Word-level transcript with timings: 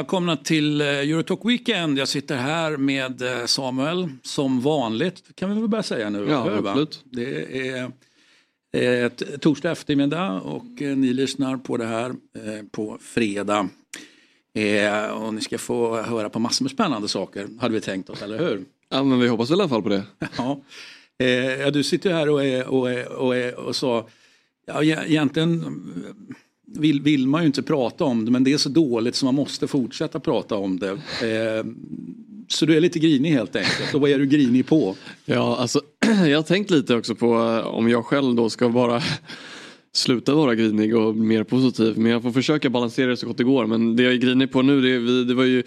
Välkomna 0.00 0.36
till 0.36 0.80
eh, 0.80 0.86
Eurotalk 0.86 1.40
Weekend. 1.44 1.98
Jag 1.98 2.08
sitter 2.08 2.36
här 2.36 2.76
med 2.76 3.22
eh, 3.22 3.46
Samuel 3.46 4.08
som 4.22 4.60
vanligt 4.60 5.22
kan 5.34 5.54
vi 5.54 5.60
väl 5.60 5.68
börja 5.68 5.82
säga 5.82 6.10
nu. 6.10 6.26
Ja, 6.28 6.58
absolut. 6.58 7.04
Det 7.04 7.68
är 7.68 7.92
eh, 8.72 9.04
ett 9.04 9.40
torsdag 9.40 9.70
eftermiddag 9.70 10.40
och 10.40 10.80
ni 10.80 11.12
lyssnar 11.12 11.56
på 11.56 11.76
det 11.76 11.86
här 11.86 12.14
på 12.70 12.98
fredag. 13.00 13.68
Och 15.14 15.34
ni 15.34 15.40
ska 15.40 15.58
få 15.58 16.02
höra 16.02 16.28
på 16.28 16.38
massor 16.38 16.64
med 16.64 16.72
spännande 16.72 17.08
saker 17.08 17.48
hade 17.60 17.74
vi 17.74 17.80
tänkt 17.80 18.10
oss, 18.10 18.22
eller 18.22 18.38
hur? 18.38 18.64
Ja 18.88 19.02
men 19.04 19.20
vi 19.20 19.28
hoppas 19.28 19.50
väl 19.50 19.58
i 19.58 19.62
alla 19.62 19.68
fall 19.68 19.82
på 19.82 19.88
det. 19.88 20.02
Ja, 20.36 20.60
ja 21.60 21.70
du 21.70 21.82
sitter 21.82 22.12
här 22.12 22.28
och, 22.28 22.44
är, 22.44 22.66
och, 22.66 22.90
är, 22.90 23.12
och, 23.12 23.36
är, 23.36 23.54
och 23.54 23.76
sa, 23.76 24.08
ja, 24.66 24.82
egentligen 24.82 25.64
vill, 26.78 27.00
vill 27.00 27.26
man 27.26 27.40
ju 27.42 27.46
inte 27.46 27.62
prata 27.62 28.04
om 28.04 28.24
det 28.24 28.30
men 28.30 28.44
det 28.44 28.52
är 28.52 28.58
så 28.58 28.68
dåligt 28.68 29.14
så 29.14 29.24
man 29.24 29.34
måste 29.34 29.68
fortsätta 29.68 30.20
prata 30.20 30.56
om 30.56 30.78
det. 30.78 30.90
Eh, 30.90 31.64
så 32.48 32.66
du 32.66 32.76
är 32.76 32.80
lite 32.80 32.98
grinig 32.98 33.30
helt 33.30 33.56
enkelt. 33.56 33.94
Och 33.94 34.00
vad 34.00 34.10
är 34.10 34.18
du 34.18 34.26
grinig 34.26 34.66
på? 34.66 34.96
Ja, 35.24 35.56
alltså 35.56 35.80
jag 36.26 36.38
har 36.38 36.42
tänkt 36.42 36.70
lite 36.70 36.94
också 36.94 37.14
på 37.14 37.26
eh, 37.26 37.66
om 37.66 37.88
jag 37.88 38.04
själv 38.04 38.34
då 38.34 38.50
ska 38.50 38.68
bara 38.68 39.02
sluta 39.92 40.34
vara 40.34 40.54
grinig 40.54 40.96
och 40.96 41.16
mer 41.16 41.44
positiv. 41.44 41.98
Men 41.98 42.12
jag 42.12 42.22
får 42.22 42.32
försöka 42.32 42.70
balansera 42.70 43.10
det 43.10 43.16
så 43.16 43.26
gott 43.26 43.38
det 43.38 43.44
går. 43.44 43.66
Men 43.66 43.96
det 43.96 44.02
jag 44.02 44.12
är 44.12 44.16
grinig 44.16 44.52
på 44.52 44.62
nu 44.62 44.80
det, 44.80 45.24
det 45.24 45.34
var 45.34 45.44
ju 45.44 45.62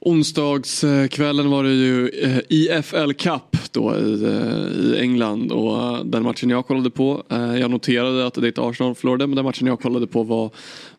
Onsdagskvällen 0.00 1.50
var 1.50 1.64
det 1.64 1.74
ju 1.74 2.08
eh, 2.08 2.38
IFL 2.48 3.12
Cup 3.12 3.72
då 3.72 3.96
i, 3.96 4.24
eh, 4.24 4.84
i 4.84 4.98
England 5.00 5.52
och 5.52 5.82
eh, 5.82 6.04
den 6.04 6.22
matchen 6.22 6.50
jag 6.50 6.66
kollade 6.66 6.90
på. 6.90 7.22
Eh, 7.28 7.56
jag 7.60 7.70
noterade 7.70 8.26
att 8.26 8.34
det 8.34 8.58
är 8.58 8.70
Arsenal 8.70 8.94
förlorade 8.94 9.26
men 9.26 9.36
den 9.36 9.44
matchen 9.44 9.66
jag 9.66 9.80
kollade 9.80 10.06
på 10.06 10.22
var, 10.22 10.50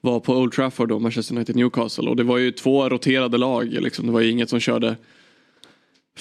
var 0.01 0.19
på 0.19 0.33
Old 0.37 0.53
Trafford 0.53 0.89
då, 0.89 0.99
Manchester 0.99 1.35
United 1.35 1.55
Newcastle 1.55 2.09
och 2.09 2.15
det 2.15 2.23
var 2.23 2.37
ju 2.37 2.51
två 2.51 2.89
roterade 2.89 3.37
lag. 3.37 3.67
Liksom. 3.71 4.05
Det 4.05 4.11
var 4.11 4.21
ju 4.21 4.31
inget 4.31 4.49
som 4.49 4.59
körde 4.59 4.95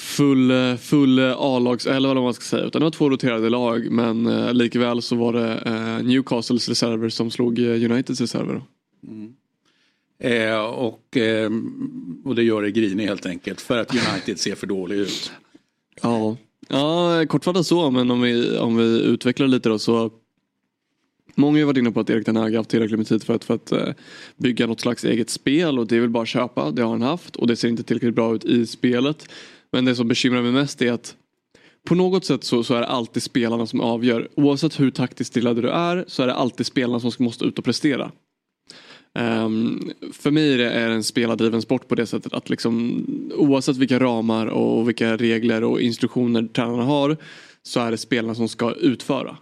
full, 0.01 0.77
full 0.81 1.19
A-lagselva 1.19 1.97
eller 1.97 2.15
vad 2.15 2.25
man 2.25 2.35
ska 2.35 2.45
säga. 2.45 2.65
Utan 2.65 2.81
det 2.81 2.87
var 2.87 2.91
två 2.91 3.11
roterade 3.11 3.51
lag 3.51 3.91
men 3.91 4.25
likväl 4.59 5.03
så 5.03 5.17
var 5.17 5.33
det 5.33 6.03
Newcastles 6.03 6.69
reserver 6.69 7.09
som 7.09 7.31
slog 7.31 7.59
Uniteds 7.59 8.21
reserver. 8.21 8.63
Mm. 9.09 9.33
Eh, 10.21 10.61
och, 10.61 11.17
eh, 11.17 11.51
och 12.25 12.35
det 12.35 12.43
gör 12.43 12.63
det 12.63 12.71
grinig 12.71 13.07
helt 13.07 13.27
enkelt 13.27 13.61
för 13.61 13.79
att 13.79 13.95
United 13.95 14.41
ser 14.41 14.55
för 14.55 14.67
dåligt 14.67 14.99
ut. 14.99 15.33
Ja, 16.03 16.37
ja 16.69 17.25
kortfattat 17.29 17.67
så 17.67 17.91
men 17.91 18.11
om 18.11 18.21
vi, 18.21 18.59
om 18.59 18.77
vi 18.77 19.01
utvecklar 19.03 19.47
lite 19.47 19.69
då 19.69 19.79
så 19.79 20.11
Många 21.35 21.59
har 21.59 21.67
varit 21.67 21.77
inne 21.77 21.91
på 21.91 22.01
att 22.01 22.11
Erik 22.11 22.27
den 22.27 22.37
Hag 22.37 22.55
haft 22.55 22.71
tillräckligt 22.71 22.99
med 22.99 23.07
tid 23.07 23.23
för 23.23 23.35
att, 23.35 23.45
för 23.45 23.55
att 23.55 23.73
uh, 23.73 23.79
bygga 24.37 24.67
något 24.67 24.81
slags 24.81 25.05
eget 25.05 25.31
spel 25.31 25.79
och 25.79 25.87
det 25.87 25.97
är 25.97 26.01
väl 26.01 26.11
bara 26.11 26.27
köpa, 26.27 26.71
det 26.71 26.83
har 26.83 26.91
han 26.91 27.03
haft 27.03 27.37
och 27.37 27.47
det 27.47 27.57
ser 27.57 27.69
inte 27.69 27.83
tillräckligt 27.83 28.15
bra 28.15 28.35
ut 28.35 28.45
i 28.45 28.67
spelet. 28.67 29.29
Men 29.73 29.85
det 29.85 29.95
som 29.95 30.09
bekymrar 30.09 30.43
mig 30.43 30.53
mest 30.53 30.83
är 30.83 30.93
att 30.93 31.17
på 31.89 31.95
något 31.95 32.25
sätt 32.25 32.45
så, 32.45 32.65
så 32.65 32.75
är 32.75 32.81
det 32.81 32.87
alltid 32.87 33.23
spelarna 33.23 33.67
som 33.67 33.81
avgör. 33.81 34.29
Oavsett 34.35 34.81
hur 34.81 34.91
taktiskt 34.91 35.31
stillade 35.31 35.63
du 35.63 35.71
är 35.71 36.05
så 36.09 36.23
är 36.23 36.27
det 36.27 36.35
alltid 36.35 36.67
spelarna 36.67 37.01
som 37.01 37.25
måste 37.25 37.45
ut 37.45 37.59
och 37.59 37.65
prestera. 37.65 38.13
Um, 39.15 39.91
för 40.13 40.31
mig 40.31 40.53
är 40.53 40.89
det 40.89 40.95
en 40.95 41.05
spelardriven 41.05 41.63
sport 41.63 41.89
på 41.89 41.95
det 41.95 42.07
sättet 42.07 42.33
att 42.33 42.51
liksom, 42.51 43.05
oavsett 43.35 43.77
vilka 43.77 44.01
ramar 44.01 44.47
och 44.47 44.89
vilka 44.89 45.17
regler 45.17 45.65
och 45.65 45.81
instruktioner 45.81 46.43
tränarna 46.43 46.85
har 46.85 47.17
så 47.63 47.81
är 47.81 47.91
det 47.91 47.99
spelarna 47.99 48.35
som 48.35 48.49
ska 48.49 48.73
utföra. 48.73 49.37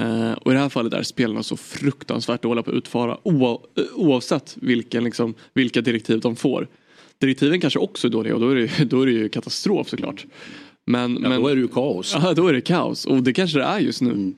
Uh, 0.00 0.32
och 0.32 0.52
i 0.52 0.54
det 0.54 0.60
här 0.60 0.68
fallet 0.68 0.92
är 0.92 1.02
spelarna 1.02 1.42
så 1.42 1.56
fruktansvärt 1.56 2.42
dåliga 2.42 2.62
på 2.62 2.70
att 2.70 2.76
utföra 2.76 3.18
oavsett 3.94 4.56
vilken, 4.60 5.04
liksom, 5.04 5.34
vilka 5.54 5.80
direktiv 5.80 6.20
de 6.20 6.36
får. 6.36 6.68
Direktiven 7.22 7.60
kanske 7.60 7.78
också 7.78 8.06
är 8.06 8.10
dåliga 8.10 8.34
och 8.34 8.40
då 8.40 8.50
är 8.50 8.54
det, 8.54 8.84
då 8.84 9.02
är 9.02 9.06
det 9.06 9.12
ju 9.12 9.28
katastrof 9.28 9.88
såklart. 9.88 10.26
Men, 10.84 11.18
ja, 11.22 11.28
men, 11.28 11.42
då 11.42 11.48
är 11.48 11.54
det 11.54 11.60
ju 11.60 11.68
kaos. 11.68 12.16
Ja, 12.22 12.34
då 12.34 12.48
är 12.48 12.52
det 12.52 12.60
kaos 12.60 13.04
och 13.04 13.22
det 13.22 13.32
kanske 13.32 13.58
det 13.58 13.64
är 13.64 13.78
just 13.78 14.02
nu. 14.02 14.10
Mm. 14.10 14.34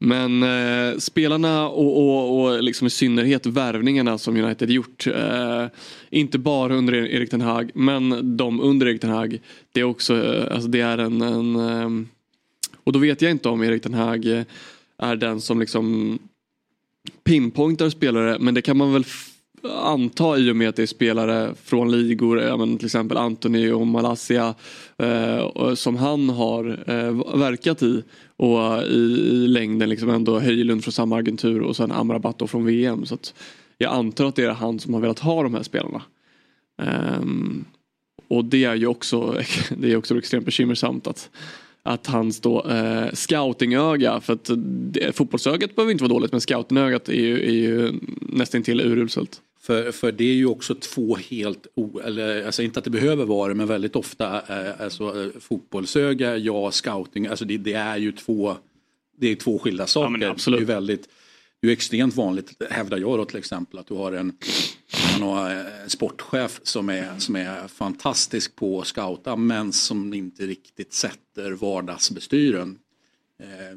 Men 0.00 0.42
eh, 0.42 0.98
spelarna 0.98 1.68
och, 1.68 1.98
och, 1.98 2.40
och 2.40 2.62
liksom 2.62 2.86
i 2.86 2.90
synnerhet 2.90 3.46
värvningarna 3.46 4.18
som 4.18 4.36
United 4.36 4.70
gjort. 4.70 5.06
Eh, 5.06 5.66
inte 6.10 6.38
bara 6.38 6.74
under 6.74 6.92
Erik 6.92 7.30
Ten 7.30 7.40
Hag 7.40 7.70
men 7.74 8.36
de 8.36 8.60
under 8.60 8.86
Erik 8.86 9.00
Ten 9.00 9.10
Hag. 9.10 9.40
Det 9.72 9.80
är 9.80 9.84
också 9.84 10.24
eh, 10.24 10.54
alltså 10.54 10.68
det 10.68 10.80
är 10.80 10.98
en, 10.98 11.22
en 11.22 11.56
eh, 11.56 12.06
och 12.84 12.92
då 12.92 12.98
vet 12.98 13.22
jag 13.22 13.30
inte 13.30 13.48
om 13.48 13.62
Erik 13.62 13.82
Ten 13.82 13.94
Hag 13.94 14.44
är 14.98 15.16
den 15.16 15.40
som 15.40 15.60
liksom 15.60 16.18
pinpointar 17.24 17.90
spelare 17.90 18.38
men 18.40 18.54
det 18.54 18.62
kan 18.62 18.76
man 18.76 18.92
väl 18.92 19.04
anta 19.70 20.38
i 20.38 20.50
och 20.50 20.56
med 20.56 20.68
att 20.68 20.76
det 20.76 20.82
är 20.82 20.86
spelare 20.86 21.54
från 21.64 21.90
ligor, 21.90 22.76
till 22.76 22.86
exempel 22.86 23.16
Anthony 23.16 23.70
och 23.70 23.86
Malaysia 23.86 24.54
eh, 24.98 25.74
som 25.74 25.96
han 25.96 26.28
har 26.28 26.84
eh, 26.86 27.38
verkat 27.38 27.82
i 27.82 28.02
och 28.36 28.82
i, 28.82 29.28
i 29.32 29.48
längden 29.48 29.88
liksom 29.88 30.10
ändå 30.10 30.40
Höjlund 30.40 30.84
från 30.84 30.92
samma 30.92 31.16
agentur 31.16 31.62
och 31.62 31.76
sen 31.76 31.92
Amrabat 31.92 32.50
från 32.50 32.64
VM. 32.66 33.06
Så 33.06 33.18
jag 33.78 33.92
antar 33.92 34.24
att 34.24 34.36
det 34.36 34.44
är 34.44 34.50
han 34.50 34.78
som 34.78 34.94
har 34.94 35.00
velat 35.00 35.18
ha 35.18 35.42
de 35.42 35.54
här 35.54 35.62
spelarna. 35.62 36.02
Um, 37.18 37.64
och 38.28 38.44
det 38.44 38.64
är 38.64 38.74
ju 38.74 38.86
också, 38.86 39.40
det 39.76 39.92
är 39.92 39.96
också 39.96 40.18
extremt 40.18 40.44
bekymmersamt 40.44 41.06
att 41.06 41.30
att 41.86 42.06
hans 42.06 42.40
då 42.40 42.66
eh, 42.70 43.12
scoutingöga, 43.12 44.20
för 44.20 44.32
att 44.32 44.50
det, 44.56 45.16
fotbollsögat 45.16 45.76
behöver 45.76 45.92
inte 45.92 46.04
vara 46.04 46.12
dåligt 46.12 46.32
men 46.32 46.40
scoutingögat 46.40 47.08
är 47.08 47.12
ju, 47.12 47.46
är 47.46 47.52
ju 47.52 47.92
nästan 48.20 48.62
till 48.62 48.80
uruselt. 48.80 49.40
För, 49.64 49.92
för 49.92 50.12
det 50.12 50.24
är 50.24 50.34
ju 50.34 50.46
också 50.46 50.74
två 50.74 51.16
helt, 51.16 51.66
o, 51.74 52.00
eller 52.00 52.46
alltså 52.46 52.62
inte 52.62 52.78
att 52.78 52.84
det 52.84 52.90
behöver 52.90 53.24
vara 53.24 53.48
det 53.48 53.54
men 53.54 53.66
väldigt 53.66 53.96
ofta 53.96 54.42
eh, 54.48 54.80
alltså, 54.80 55.22
eh, 55.22 55.40
fotbollsöga, 55.40 56.36
ja 56.36 56.70
scouting, 56.70 57.26
alltså 57.26 57.44
det, 57.44 57.56
det, 57.56 57.72
är 57.72 57.96
ju 57.96 58.12
två, 58.12 58.56
det 59.16 59.28
är 59.28 59.36
två 59.36 59.58
skilda 59.58 59.86
saker. 59.86 60.22
Ja. 60.22 60.34
Det 60.46 60.62
är 60.62 60.64
väldigt, 60.64 61.08
det 61.60 61.68
är 61.68 61.72
extremt 61.72 62.16
vanligt, 62.16 62.62
hävdar 62.70 62.98
jag 62.98 63.18
då 63.18 63.24
till 63.24 63.38
exempel, 63.38 63.78
att 63.78 63.86
du 63.86 63.94
har 63.94 64.12
en, 64.12 64.36
man 65.20 65.28
har 65.28 65.50
en 65.50 65.90
sportchef 65.90 66.60
som 66.62 66.88
är, 66.88 67.18
som 67.18 67.36
är 67.36 67.68
fantastisk 67.68 68.56
på 68.56 68.80
att 68.80 68.86
scouta 68.86 69.36
men 69.36 69.72
som 69.72 70.14
inte 70.14 70.46
riktigt 70.46 70.92
sätter 70.92 71.52
vardagsbestyren. 71.52 72.78
Eh, 73.40 73.76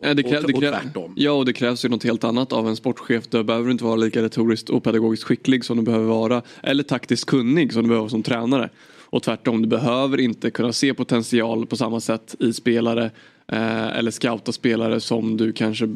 Ja, 0.00 0.14
det 0.14 0.22
krä, 0.22 0.38
och, 0.38 0.44
och 0.44 0.60
tvärtom. 0.60 1.12
Ja, 1.16 1.32
och 1.32 1.44
det 1.44 1.52
krävs 1.52 1.84
ju 1.84 1.88
något 1.88 2.04
helt 2.04 2.24
annat 2.24 2.52
av 2.52 2.68
en 2.68 2.76
sportchef. 2.76 3.28
Du 3.28 3.44
behöver 3.44 3.70
inte 3.70 3.84
vara 3.84 3.96
lika 3.96 4.22
retoriskt 4.22 4.70
och 4.70 4.84
pedagogiskt 4.84 5.24
skicklig 5.24 5.64
som 5.64 5.76
du 5.76 5.82
behöver 5.82 6.06
vara. 6.06 6.42
Eller 6.62 6.82
taktiskt 6.82 7.24
kunnig 7.24 7.72
som 7.72 7.82
du 7.82 7.88
behöver 7.88 8.08
som 8.08 8.22
tränare. 8.22 8.68
Och 9.04 9.22
tvärtom, 9.22 9.62
du 9.62 9.68
behöver 9.68 10.20
inte 10.20 10.50
kunna 10.50 10.72
se 10.72 10.94
potential 10.94 11.66
på 11.66 11.76
samma 11.76 12.00
sätt 12.00 12.34
i 12.38 12.52
spelare 12.52 13.10
eh, 13.48 13.98
eller 13.98 14.10
scouta 14.10 14.52
spelare 14.52 15.00
som 15.00 15.36
du 15.36 15.52
kanske 15.52 15.88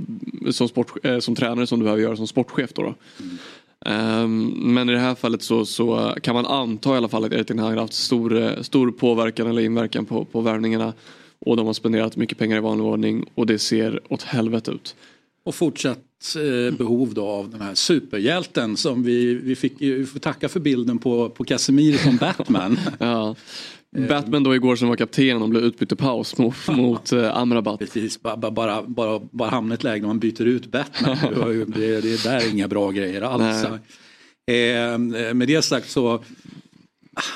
som, 0.51 0.69
sport, 0.69 0.93
eh, 1.03 1.19
som 1.19 1.35
tränare 1.35 1.67
som 1.67 1.79
du 1.79 1.85
behöver 1.85 2.03
göra 2.03 2.17
som 2.17 2.27
sportchef. 2.27 2.73
Då, 2.73 2.83
då. 2.83 2.95
Mm. 3.21 3.39
Um, 3.87 4.75
men 4.75 4.89
i 4.89 4.93
det 4.93 4.99
här 4.99 5.15
fallet 5.15 5.43
så, 5.43 5.67
så 5.67 6.15
kan 6.23 6.35
man 6.35 6.47
anta 6.47 6.95
i 6.95 6.97
alla 6.97 7.09
fall 7.09 7.25
att 7.25 7.33
Erik 7.33 7.51
har 7.51 7.77
haft 7.77 7.93
stor, 7.93 8.63
stor 8.63 8.91
påverkan 8.91 9.47
eller 9.47 9.63
inverkan 9.63 10.05
på, 10.05 10.25
på 10.25 10.41
värvningarna. 10.41 10.93
Och 11.47 11.57
de 11.57 11.67
har 11.67 11.73
spenderat 11.73 12.17
mycket 12.17 12.39
pengar 12.39 12.57
i 12.57 12.61
vanlig 12.61 12.87
ordning 12.87 13.25
och 13.35 13.47
det 13.47 13.59
ser 13.59 14.13
åt 14.13 14.23
helvete 14.23 14.71
ut. 14.71 14.97
Och 15.45 15.55
fortsatt 15.55 16.37
eh, 16.37 16.77
behov 16.77 17.15
då 17.15 17.27
av 17.27 17.51
den 17.51 17.61
här 17.61 17.75
superhjälten 17.75 18.77
som 18.77 19.03
vi, 19.03 19.35
vi 19.35 19.57
fick 19.57 19.73
vi 19.79 20.07
får 20.07 20.19
tacka 20.19 20.49
för 20.49 20.61
bilden 20.61 20.99
på, 20.99 21.29
på 21.29 21.45
Casemiro 21.45 21.99
som 21.99 22.17
Batman. 22.21 22.79
ja. 22.99 23.35
Batman 24.09 24.43
då 24.43 24.55
igår 24.55 24.77
som 24.77 24.89
var 24.89 24.97
kapten 24.97 25.43
och 25.43 25.49
blev 25.49 25.63
utbytt 25.65 25.93
i 25.93 25.97
paus 25.97 26.39
mot, 26.39 26.69
mot 26.69 27.13
uh, 27.13 27.37
Amrabat. 27.37 27.79
Precis, 27.79 28.23
bara, 28.23 28.37
bara, 28.51 28.83
bara, 28.83 29.21
bara 29.31 29.51
hamna 29.51 29.75
i 29.75 29.77
ett 29.77 29.85
läge 29.85 30.01
när 30.01 30.07
man 30.07 30.19
byter 30.19 30.43
ut 30.43 30.67
Batman. 30.67 31.17
det, 31.67 32.01
det 32.01 32.23
där 32.23 32.37
är 32.37 32.51
inga 32.51 32.69
bra 32.69 32.91
grejer 32.91 33.23
alls. 33.23 33.65
Eh, 34.47 34.99
med 35.35 35.49
det 35.49 35.63
sagt 35.63 35.91
så 35.91 36.25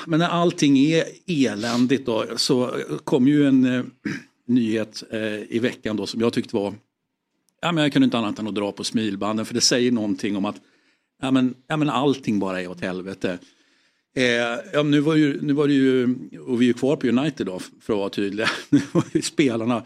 men 0.05 0.19
när 0.19 0.27
allting 0.27 0.77
är 0.77 1.05
eländigt 1.27 2.05
då 2.05 2.25
så 2.37 2.71
kom 3.03 3.27
ju 3.27 3.47
en 3.47 3.65
eh, 3.65 3.83
nyhet 4.47 5.03
eh, 5.11 5.55
i 5.55 5.59
veckan 5.59 5.97
då 5.97 6.07
som 6.07 6.21
jag 6.21 6.33
tyckte 6.33 6.55
var, 6.55 6.73
ja 7.61 7.71
men 7.71 7.83
jag 7.83 7.93
kunde 7.93 8.03
inte 8.03 8.17
annat 8.17 8.39
än 8.39 8.47
att 8.47 8.55
dra 8.55 8.71
på 8.71 8.83
smilbanden 8.83 9.45
för 9.45 9.53
det 9.53 9.61
säger 9.61 9.91
någonting 9.91 10.37
om 10.37 10.45
att 10.45 10.55
ja 11.21 11.31
men, 11.31 11.55
ja, 11.67 11.77
men 11.77 11.89
allting 11.89 12.39
bara 12.39 12.61
är 12.61 12.67
åt 12.67 12.81
helvete. 12.81 13.39
Eh, 14.15 14.23
ja, 14.73 14.83
nu, 14.83 14.99
var 14.99 15.15
ju, 15.15 15.41
nu 15.41 15.53
var 15.53 15.67
det 15.67 15.73
ju, 15.73 16.15
och 16.47 16.61
vi 16.61 16.69
är 16.69 16.73
kvar 16.73 16.95
på 16.95 17.07
United 17.07 17.45
då 17.45 17.59
för 17.59 17.93
att 17.93 17.99
vara 17.99 18.09
tydliga, 18.09 18.49
nu 18.69 18.81
var 18.91 19.03
ju 19.13 19.21
spelarna 19.21 19.83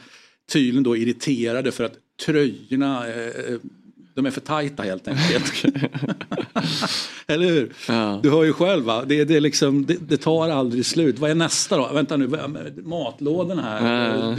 tydligen 0.52 0.84
då 0.84 0.98
irriterade 0.98 1.72
för 1.72 1.84
att 1.84 1.98
tröjorna, 2.26 3.08
eh, 3.08 3.58
de 4.16 4.26
är 4.26 4.32
för 4.32 4.42
tajta 4.42 4.84
helt 4.84 5.08
enkelt. 5.08 5.66
Eller 7.30 7.46
hur? 7.46 7.74
Ja. 7.88 8.20
Du 8.24 8.30
hör 8.30 8.44
ju 8.44 8.54
själv 8.54 8.86
va, 8.86 9.06
det, 9.06 9.24
det, 9.24 9.40
liksom, 9.40 9.86
det, 9.86 9.98
det, 10.08 10.18
tar 10.18 10.50
aldrig 10.50 10.86
slut. 10.86 11.20
Vad 11.20 11.32
är 11.32 11.36
nästa 11.36 11.78
då? 11.78 11.90
Vänta 11.94 12.18
nu, 12.18 12.28
matlådorna 12.84 13.62
här. 13.62 14.16
Ja. 14.18 14.36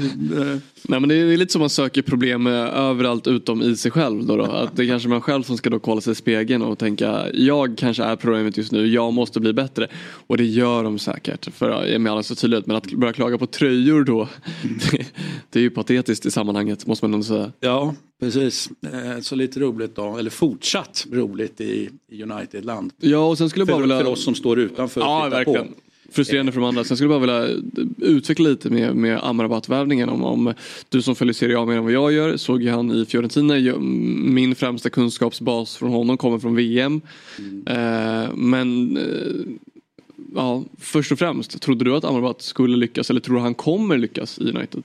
Nej 0.82 1.00
men 1.00 1.08
det 1.08 1.14
är 1.14 1.37
lite 1.37 1.52
som 1.52 1.60
man 1.60 1.70
söker 1.70 2.02
problem 2.02 2.46
överallt 2.46 3.26
utom 3.26 3.62
i 3.62 3.76
sig 3.76 3.90
själv. 3.90 4.26
Då, 4.26 4.37
då. 4.37 4.44
Att 4.44 4.76
det 4.76 4.82
är 4.82 4.87
kanske 4.87 5.08
man 5.08 5.20
själv 5.20 5.42
som 5.42 5.56
ska 5.56 5.70
då 5.70 5.78
kolla 5.78 6.00
sig 6.00 6.12
i 6.12 6.14
spegeln 6.14 6.62
och 6.62 6.78
tänka 6.78 7.26
jag 7.34 7.78
kanske 7.78 8.04
är 8.04 8.16
problemet 8.16 8.56
just 8.56 8.72
nu, 8.72 8.87
jag 8.87 9.12
måste 9.12 9.40
bli 9.40 9.52
bättre. 9.52 9.88
Och 10.26 10.36
det 10.36 10.44
gör 10.44 10.84
de 10.84 10.98
säkert 10.98 11.54
för 11.54 11.98
med 11.98 12.12
alla 12.12 12.22
så 12.22 12.34
tydlighet. 12.34 12.66
Men 12.66 12.76
att 12.76 12.93
börja 12.93 13.12
klaga 13.12 13.38
på 13.38 13.46
tröjor 13.46 14.04
då, 14.04 14.28
det, 14.62 15.06
det 15.50 15.58
är 15.58 15.62
ju 15.62 15.70
patetiskt 15.70 16.26
i 16.26 16.31
sammanhanget 16.31 16.86
måste 16.86 17.04
man 17.04 17.14
ändå 17.14 17.25
säga. 17.25 17.52
Ja, 17.60 17.94
Precis, 18.20 18.70
eh, 18.93 19.20
så 19.20 19.34
lite 19.34 19.60
roligt 19.60 19.96
då, 19.96 20.16
eller 20.16 20.31
fortsatt 20.31 21.06
roligt 21.12 21.60
i 21.60 21.90
United-land. 22.12 22.80
Ja, 22.99 23.19
och 23.19 23.38
sen 23.38 23.50
skulle 23.50 23.61
jag 23.61 23.69
bara 23.69 23.77
för, 23.77 23.82
vilja... 23.82 23.99
för 23.99 24.06
oss 24.06 24.25
som 24.25 24.35
står 24.35 24.59
utanför 24.59 25.00
ja, 25.00 25.27
och 25.27 25.32
verkligen. 25.32 25.69
på. 25.69 25.75
Frustrerande 26.12 26.53
för 26.53 26.61
de 26.61 26.67
andra. 26.69 26.85
Sen 26.85 26.97
skulle 26.97 27.15
jag 27.15 27.23
bara 27.23 27.41
vilja 27.41 27.62
utveckla 27.99 28.49
lite 28.49 28.71
med, 28.71 28.97
med 28.97 29.21
Amrabat-värvningen. 29.23 30.09
Om, 30.09 30.25
om 30.25 30.55
du 30.88 31.03
som 31.03 31.15
följer 31.15 31.35
Serie 31.35 31.59
A 31.59 31.67
mer 31.67 31.77
än 31.77 31.85
vad 31.85 31.93
jag 31.93 32.12
gör 32.12 32.37
såg 32.37 32.62
ju 32.62 32.71
han 32.71 32.91
i 32.91 33.06
Fiorentina. 33.06 33.79
Min 34.25 34.55
främsta 34.55 34.91
kunskapsbas 34.91 35.77
från 35.77 35.91
honom 35.91 36.17
kommer 36.17 36.38
från 36.38 36.56
VM. 36.56 37.00
Mm. 37.38 37.67
Eh, 37.67 38.35
men 38.35 38.97
eh, 38.97 39.05
ja, 40.35 40.65
först 40.79 41.12
och 41.12 41.19
främst, 41.19 41.61
trodde 41.62 41.85
du 41.85 41.97
att 41.97 42.05
Amrabat 42.05 42.43
skulle 42.43 42.77
lyckas 42.77 43.11
eller 43.11 43.21
tror 43.21 43.37
du 43.37 43.43
han 43.43 43.55
kommer 43.55 43.99
lyckas 43.99 44.38
i 44.38 44.43
United? 44.43 44.82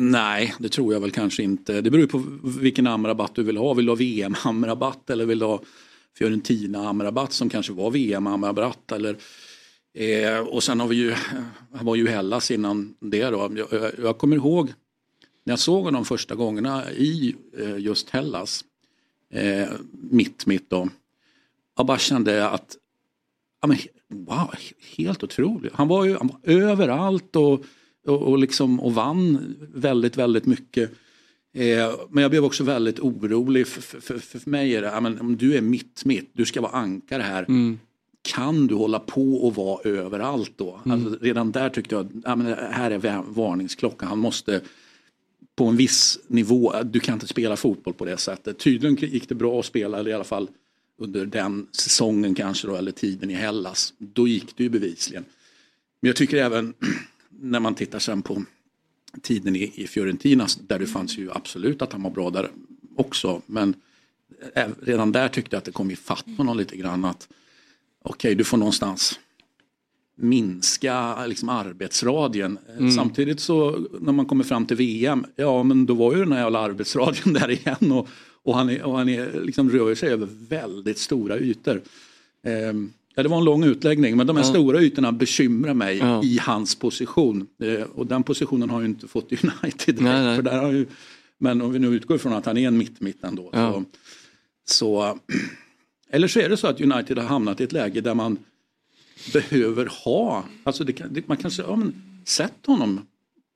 Nej, 0.00 0.54
det 0.58 0.68
tror 0.68 0.92
jag 0.92 1.00
väl 1.00 1.10
kanske 1.10 1.42
inte. 1.42 1.80
Det 1.80 1.90
beror 1.90 2.06
på 2.06 2.22
vilken 2.60 2.86
Amrabat 2.86 3.34
du 3.34 3.42
vill 3.42 3.56
ha. 3.56 3.74
Vill 3.74 3.86
du 3.86 3.90
ha 3.90 3.96
VM-Amrabat 3.96 5.10
eller 5.10 5.26
vill 5.26 5.38
du 5.38 5.44
ha 5.44 5.62
Fiorentina 6.18 6.88
Amrabat 6.88 7.32
som 7.32 7.50
kanske 7.50 7.72
var 7.72 7.90
VM-Amrabat? 7.90 8.92
Eller, 8.92 9.16
eh, 9.94 10.38
och 10.38 10.62
sen 10.62 10.80
har 10.80 10.88
vi 10.88 10.96
ju, 10.96 11.14
han 11.72 11.86
var 11.86 11.96
ju 11.96 12.08
Hellas 12.08 12.50
innan 12.50 12.94
det 13.00 13.24
då. 13.24 13.52
Jag, 13.70 13.92
jag, 14.02 14.18
kommer 14.18 14.36
ihåg 14.36 14.72
när 15.44 15.52
jag 15.52 15.58
såg 15.58 15.84
honom 15.84 16.04
första 16.04 16.34
gångerna 16.34 16.92
i 16.92 17.34
eh, 17.58 17.78
just 17.78 18.10
Hellas, 18.10 18.64
eh, 19.32 19.68
mitt 19.90 20.46
mitt 20.46 20.70
då. 20.70 20.88
Jag 21.76 21.86
bara 21.86 21.98
kände 21.98 22.48
att, 22.48 22.76
ja, 23.60 23.68
men, 23.68 23.78
wow, 24.08 24.54
helt 24.96 25.24
otroligt. 25.24 25.72
Han 25.72 25.88
var 25.88 26.04
ju 26.04 26.16
han 26.16 26.26
var 26.28 26.52
överallt 26.52 27.36
och 27.36 27.64
och, 28.08 28.22
och, 28.22 28.38
liksom, 28.38 28.80
och 28.80 28.94
vann 28.94 29.54
väldigt, 29.74 30.16
väldigt 30.16 30.46
mycket. 30.46 30.90
Eh, 31.52 31.92
men 32.10 32.22
jag 32.22 32.30
blev 32.30 32.44
också 32.44 32.64
väldigt 32.64 33.00
orolig. 33.00 33.66
För, 33.66 33.80
för, 33.80 34.18
för, 34.18 34.38
för 34.38 34.50
mig 34.50 34.76
är 34.76 34.82
det, 34.82 35.00
men, 35.00 35.20
om 35.20 35.36
du 35.36 35.56
är 35.56 35.60
mitt, 35.60 36.04
mitt, 36.04 36.30
du 36.32 36.44
ska 36.44 36.60
vara 36.60 36.72
ankare 36.72 37.22
här. 37.22 37.42
Mm. 37.42 37.78
Kan 38.22 38.66
du 38.66 38.74
hålla 38.74 38.98
på 38.98 39.46
och 39.46 39.54
vara 39.54 39.80
överallt 39.84 40.52
då? 40.56 40.80
Mm. 40.84 41.06
Alltså, 41.06 41.24
redan 41.24 41.52
där 41.52 41.70
tyckte 41.70 41.94
jag, 41.94 42.22
ja, 42.24 42.36
men 42.36 42.46
här 42.70 42.90
är 42.90 43.22
varningsklocka. 43.28 44.06
Han 44.06 44.18
måste 44.18 44.60
på 45.56 45.66
en 45.66 45.76
viss 45.76 46.18
nivå, 46.26 46.74
du 46.84 47.00
kan 47.00 47.14
inte 47.14 47.26
spela 47.26 47.56
fotboll 47.56 47.94
på 47.94 48.04
det 48.04 48.16
sättet. 48.16 48.58
Tydligen 48.58 48.96
gick 48.96 49.28
det 49.28 49.34
bra 49.34 49.60
att 49.60 49.66
spela, 49.66 49.98
eller 49.98 50.10
i 50.10 50.14
alla 50.14 50.24
fall 50.24 50.48
under 50.98 51.26
den 51.26 51.66
säsongen 51.72 52.34
kanske 52.34 52.66
då, 52.66 52.76
eller 52.76 52.92
tiden 52.92 53.30
i 53.30 53.34
Hellas. 53.34 53.94
Då 53.98 54.28
gick 54.28 54.56
det 54.56 54.62
ju 54.62 54.68
bevisligen. 54.68 55.24
Men 56.00 56.08
jag 56.08 56.16
tycker 56.16 56.36
även 56.36 56.74
när 57.40 57.60
man 57.60 57.74
tittar 57.74 57.98
sen 57.98 58.22
på 58.22 58.42
tiden 59.22 59.56
i, 59.56 59.72
i 59.74 59.86
Fiorentina 59.86 60.46
där 60.68 60.78
det 60.78 60.86
fanns 60.86 61.18
ju 61.18 61.30
absolut 61.32 61.82
att 61.82 61.92
han 61.92 62.02
var 62.02 62.10
bra 62.10 62.30
där 62.30 62.50
också. 62.96 63.42
Men 63.46 63.74
eh, 64.54 64.68
redan 64.82 65.12
där 65.12 65.28
tyckte 65.28 65.56
jag 65.56 65.58
att 65.58 65.64
det 65.64 65.72
kom 65.72 65.90
ifatt 65.90 66.26
honom 66.36 66.56
lite 66.56 66.76
grann 66.76 67.04
att 67.04 67.28
okej 68.02 68.28
okay, 68.28 68.34
du 68.34 68.44
får 68.44 68.56
någonstans 68.56 69.18
minska 70.14 71.26
liksom, 71.26 71.48
arbetsradien. 71.48 72.58
Mm. 72.78 72.90
Samtidigt 72.90 73.40
så 73.40 73.86
när 74.00 74.12
man 74.12 74.26
kommer 74.26 74.44
fram 74.44 74.66
till 74.66 74.76
VM, 74.76 75.26
ja 75.36 75.62
men 75.62 75.86
då 75.86 75.94
var 75.94 76.12
ju 76.12 76.18
den 76.18 76.32
här 76.32 76.42
jävla 76.42 76.58
arbetsradien 76.58 77.32
där 77.34 77.50
igen 77.50 77.92
och, 77.92 78.08
och 78.42 78.54
han, 78.54 78.70
är, 78.70 78.82
och 78.82 78.98
han 78.98 79.08
är, 79.08 79.40
liksom, 79.40 79.70
rör 79.70 79.94
sig 79.94 80.08
över 80.08 80.28
väldigt 80.48 80.98
stora 80.98 81.38
ytor. 81.38 81.82
Um, 82.42 82.92
Ja, 83.18 83.22
det 83.22 83.28
var 83.28 83.38
en 83.38 83.44
lång 83.44 83.64
utläggning 83.64 84.16
men 84.16 84.26
de 84.26 84.36
här 84.36 84.44
ja. 84.44 84.50
stora 84.50 84.80
ytorna 84.80 85.12
bekymrar 85.12 85.74
mig 85.74 85.98
ja. 85.98 86.24
i 86.24 86.38
hans 86.38 86.74
position. 86.74 87.46
Eh, 87.62 87.82
och 87.82 88.06
den 88.06 88.22
positionen 88.22 88.70
har 88.70 88.80
ju 88.80 88.86
inte 88.86 89.08
fått 89.08 89.32
United. 89.44 90.00
Nej, 90.00 90.24
nej. 90.24 90.36
För 90.36 90.42
där 90.42 90.58
har 90.58 90.72
ju, 90.72 90.86
men 91.38 91.62
om 91.62 91.72
vi 91.72 91.78
nu 91.78 91.88
utgår 91.88 92.18
från 92.18 92.32
att 92.32 92.46
han 92.46 92.56
är 92.56 92.68
en 92.68 92.78
mitt-mitt 92.78 93.24
ändå. 93.24 93.50
Ja. 93.52 93.72
Så, 93.72 93.84
så, 94.64 95.18
eller 96.10 96.28
så 96.28 96.40
är 96.40 96.48
det 96.48 96.56
så 96.56 96.66
att 96.66 96.80
United 96.80 97.18
har 97.18 97.24
hamnat 97.24 97.60
i 97.60 97.64
ett 97.64 97.72
läge 97.72 98.00
där 98.00 98.14
man 98.14 98.38
behöver 99.32 99.88
ha, 100.04 100.44
alltså 100.64 100.84
det, 100.84 100.92
det, 101.10 101.28
man 101.28 101.36
kan 101.36 101.50
säga, 101.50 101.68
ja, 101.68 101.76
men, 101.76 102.22
sätt 102.24 102.66
honom 102.66 103.00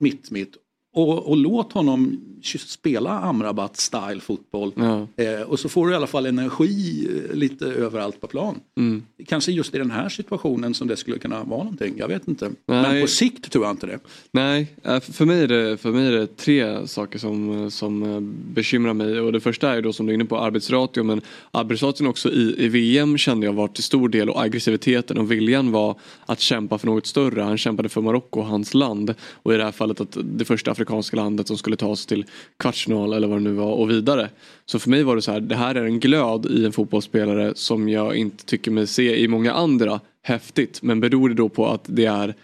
mitt-mitt 0.01 0.57
och, 0.93 1.29
och, 1.29 1.37
låt 1.37 1.73
honom 1.73 2.21
spela 2.45 3.11
Amrabat 3.11 3.77
style 3.77 4.21
fotboll. 4.21 4.73
Ja. 4.77 5.07
Eh, 5.17 5.41
och 5.41 5.61
så 5.61 5.69
får 5.69 5.87
du 5.87 5.93
i 5.93 5.97
alla 5.97 6.07
fall 6.07 6.27
energi 6.27 7.09
eh, 7.31 7.37
lite 7.37 7.67
överallt 7.67 8.21
på 8.21 8.27
plan. 8.27 8.61
Mm. 8.77 9.03
Kanske 9.27 9.53
just 9.53 9.75
i 9.75 9.79
den 9.79 9.91
här 9.91 10.09
situationen 10.09 10.75
som 10.75 10.89
det 10.89 10.97
skulle 10.97 11.19
kunna 11.19 11.45
vara 11.45 11.63
någonting. 11.63 11.95
Jag 11.97 12.09
vet 12.09 12.29
inte. 12.29 12.45
Nej. 12.67 12.83
Men 12.83 13.01
på 13.03 13.07
sikt 13.07 13.53
tror 13.53 13.65
jag 13.65 13.73
inte 13.73 13.87
det. 13.87 13.99
Nej, 14.33 14.67
eh, 14.83 15.01
för 15.01 15.25
mig 15.25 15.43
är 15.43 15.49
det, 15.49 15.77
för 15.77 15.93
mig 15.93 16.07
är 16.07 16.13
det 16.13 16.37
tre 16.37 16.87
saker 16.87 17.19
som, 17.19 17.71
som 17.71 18.03
eh, 18.03 18.21
bekymrar 18.55 18.95
mig. 18.95 19.21
Och 19.21 19.33
det 19.33 19.41
första 19.41 19.75
är 19.75 19.83
då 19.83 19.93
som 19.93 20.07
du 20.07 20.13
är 20.13 20.15
inne 20.15 20.25
på 20.25 20.39
arbetsratio. 20.39 21.03
Men 21.03 21.21
arbetsration 21.51 22.07
också 22.07 22.31
i, 22.31 22.65
i 22.65 22.69
VM 22.69 23.19
kände 23.19 23.47
jag 23.47 23.53
var 23.53 23.69
till 23.69 23.85
stor 23.85 24.09
del 24.09 24.31
och 24.31 24.43
aggressiviteten 24.43 25.19
och 25.19 25.33
viljan 25.33 25.73
var 25.73 25.99
att 26.27 26.41
kämpa 26.41 26.79
för 26.79 26.87
något 26.87 27.07
större. 27.07 27.43
Han 27.43 27.59
kämpade 27.59 27.89
för 27.89 28.01
Marocko, 28.01 28.43
hans 28.43 28.75
land. 28.75 29.15
Och 29.33 29.55
i 29.55 29.57
det 29.57 29.65
här 29.65 29.73
fallet 29.73 30.01
att 30.01 30.17
det 30.25 30.45
första 30.45 30.71
afrikanska 30.71 31.17
landet 31.17 31.49
som 31.49 31.59
skulle 31.59 31.77
ta 31.77 31.87
oss 31.87 32.07
till 32.07 32.25
kvartsfinal 32.59 33.13
eller 33.13 33.29
vad 33.29 33.39
det 33.39 33.43
nu 33.43 33.53
var 33.53 33.73
och 33.73 33.91
vidare. 33.91 34.31
Så 34.67 34.79
för 34.79 34.91
mig 34.91 35.03
var 35.03 35.17
det 35.17 35.23
så 35.23 35.33
här, 35.33 35.41
det 35.41 35.57
här 35.57 35.75
är 35.75 35.85
en 35.85 36.01
glöd 36.01 36.47
i 36.47 36.65
en 36.65 36.73
fotbollsspelare 36.73 37.53
som 37.55 37.89
jag 37.89 38.17
inte 38.17 38.45
tycker 38.45 38.71
mig 38.71 38.87
se 38.87 39.21
i 39.21 39.29
många 39.29 39.53
andra 39.53 40.01
häftigt. 40.23 40.83
Men 40.83 41.01
beror 41.01 41.29
det 41.29 41.35
då 41.35 41.49
på 41.49 41.67
att 41.69 41.85
det 41.87 42.05
är 42.05 42.35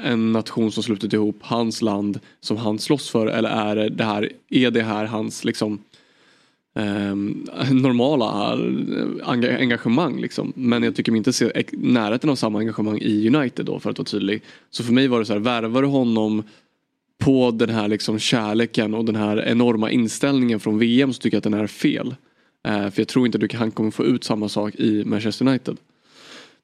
en 0.00 0.32
nation 0.32 0.72
som 0.72 0.82
slutit 0.82 1.12
ihop, 1.12 1.36
hans 1.40 1.82
land 1.82 2.20
som 2.40 2.56
han 2.56 2.78
slåss 2.78 3.10
för 3.10 3.26
eller 3.26 3.50
är 3.50 3.90
det 3.90 4.04
här, 4.04 4.32
är 4.50 4.70
det 4.70 4.82
här 4.82 5.04
hans 5.04 5.44
liksom 5.44 5.78
ehm, 6.74 7.46
eh, 7.60 7.72
normala 7.72 8.58
engagemang 9.58 10.20
liksom. 10.20 10.52
Men 10.56 10.82
jag 10.82 10.96
tycker 10.96 11.12
mig 11.12 11.18
inte 11.18 11.32
se 11.32 11.64
närheten 11.72 12.30
av 12.30 12.36
samma 12.36 12.58
engagemang 12.58 12.98
i 12.98 13.28
United 13.28 13.66
då 13.66 13.80
för 13.80 13.90
att 13.90 13.98
vara 13.98 14.06
tydlig. 14.06 14.42
Så 14.70 14.84
för 14.84 14.92
mig 14.92 15.08
var 15.08 15.18
det 15.18 15.26
så 15.26 15.32
här, 15.32 15.40
värvar 15.40 15.82
du 15.82 15.88
honom 15.88 16.42
på 17.18 17.50
den 17.50 17.70
här 17.70 17.88
liksom 17.88 18.18
kärleken 18.18 18.94
och 18.94 19.04
den 19.04 19.16
här 19.16 19.48
enorma 19.48 19.90
inställningen 19.90 20.60
från 20.60 20.78
VM 20.78 21.12
så 21.12 21.20
tycker 21.20 21.36
jag 21.36 21.38
att 21.38 21.52
den 21.52 21.54
är 21.54 21.66
fel. 21.66 22.14
Eh, 22.66 22.90
för 22.90 23.00
jag 23.00 23.08
tror 23.08 23.26
inte 23.26 23.38
att 23.44 23.52
han 23.52 23.70
kommer 23.70 23.90
få 23.90 24.04
ut 24.04 24.24
samma 24.24 24.48
sak 24.48 24.74
i 24.74 25.04
Manchester 25.04 25.48
United. 25.48 25.76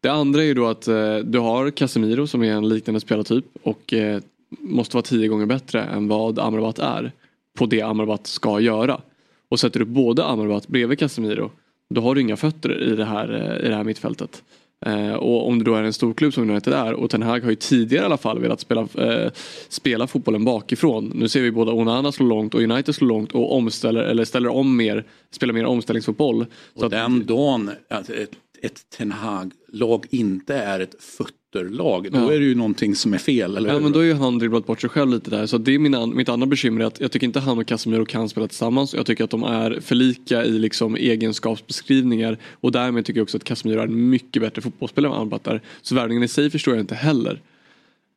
Det 0.01 0.09
andra 0.09 0.43
är 0.43 0.47
ju 0.47 0.55
då 0.55 0.67
att 0.67 0.89
eh, 0.89 1.17
du 1.17 1.39
har 1.39 1.71
Casemiro 1.71 2.27
som 2.27 2.43
är 2.43 2.53
en 2.53 2.69
liknande 2.69 3.01
spelartyp 3.01 3.45
och 3.63 3.93
eh, 3.93 4.21
måste 4.59 4.97
vara 4.97 5.03
tio 5.03 5.29
gånger 5.29 5.47
bättre 5.47 5.83
än 5.83 6.09
vad 6.09 6.39
Amrabat 6.39 6.79
är 6.79 7.13
på 7.59 7.67
det 7.67 7.83
Amrabat 7.83 8.27
ska 8.27 8.61
göra. 8.61 9.01
Och 9.49 9.61
sätter 9.61 9.81
du 9.81 9.87
både 9.87 10.25
Amrabat 10.25 10.69
bredvid 10.69 10.99
Casemiro 10.99 11.51
då 11.95 12.01
har 12.01 12.15
du 12.15 12.21
inga 12.21 12.37
fötter 12.37 12.83
i 12.83 12.97
det 12.97 13.05
här, 13.05 13.33
eh, 13.33 13.67
i 13.67 13.69
det 13.69 13.75
här 13.75 13.85
mittfältet. 13.85 14.43
Eh, 14.87 15.13
och 15.13 15.49
om 15.49 15.59
det 15.59 15.65
då 15.65 15.75
är 15.75 15.83
en 15.83 15.93
stor 15.93 16.15
klubb 16.15 16.35
som 16.35 16.51
United 16.51 16.73
är 16.73 16.93
och 16.93 17.11
Ten 17.11 17.23
Hag 17.23 17.41
har 17.41 17.51
ju 17.51 17.57
tidigare 17.57 18.03
i 18.03 18.07
alla 18.07 18.17
fall 18.17 18.39
velat 18.39 18.61
spela, 18.61 18.89
eh, 18.95 19.31
spela 19.69 20.07
fotbollen 20.07 20.45
bakifrån. 20.45 21.13
Nu 21.15 21.29
ser 21.29 21.43
vi 21.43 21.51
båda 21.51 21.73
Onana 21.73 22.13
slå 22.13 22.27
långt 22.27 22.55
och 22.55 22.63
United 22.63 22.95
slår 22.95 23.09
långt 23.09 23.33
och 23.33 23.57
omställer, 23.57 24.01
eller 24.01 24.25
ställer 24.25 24.49
om 24.49 24.77
mer, 24.77 25.05
spelar 25.31 25.55
mer 25.55 25.65
omställningsfotboll. 25.65 26.47
Och 26.75 26.81
så 26.81 26.89
den 26.89 27.21
att, 27.21 27.27
dagen 27.27 27.71
att 27.91 28.11
ett, 28.11 28.33
ett 28.63 28.91
Ten 28.97 29.13
Hag-lag 29.13 30.07
inte 30.11 30.55
är 30.55 30.81
ett 30.81 31.03
fot 31.03 31.33
ytterlag. 31.53 32.13
Då 32.13 32.19
ja. 32.19 32.33
är 32.33 32.39
det 32.39 32.45
ju 32.45 32.55
någonting 32.55 32.95
som 32.95 33.15
är 33.15 33.19
fel. 33.19 33.57
Eller 33.57 33.73
ja 33.73 33.81
men 33.81 33.93
då 33.93 33.99
är 33.99 34.05
ju 34.05 34.15
han 34.15 34.39
dribblat 34.39 34.67
bort 34.67 34.81
sig 34.81 34.91
själv 34.91 35.11
lite 35.11 35.31
där. 35.31 35.47
Så 35.47 35.59
det 35.59 35.75
är 35.75 35.79
mina, 35.79 36.07
mitt 36.07 36.29
andra 36.29 36.47
bekymmer 36.47 36.85
att 36.85 37.01
jag 37.01 37.13
tycker 37.13 37.27
inte 37.27 37.41
han 37.41 37.59
och 37.59 37.67
Casemiro 37.67 38.05
kan 38.05 38.29
spela 38.29 38.49
tillsammans. 38.49 38.95
Jag 38.95 39.07
tycker 39.07 39.25
att 39.25 39.31
de 39.31 39.43
är 39.43 39.81
för 39.81 39.95
lika 39.95 40.45
i 40.45 40.59
liksom 40.59 40.97
egenskapsbeskrivningar. 40.97 42.39
Och 42.53 42.73
därmed 42.73 43.05
tycker 43.05 43.21
jag 43.21 43.25
också 43.25 43.37
att 43.37 43.45
Casemiro 43.45 43.81
är 43.81 43.85
en 43.85 44.11
mycket 44.11 44.43
bättre 44.43 44.63
fotbollsspelare 44.63 45.13
än 45.13 45.19
Amrabat. 45.21 45.63
Så 45.83 45.95
värvningen 45.95 46.23
i 46.23 46.29
sig 46.29 46.51
förstår 46.51 46.75
jag 46.75 46.83
inte 46.83 46.95
heller. 46.95 47.41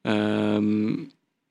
Um, 0.07 1.09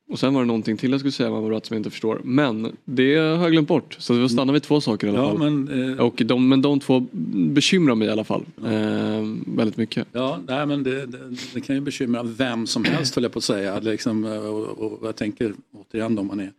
och 0.08 0.18
sen 0.18 0.34
var 0.34 0.40
det 0.40 0.46
någonting 0.46 0.76
till 0.76 0.90
jag 0.90 1.00
skulle 1.00 1.12
säga 1.12 1.28
Amrabat 1.28 1.66
som 1.66 1.74
jag 1.74 1.80
inte 1.80 1.90
förstår. 1.90 2.20
Men 2.24 2.76
det 2.84 3.16
har 3.16 3.42
jag 3.42 3.52
glömt 3.52 3.68
bort. 3.68 3.96
Så 3.98 4.14
vi 4.14 4.20
får 4.20 4.28
stanna 4.28 4.52
vid 4.52 4.62
två 4.62 4.80
saker 4.80 5.06
i 5.06 5.10
alla 5.10 5.28
fall. 5.28 5.38
men, 5.38 5.92
eh... 5.92 5.98
och 5.98 6.22
de, 6.24 6.48
men 6.48 6.62
de 6.62 6.80
två 6.80 7.06
bekymrar 7.32 7.94
mig 7.94 8.08
i 8.08 8.10
alla 8.10 8.24
fall. 8.24 8.44
Ja. 8.62 8.72
Eh, 8.72 9.22
väldigt 9.46 9.76
mycket. 9.76 10.08
Ja, 10.12 10.40
nej, 10.46 10.66
men 10.66 10.82
det, 10.82 11.06
det, 11.06 11.18
det, 11.54 11.60
kan 11.60 11.76
ju 11.76 11.80
bekymra 11.80 12.22
vem 12.22 12.66
som 12.66 12.84
helst 12.94 13.14
höll 13.14 13.24
jag 13.24 13.32
på 13.32 13.38
att 13.38 13.44
säga. 13.44 13.80
Liksom, 13.80 14.24
och, 14.24 14.64
och, 14.64 14.92
och 14.92 15.08
jag 15.08 15.16
tänker 15.16 15.54
återigen 15.72 16.18
om 16.18 16.26
man 16.26 16.40
är 16.40 16.52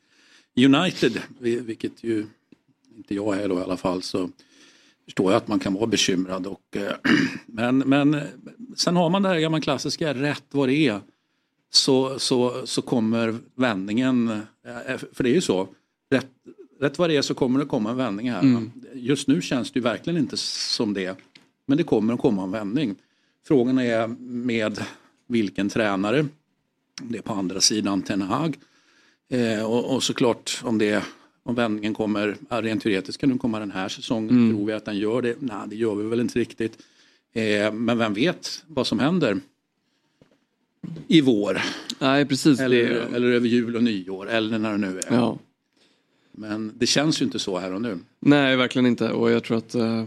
United, 0.66 1.22
vilket 1.40 2.04
ju 2.04 2.26
inte 2.98 3.16
jag 3.16 3.38
är 3.42 3.50
då 3.50 3.60
i 3.60 3.64
alla 3.64 3.78
fall. 3.78 4.02
Så 4.02 4.30
förstår 5.06 5.32
jag 5.32 5.38
att 5.38 5.48
man 5.48 5.60
kan 5.60 5.74
vara 5.74 5.88
bekymrad. 5.88 6.48
Och, 6.48 6.78
eh, 6.78 6.92
men, 7.46 7.78
men 7.78 8.22
sen 8.76 8.96
har 8.96 9.10
man 9.10 9.22
det 9.22 9.30
här 9.30 9.40
gamla 9.40 9.62
klassiska, 9.62 10.14
rätt 10.14 10.46
vad 10.52 10.70
det 10.70 10.88
är 10.88 11.02
så, 11.76 12.20
så, 12.20 12.68
så 12.68 12.82
kommer 12.82 13.36
vändningen, 13.56 14.30
eh, 14.30 14.98
för 15.14 15.24
det 15.24 15.30
är 15.30 15.34
ju 15.34 15.42
så, 15.42 15.68
rätt, 16.10 16.28
rätt 16.80 17.00
vad 17.00 17.10
det 17.10 17.18
är 17.18 17.22
så 17.22 17.34
kommer 17.34 17.60
det 17.60 17.66
komma 17.66 17.90
en 17.90 17.98
vändning 17.98 18.32
här. 18.32 18.42
Mm. 18.42 18.72
Just 18.94 19.28
nu 19.28 19.42
känns 19.42 19.72
det 19.72 19.80
ju 19.80 19.84
verkligen 19.84 20.20
inte 20.20 20.38
som 20.38 20.94
det, 20.94 21.18
men 21.66 21.78
det 21.78 21.84
kommer 21.84 22.14
att 22.14 22.20
komma 22.20 22.44
en 22.44 22.52
vändning. 22.52 22.96
Frågan 23.48 23.80
är 23.80 24.08
med 24.28 24.84
vilken 25.28 25.70
tränare, 25.70 26.26
det 27.02 27.18
är 27.18 27.22
på 27.22 27.34
andra 27.34 27.62
sidan 27.62 28.02
Ten 28.02 28.22
Hag. 28.22 28.58
Eh, 29.30 29.66
och, 29.66 29.96
och 29.96 30.04
såklart 30.04 30.62
om 30.64 30.78
det 30.78 31.04
om 31.44 31.56
vändningen 31.56 31.94
kommer, 31.94 32.38
rent 32.50 32.84
teoretiskt 32.84 33.22
kan 33.22 33.30
den 33.30 33.40
komma 33.40 33.60
den 33.60 33.72
här 33.72 33.90
säsongen. 33.90 34.30
Mm. 34.30 34.56
Tror 34.56 34.66
vi 34.66 34.74
att 34.74 34.86
den 34.86 34.98
gör 34.98 35.22
det? 35.22 35.36
Nej, 35.40 35.68
det 35.68 35.76
gör 35.76 35.96
vi 35.96 36.04
väl 36.04 36.20
inte 36.20 36.40
riktigt. 36.40 36.78
Eh, 37.34 37.74
men 37.74 37.98
vem 37.98 38.14
vet 38.14 38.64
vad 38.68 38.88
som 38.88 39.00
händer 39.00 39.40
i 41.08 41.22
vår. 41.22 41.62
Nej, 42.00 42.26
precis. 42.26 42.60
Eller, 42.60 42.90
det... 42.90 43.16
eller 43.16 43.28
över 43.28 43.48
jul 43.48 43.76
och 43.76 43.84
nyår 43.84 44.30
eller 44.30 44.60
när 44.60 44.72
det 44.72 44.78
nu 44.78 45.00
är. 45.00 45.16
Ja. 45.16 45.38
Men 46.32 46.74
det 46.78 46.86
känns 46.86 47.22
ju 47.22 47.26
inte 47.26 47.40
så 47.40 47.58
här 47.58 47.74
och 47.74 47.82
nu. 47.82 48.00
Nej, 48.20 48.56
verkligen 48.56 48.86
inte. 48.86 49.12
Och 49.12 49.32
jag 49.32 49.44
tror 49.44 49.58
att 49.58 49.76
uh... 49.76 50.04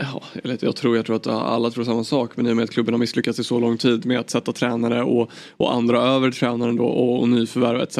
Ja, 0.00 0.22
eller 0.42 0.58
jag 0.60 0.76
tror, 0.76 0.96
jag 0.96 1.06
tror 1.06 1.16
att 1.16 1.26
alla 1.26 1.70
tror 1.70 1.84
samma 1.84 2.04
sak 2.04 2.36
men 2.36 2.46
i 2.46 2.52
och 2.52 2.56
med 2.56 2.64
att 2.64 2.70
klubben 2.70 2.94
har 2.94 2.98
misslyckats 2.98 3.38
i 3.38 3.44
så 3.44 3.60
lång 3.60 3.76
tid 3.76 4.06
med 4.06 4.20
att 4.20 4.30
sätta 4.30 4.52
tränare 4.52 5.02
och, 5.02 5.30
och 5.50 5.74
andra 5.74 6.02
över 6.02 6.30
tränaren 6.30 6.76
då 6.76 6.84
och, 6.84 7.20
och 7.20 7.28
nyförvärv 7.28 7.80
etc. 7.80 7.98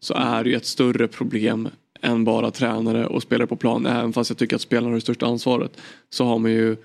Så 0.00 0.14
är 0.14 0.44
det 0.44 0.50
ju 0.50 0.56
ett 0.56 0.66
större 0.66 1.08
problem 1.08 1.68
än 2.00 2.24
bara 2.24 2.50
tränare 2.50 3.06
och 3.06 3.22
spelare 3.22 3.46
på 3.46 3.56
plan. 3.56 3.86
Även 3.86 4.12
fast 4.12 4.30
jag 4.30 4.38
tycker 4.38 4.56
att 4.56 4.62
spelarna 4.62 4.88
har 4.88 4.94
det 4.94 5.00
största 5.00 5.26
ansvaret 5.26 5.72
så 6.10 6.24
har 6.24 6.38
man 6.38 6.50
ju 6.50 6.76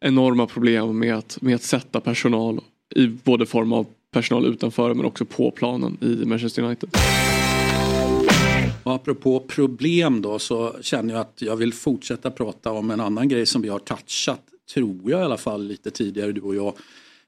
enorma 0.00 0.46
problem 0.46 0.98
med 0.98 1.14
att, 1.14 1.38
med 1.42 1.54
att 1.54 1.62
sätta 1.62 2.00
personal 2.00 2.60
i 2.94 3.06
både 3.06 3.46
form 3.46 3.72
av 3.72 3.86
personal 4.10 4.46
utanför 4.46 4.94
men 4.94 5.06
också 5.06 5.24
på 5.24 5.50
planen 5.50 5.98
i 6.00 6.24
Manchester 6.26 6.62
United. 6.62 6.90
Och 8.82 8.94
apropå 8.94 9.40
problem 9.40 10.22
då 10.22 10.38
så 10.38 10.76
känner 10.80 11.14
jag 11.14 11.20
att 11.20 11.42
jag 11.42 11.56
vill 11.56 11.72
fortsätta 11.72 12.30
prata 12.30 12.72
om 12.72 12.90
en 12.90 13.00
annan 13.00 13.28
grej 13.28 13.46
som 13.46 13.62
vi 13.62 13.68
har 13.68 13.78
touchat, 13.78 14.42
tror 14.74 15.10
jag 15.10 15.20
i 15.20 15.24
alla 15.24 15.36
fall 15.36 15.66
lite 15.66 15.90
tidigare 15.90 16.32
du 16.32 16.40
och 16.40 16.54
jag. 16.54 16.72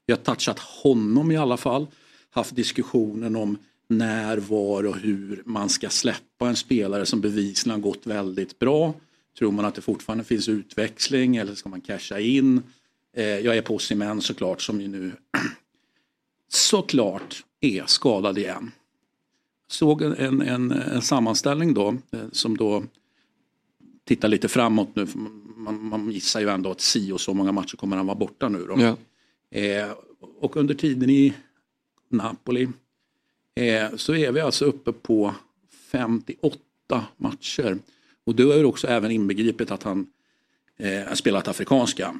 Vi 0.05 0.13
har 0.13 0.17
touchat 0.17 0.59
honom 0.59 1.31
i 1.31 1.37
alla 1.37 1.57
fall, 1.57 1.87
haft 2.29 2.55
diskussionen 2.55 3.35
om 3.35 3.57
när, 3.87 4.37
var 4.37 4.83
och 4.83 4.97
hur 4.97 5.41
man 5.45 5.69
ska 5.69 5.89
släppa 5.89 6.47
en 6.47 6.55
spelare 6.55 7.05
som 7.05 7.21
bevisligen 7.21 7.79
har 7.79 7.89
gått 7.89 8.07
väldigt 8.07 8.59
bra. 8.59 8.93
Tror 9.39 9.51
man 9.51 9.65
att 9.65 9.75
det 9.75 9.81
fortfarande 9.81 10.23
finns 10.23 10.49
utväxling 10.49 11.35
eller 11.35 11.55
ska 11.55 11.69
man 11.69 11.81
casha 11.81 12.19
in? 12.19 12.61
Eh, 13.13 13.25
jag 13.25 13.57
är 13.57 13.61
på 13.61 13.75
Osimhen 13.75 14.21
såklart 14.21 14.61
som 14.61 14.81
ju 14.81 14.87
nu 14.87 15.11
såklart 16.47 17.43
är 17.59 17.83
skadad 17.85 18.37
igen. 18.37 18.71
Såg 19.67 20.01
en, 20.01 20.41
en, 20.41 20.71
en 20.71 21.01
sammanställning 21.01 21.73
då 21.73 21.97
eh, 22.11 22.29
som 22.31 22.57
då 22.57 22.83
tittar 24.03 24.27
lite 24.27 24.47
framåt 24.47 24.95
nu. 24.95 25.07
Man, 25.55 25.83
man 25.83 26.11
gissar 26.11 26.39
ju 26.39 26.49
ändå 26.49 26.71
att 26.71 26.81
si 26.81 27.11
och 27.11 27.21
så 27.21 27.33
många 27.33 27.51
matcher 27.51 27.77
kommer 27.77 27.97
han 27.97 28.05
vara 28.05 28.17
borta 28.17 28.49
nu. 28.49 28.65
Då. 28.65 28.81
Ja. 28.81 28.97
Eh, 29.59 29.91
och 30.39 30.57
under 30.57 30.75
tiden 30.75 31.09
i 31.09 31.33
Napoli 32.09 32.67
eh, 33.55 33.95
så 33.95 34.15
är 34.15 34.31
vi 34.31 34.39
alltså 34.39 34.65
uppe 34.65 34.91
på 34.91 35.35
58 35.91 36.59
matcher. 37.17 37.77
Och 38.23 38.35
då 38.35 38.51
är 38.51 38.59
det 38.59 38.65
också 38.65 38.87
även 38.87 39.11
inbegripet 39.11 39.71
att 39.71 39.83
han 39.83 40.07
eh, 40.79 41.13
spelat 41.13 41.47
afrikanska. 41.47 42.15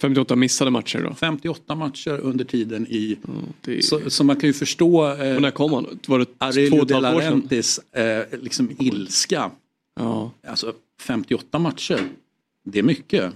58 0.00 0.36
missade 0.36 0.70
matcher 0.70 0.98
då? 0.98 1.14
58 1.14 1.74
matcher 1.74 2.18
under 2.18 2.44
tiden 2.44 2.86
i... 2.86 3.18
Mm, 3.28 3.78
är... 3.78 3.80
så, 3.80 4.10
så, 4.10 4.24
man 4.24 4.36
kan 4.36 4.46
ju 4.46 4.52
förstå... 4.52 5.14
Eh, 5.14 5.36
och 5.36 5.42
när 5.42 5.50
kom 5.50 5.72
han? 5.72 5.98
Var 6.06 6.18
det 6.18 6.26
Aurelio 6.38 6.84
de 6.84 7.02
Laurentiis 7.02 7.78
eh, 7.78 8.24
liksom 8.42 8.70
ilska. 8.78 9.50
Ja. 9.94 10.30
Alltså 10.46 10.72
58 11.00 11.58
matcher, 11.58 12.00
det 12.64 12.78
är 12.78 12.82
mycket. 12.82 13.32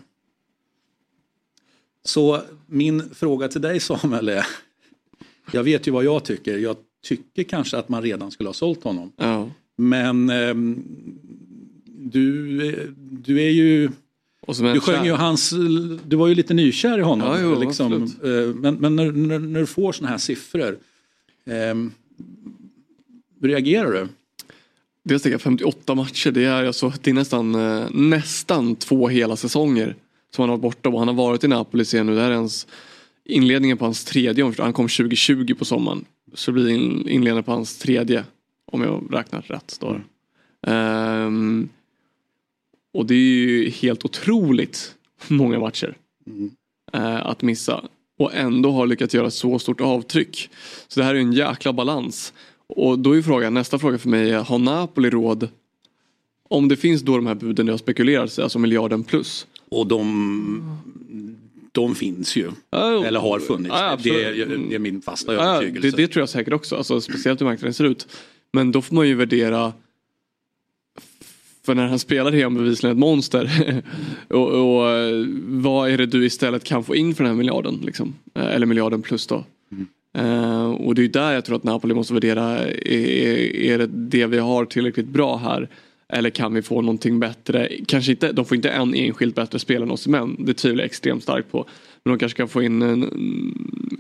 Så 2.04 2.42
min 2.66 3.14
fråga 3.14 3.48
till 3.48 3.60
dig 3.60 3.80
Samuel 3.80 4.28
är, 4.28 4.46
jag 5.52 5.62
vet 5.62 5.88
ju 5.88 5.92
vad 5.92 6.04
jag 6.04 6.24
tycker. 6.24 6.58
Jag 6.58 6.76
tycker 7.04 7.42
kanske 7.42 7.76
att 7.76 7.88
man 7.88 8.02
redan 8.02 8.30
skulle 8.30 8.48
ha 8.48 8.54
sålt 8.54 8.84
honom. 8.84 9.12
Ja. 9.16 9.50
Men 9.76 10.30
eh, 10.30 10.54
du, 11.84 12.94
du 12.98 13.42
är 13.42 13.50
ju 13.50 13.90
du 14.46 14.80
sjöng 14.80 15.04
ju 15.04 15.12
hans, 15.12 15.50
du 16.04 16.16
var 16.16 16.28
ju 16.28 16.34
lite 16.34 16.54
nykär 16.54 16.98
i 16.98 17.02
honom. 17.02 17.28
Ja, 17.28 17.40
jo, 17.40 17.60
liksom. 17.60 17.92
Eh, 17.92 18.54
men, 18.54 18.74
men 18.74 18.96
när, 18.96 19.12
när, 19.12 19.38
när, 19.38 19.60
du 19.60 19.66
får 19.66 19.92
sådana 19.92 20.10
här 20.10 20.18
siffror, 20.18 20.78
eh, 21.46 21.74
hur 23.40 23.48
reagerar 23.48 23.92
du? 23.92 24.08
Dels 25.02 25.22
tänker 25.22 25.34
jag 25.34 25.42
58 25.42 25.94
matcher, 25.94 26.30
det 26.30 26.44
är, 26.44 26.64
alltså, 26.64 26.92
det 27.02 27.10
är 27.10 27.14
nästan, 27.14 27.54
eh, 27.54 27.90
nästan 27.90 28.76
två 28.76 29.08
hela 29.08 29.36
säsonger 29.36 29.96
som 30.34 30.42
han 30.42 30.50
har 30.50 30.56
varit 30.56 30.62
borta 30.62 30.88
och 30.88 30.98
han 30.98 31.08
har 31.08 31.14
varit 31.14 31.44
i 31.44 31.48
Napoli 31.48 31.84
sen 31.84 32.06
nu. 32.06 32.14
Det 32.14 32.20
här 32.20 32.30
är 32.30 32.34
hans 32.34 32.66
inledningen 33.24 33.78
på 33.78 33.84
hans 33.84 34.04
tredje, 34.04 34.52
han 34.58 34.72
kom 34.72 34.88
2020 34.88 35.54
på 35.54 35.64
sommaren. 35.64 36.04
Så 36.34 36.50
det 36.50 36.54
blir 36.54 36.68
inledningen 37.08 37.44
på 37.44 37.52
hans 37.52 37.78
tredje, 37.78 38.24
om 38.72 38.82
jag 38.82 39.08
räknar 39.10 39.40
rätt. 39.40 39.70
Står. 39.70 40.04
Mm. 40.66 41.26
Um, 41.26 41.68
och 42.96 43.06
det 43.06 43.14
är 43.14 43.18
ju 43.18 43.70
helt 43.70 44.04
otroligt 44.04 44.94
många 45.28 45.58
matcher 45.58 45.96
mm. 46.26 46.50
eh, 46.92 47.26
att 47.26 47.42
missa. 47.42 47.84
Och 48.18 48.34
ändå 48.34 48.70
har 48.70 48.86
lyckats 48.86 49.14
göra 49.14 49.30
så 49.30 49.58
stort 49.58 49.80
avtryck. 49.80 50.50
Så 50.88 51.00
det 51.00 51.06
här 51.06 51.14
är 51.14 51.18
en 51.18 51.32
jäkla 51.32 51.72
balans. 51.72 52.32
Och 52.66 52.98
då 52.98 53.16
är 53.16 53.22
frågan, 53.22 53.54
nästa 53.54 53.78
fråga 53.78 53.98
för 53.98 54.08
mig 54.08 54.30
är, 54.30 54.38
har 54.38 54.58
Napoli 54.58 55.10
råd 55.10 55.48
om 56.48 56.68
det 56.68 56.76
finns 56.76 57.02
då 57.02 57.16
de 57.16 57.26
här 57.26 57.34
buden 57.34 57.66
det 57.66 57.72
har 57.72 57.78
spekulerats 57.78 58.38
alltså 58.38 58.58
miljarden 58.58 59.04
plus. 59.04 59.46
Och 59.68 59.86
de, 59.86 60.78
de 61.72 61.94
finns 61.94 62.36
ju. 62.36 62.50
Ja, 62.70 63.04
Eller 63.04 63.20
har 63.20 63.40
funnits. 63.40 63.74
Ja, 63.78 63.98
det, 64.02 64.24
är, 64.24 64.32
det, 64.68 64.74
är, 64.74 64.78
min 64.78 65.02
fasta 65.02 65.32
övertygelse. 65.32 65.90
Det, 65.90 65.96
det, 66.02 66.08
tror 66.08 66.22
jag 66.22 66.28
säkert 66.28 66.54
också. 66.54 66.76
Alltså, 66.76 67.00
speciellt 67.00 67.40
hur 67.40 67.46
marknaden 67.46 67.74
ser 67.74 67.84
ut. 67.84 68.08
Men 68.52 68.72
då 68.72 68.82
får 68.82 68.94
man 68.94 69.08
ju 69.08 69.14
värdera 69.14 69.72
för 71.66 71.74
när 71.74 71.86
han 71.86 71.98
spelar 71.98 72.34
är 72.34 72.42
han 72.42 72.54
bevisligen 72.54 72.96
ett 72.96 73.00
monster. 73.00 73.50
och, 74.28 74.48
och, 74.48 74.84
vad 75.46 75.90
är 75.90 75.98
det 75.98 76.06
du 76.06 76.26
istället 76.26 76.64
kan 76.64 76.84
få 76.84 76.96
in 76.96 77.14
för 77.14 77.24
den 77.24 77.32
här 77.32 77.38
miljarden? 77.38 77.80
Liksom? 77.84 78.14
Eh, 78.34 78.54
eller 78.54 78.66
miljarden 78.66 79.02
plus 79.02 79.26
då. 79.26 79.44
Mm. 79.72 79.86
Uh, 80.18 80.70
och 80.70 80.94
det 80.94 81.04
är 81.04 81.08
där 81.08 81.32
jag 81.32 81.44
tror 81.44 81.56
att 81.56 81.64
Napoli 81.64 81.94
måste 81.94 82.14
värdera, 82.14 82.58
är, 82.68 83.56
är 83.56 83.78
det 83.78 83.86
det 83.86 84.26
vi 84.26 84.38
har 84.38 84.64
tillräckligt 84.64 85.06
bra 85.06 85.36
här? 85.36 85.68
Eller 86.08 86.30
kan 86.30 86.54
vi 86.54 86.62
få 86.62 86.80
någonting 86.80 87.20
bättre? 87.20 87.70
Kanske 87.86 88.12
inte, 88.12 88.32
de 88.32 88.44
får 88.44 88.56
inte 88.56 88.70
en 88.70 88.94
enskilt 88.94 89.34
bättre 89.34 89.58
spelare 89.58 89.84
än 89.84 89.90
oss 89.90 90.06
men 90.06 90.44
det 90.44 90.54
tvivlar 90.54 90.82
jag 90.82 90.86
extremt 90.86 91.22
starkt 91.22 91.52
på. 91.52 91.66
Men 92.06 92.12
de 92.12 92.18
kanske 92.18 92.36
kan 92.36 92.48
få 92.48 92.62
in 92.62 92.82
en, 92.82 93.02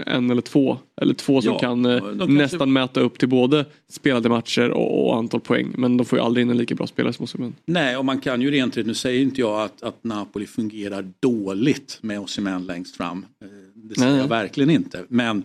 en 0.06 0.30
eller 0.30 0.42
två. 0.42 0.78
Eller 1.00 1.14
två 1.14 1.42
som 1.42 1.52
ja, 1.52 1.58
kan 1.58 1.84
eh, 1.84 2.00
kanske... 2.00 2.26
nästan 2.26 2.72
mäta 2.72 3.00
upp 3.00 3.18
till 3.18 3.28
både 3.28 3.64
spelade 3.88 4.28
matcher 4.28 4.70
och, 4.70 5.08
och, 5.08 5.16
antal 5.16 5.40
poäng. 5.40 5.74
Men 5.78 5.96
de 5.96 6.04
får 6.04 6.18
ju 6.18 6.24
aldrig 6.24 6.42
in 6.42 6.50
en 6.50 6.56
lika 6.56 6.74
bra 6.74 6.86
spelare 6.86 7.12
som 7.12 7.24
Osimhen. 7.24 7.54
Nej, 7.64 7.96
och 7.96 8.04
man 8.04 8.20
kan 8.20 8.42
ju 8.42 8.50
rent 8.50 8.76
nu 8.76 8.94
säger 8.94 9.22
inte 9.22 9.40
jag 9.40 9.60
att, 9.60 9.82
att 9.82 10.04
Napoli 10.04 10.46
fungerar 10.46 11.12
dåligt 11.20 11.98
med 12.00 12.20
Osimhen 12.20 12.66
längst 12.66 12.96
fram. 12.96 13.26
Eh, 13.42 13.48
det 13.74 13.94
säger 13.94 14.10
Nej. 14.10 14.20
jag 14.20 14.28
verkligen 14.28 14.70
inte. 14.70 15.04
Men 15.08 15.42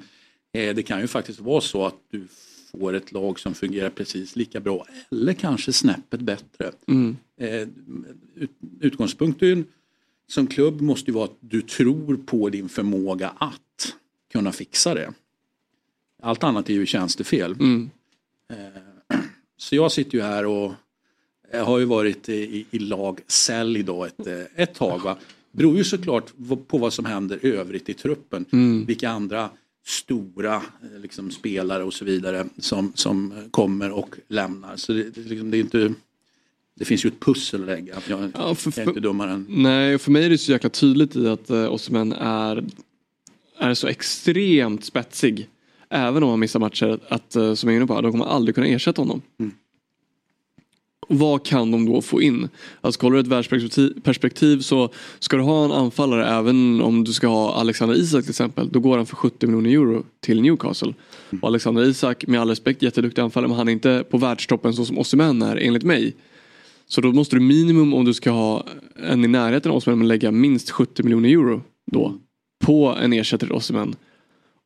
eh, 0.54 0.76
det 0.76 0.84
kan 0.84 1.02
ju 1.02 1.08
faktiskt 1.08 1.40
vara 1.40 1.62
så 1.62 1.86
att 1.86 1.98
du 2.12 2.28
får 2.72 2.94
ett 2.94 3.12
lag 3.12 3.40
som 3.40 3.54
fungerar 3.54 3.90
precis 3.90 4.36
lika 4.36 4.60
bra 4.60 4.86
eller 5.12 5.34
kanske 5.34 5.74
snäppet 5.74 6.20
bättre. 6.20 6.72
Mm. 6.88 7.18
Eh, 7.40 7.68
ut, 8.36 8.52
utgångspunkten 8.80 9.66
som 10.32 10.48
klubb 10.48 10.82
måste 10.82 11.12
ju 11.12 11.16
vara 11.16 11.26
att 11.26 11.38
du 11.40 11.62
tror 11.62 12.18
på 12.18 12.50
din 12.50 12.70
förmåga 12.70 13.30
att 13.38 13.96
kunna 14.32 14.52
fixa 14.52 14.94
det. 14.94 15.14
Allt 16.22 16.44
annat 16.44 16.70
är 16.70 16.74
ju 16.74 16.86
tjänstefel. 16.86 17.52
Mm. 17.52 17.90
Eh, 18.50 19.20
så 19.58 19.76
jag 19.76 19.92
sitter 19.92 20.18
ju 20.18 20.24
här 20.24 20.46
och 20.46 20.74
jag 21.52 21.66
har 21.66 21.80
ju 21.80 21.86
varit 21.86 22.30
i, 22.30 22.66
i 22.72 22.80
lag 22.80 23.20
sälj 23.28 23.84
då 23.84 24.06
ett, 24.06 24.28
eh, 24.28 24.42
ett 24.56 24.74
tag. 24.74 25.04
Va? 25.04 25.18
Beror 25.52 25.78
ju 25.78 25.84
såklart 25.84 26.34
på 26.68 26.78
vad 26.78 26.94
som 26.94 27.06
händer 27.06 27.40
övrigt 27.42 27.90
i 27.90 27.94
truppen. 27.94 28.46
Mm. 28.52 28.86
Vilka 28.86 29.10
andra 29.10 29.50
stora 29.86 30.56
eh, 30.56 31.00
liksom, 31.02 31.32
spelare 31.32 31.84
och 31.84 31.94
så 31.94 32.06
vidare 32.06 32.46
som, 32.58 32.92
som 32.96 33.34
kommer 33.52 33.92
och 33.92 34.16
lämnar. 34.28 34.76
Så 34.76 34.94
det, 34.94 35.04
det, 35.04 35.22
liksom, 35.22 35.52
det 35.52 35.58
är 35.58 35.62
inte 35.62 35.94
det 36.82 36.86
finns 36.86 37.06
ju 37.06 37.08
ett 37.08 37.20
pussel 37.20 37.62
att 37.62 37.68
lägga. 37.68 37.94
Jag, 38.08 38.32
ja, 38.34 38.56
för, 38.56 38.82
är 38.82 38.88
inte 38.88 39.00
dummare 39.00 39.32
än... 39.32 39.46
Nej, 39.50 39.98
för 39.98 40.12
mig 40.12 40.26
är 40.26 40.30
det 40.30 40.38
så 40.38 40.52
jäkla 40.52 40.70
tydligt 40.70 41.16
i 41.16 41.28
att 41.28 41.52
uh, 41.52 41.74
Osimhen 41.74 42.14
är, 42.14 42.64
är 43.58 43.74
så 43.74 43.88
extremt 43.88 44.86
spetsig. 44.86 45.50
Även 45.90 46.24
om 46.24 46.30
han 46.30 46.40
missar 46.40 46.60
matcher, 46.60 47.00
att, 47.08 47.36
uh, 47.38 47.54
som 47.54 47.70
jag 47.70 47.74
är 47.74 47.78
inne 47.78 47.88
på, 47.88 48.02
de 48.02 48.12
kommer 48.12 48.26
aldrig 48.26 48.56
kunna 48.56 48.68
ersätta 48.68 49.02
honom. 49.02 49.22
Mm. 49.40 49.52
vad 51.08 51.46
kan 51.46 51.72
de 51.72 51.86
då 51.86 52.02
få 52.02 52.22
in? 52.22 52.50
Alltså 52.82 53.00
kollar 53.00 53.14
du 53.14 53.20
ett 53.20 53.28
världsperspektiv 53.28 54.60
så 54.60 54.90
ska 55.20 55.38
du 55.38 55.44
ha 55.44 55.66
en 55.66 55.72
anfallare 55.72 56.28
även 56.28 56.82
om 56.82 57.04
du 57.04 57.14
ska 57.14 57.28
ha 57.28 57.54
Alexander 57.54 57.96
Isak 57.96 58.24
till 58.24 58.30
exempel. 58.30 58.70
Då 58.72 58.80
går 58.80 58.98
han 58.98 59.06
för 59.06 59.16
70 59.16 59.48
miljoner 59.48 59.70
euro 59.70 60.04
till 60.20 60.42
Newcastle. 60.42 60.94
Och 61.42 61.48
Alexander 61.48 61.84
Isak 61.84 62.28
med 62.28 62.42
all 62.42 62.50
respekt 62.50 62.82
jätteduktig 62.82 63.22
anfallare 63.22 63.48
men 63.48 63.58
han 63.58 63.68
är 63.68 63.72
inte 63.72 64.04
på 64.10 64.18
världstoppen 64.18 64.74
så 64.74 64.86
som 64.86 65.00
Osimhen 65.00 65.42
är 65.42 65.56
enligt 65.56 65.84
mig. 65.84 66.16
Så 66.92 67.02
då 67.02 67.12
måste 67.12 67.36
du 67.36 67.40
minimum 67.40 67.94
om 67.94 68.06
du 68.06 68.14
ska 68.14 68.32
ha 68.32 68.64
en 69.10 69.26
i 69.26 69.28
närheten 69.28 69.72
av 69.72 69.78
Osimhen 69.78 70.08
lägga 70.08 70.32
minst 70.32 70.70
70 70.72 71.04
miljoner 71.04 71.30
euro 71.30 71.62
då. 71.92 72.14
På 72.66 72.88
en 73.02 73.14
ersättare 73.14 73.48
till 73.48 73.56
Osimhen. 73.56 73.96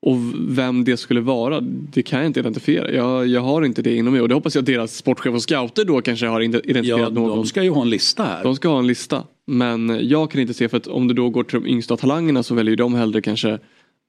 Och 0.01 0.17
vem 0.57 0.83
det 0.83 0.97
skulle 0.97 1.21
vara, 1.21 1.61
det 1.61 2.03
kan 2.03 2.19
jag 2.19 2.25
inte 2.25 2.39
identifiera. 2.39 2.91
Jag, 2.91 3.27
jag 3.27 3.41
har 3.41 3.65
inte 3.65 3.81
det 3.81 3.95
inom 3.95 4.13
mig 4.13 4.21
och 4.21 4.29
det 4.29 4.35
hoppas 4.35 4.55
jag 4.55 4.61
att 4.61 4.65
deras 4.65 4.95
sportchef 4.95 5.33
och 5.33 5.41
scouter 5.41 5.85
då 5.85 6.01
kanske 6.01 6.27
har 6.27 6.41
identifierat 6.41 6.85
ja, 6.85 7.09
någon. 7.09 7.29
De 7.29 7.45
ska 7.45 7.63
ju 7.63 7.69
ha 7.69 7.81
en 7.81 7.89
lista 7.89 8.23
här. 8.23 8.43
De 8.43 8.55
ska 8.55 8.69
ha 8.69 8.79
en 8.79 8.87
lista. 8.87 9.23
Men 9.47 10.09
jag 10.09 10.31
kan 10.31 10.41
inte 10.41 10.53
se 10.53 10.69
för 10.69 10.77
att 10.77 10.87
om 10.87 11.07
du 11.07 11.13
då 11.13 11.29
går 11.29 11.43
till 11.43 11.61
de 11.61 11.67
yngsta 11.69 11.97
talangerna 11.97 12.43
så 12.43 12.55
väljer 12.55 12.75
de 12.75 12.93
hellre 12.93 13.21
kanske 13.21 13.59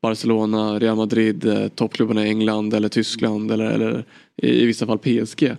Barcelona, 0.02 0.78
Real 0.78 0.96
Madrid, 0.96 1.46
eh, 1.46 1.68
toppklubbarna 1.68 2.26
i 2.26 2.28
England 2.28 2.75
eller 2.75 2.88
Tyskland 2.88 3.50
eller, 3.50 3.64
eller 3.64 4.04
i 4.42 4.66
vissa 4.66 4.87
fall 4.87 4.99
PSG. 4.99 5.56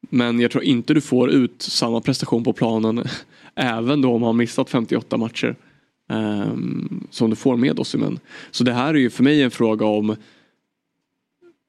Men 0.00 0.40
jag 0.40 0.50
tror 0.50 0.64
inte 0.64 0.94
du 0.94 1.00
får 1.00 1.30
ut 1.30 1.62
samma 1.62 2.00
prestation 2.00 2.44
på 2.44 2.52
planen 2.52 3.04
även 3.54 4.00
då 4.00 4.14
om 4.14 4.20
man 4.20 4.26
har 4.26 4.32
missat 4.32 4.70
58 4.70 5.16
matcher. 5.16 5.56
Um, 6.10 7.06
som 7.10 7.30
du 7.30 7.36
får 7.36 7.56
med 7.56 7.80
Osimhen. 7.80 8.18
Så 8.50 8.64
det 8.64 8.72
här 8.72 8.94
är 8.94 8.98
ju 8.98 9.10
för 9.10 9.22
mig 9.22 9.42
en 9.42 9.50
fråga 9.50 9.86
om 9.86 10.16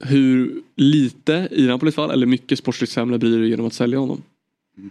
hur 0.04 0.62
lite 0.76 1.48
i 1.52 1.68
Napolis 1.68 1.96
fall 1.96 2.12
eller 2.12 2.26
mycket 2.26 2.60
sportsligt 2.60 2.94
sämre 2.94 3.18
blir 3.18 3.40
det 3.40 3.48
genom 3.48 3.66
att 3.66 3.74
sälja 3.74 4.00
honom. 4.00 4.22
Mm. 4.78 4.90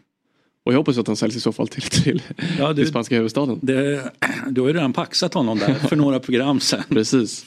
Och 0.65 0.73
jag 0.73 0.79
hoppas 0.79 0.99
att 0.99 1.07
han 1.07 1.17
säljs 1.17 1.37
i 1.37 1.41
så 1.41 1.53
fall 1.53 1.69
till, 1.69 1.83
till, 2.03 2.23
ja, 2.59 2.69
du, 2.69 2.83
till 2.83 2.91
spanska 2.91 3.17
huvudstaden. 3.17 3.59
Det, 3.63 4.13
du 4.51 4.61
har 4.61 4.69
ju 4.69 4.75
redan 4.75 4.93
paxat 4.93 5.35
honom 5.35 5.59
där 5.59 5.75
för 5.89 5.97
några 5.97 6.21
program 6.21 6.61
sen. 6.61 6.83
Precis. 6.89 7.47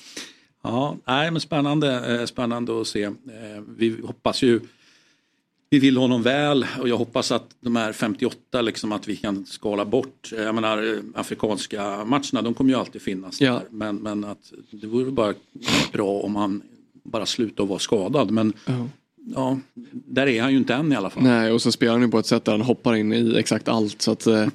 Ja, 0.64 0.98
nej, 1.08 1.32
men 1.32 1.42
spännande, 1.42 2.20
eh, 2.20 2.26
spännande 2.26 2.82
att 2.82 2.88
se. 2.88 3.04
Eh, 3.04 3.12
vi 3.78 3.96
hoppas 4.04 4.44
ju 4.44 4.60
vi 5.72 5.80
vill 5.80 5.98
honom 5.98 6.24
väl 6.24 6.66
och 6.80 6.90
jag 6.90 6.98
hoppas 6.98 7.32
att 7.32 7.56
de 7.60 7.75
här 7.75 7.94
58 7.94 8.62
liksom 8.62 8.92
att 8.92 9.08
vi 9.08 9.16
kan 9.16 9.46
skala 9.46 9.86
bort. 9.86 10.34
Jag 10.38 10.56
menar 10.56 11.00
afrikanska 11.16 12.06
matcherna 12.06 12.42
de 12.42 12.54
kommer 12.54 12.72
ju 12.72 12.80
alltid 12.80 13.01
finnas 13.01 13.42
ja. 13.42 13.54
där. 13.54 13.63
Men, 13.70 13.96
men 13.96 14.24
att 14.24 14.54
det 14.72 14.88
vore 14.88 15.12
bara 15.12 15.34
bra 15.92 16.20
om 16.20 16.36
han 16.36 16.62
bara 17.04 17.25
slutar 17.25 17.66
vara 17.66 17.80
skadad. 17.80 18.32
Men 18.32 18.54
uh 18.70 18.86
ja, 19.36 19.60
där 19.94 20.28
är 20.28 20.42
han 20.42 20.51
ju 20.51 20.58
inte 20.58 20.74
än 20.74 20.92
i 20.92 20.96
alla 20.96 21.10
fall. 21.10 21.24
Nej 21.24 21.51
och 21.51 21.62
så 21.62 21.72
spelar 21.72 21.94
han 21.94 22.01
ju 22.01 22.08
på 22.08 22.20
ett 22.20 22.25
sätt 22.25 22.46
där 22.46 22.51
han 22.51 22.62
hoppar 22.62 22.96
in 22.96 23.13
i 23.13 23.36
exakt 23.38 23.68
allt. 23.68 24.01
Så 24.01 24.12
att, 24.12 24.28
eh... 24.28 24.48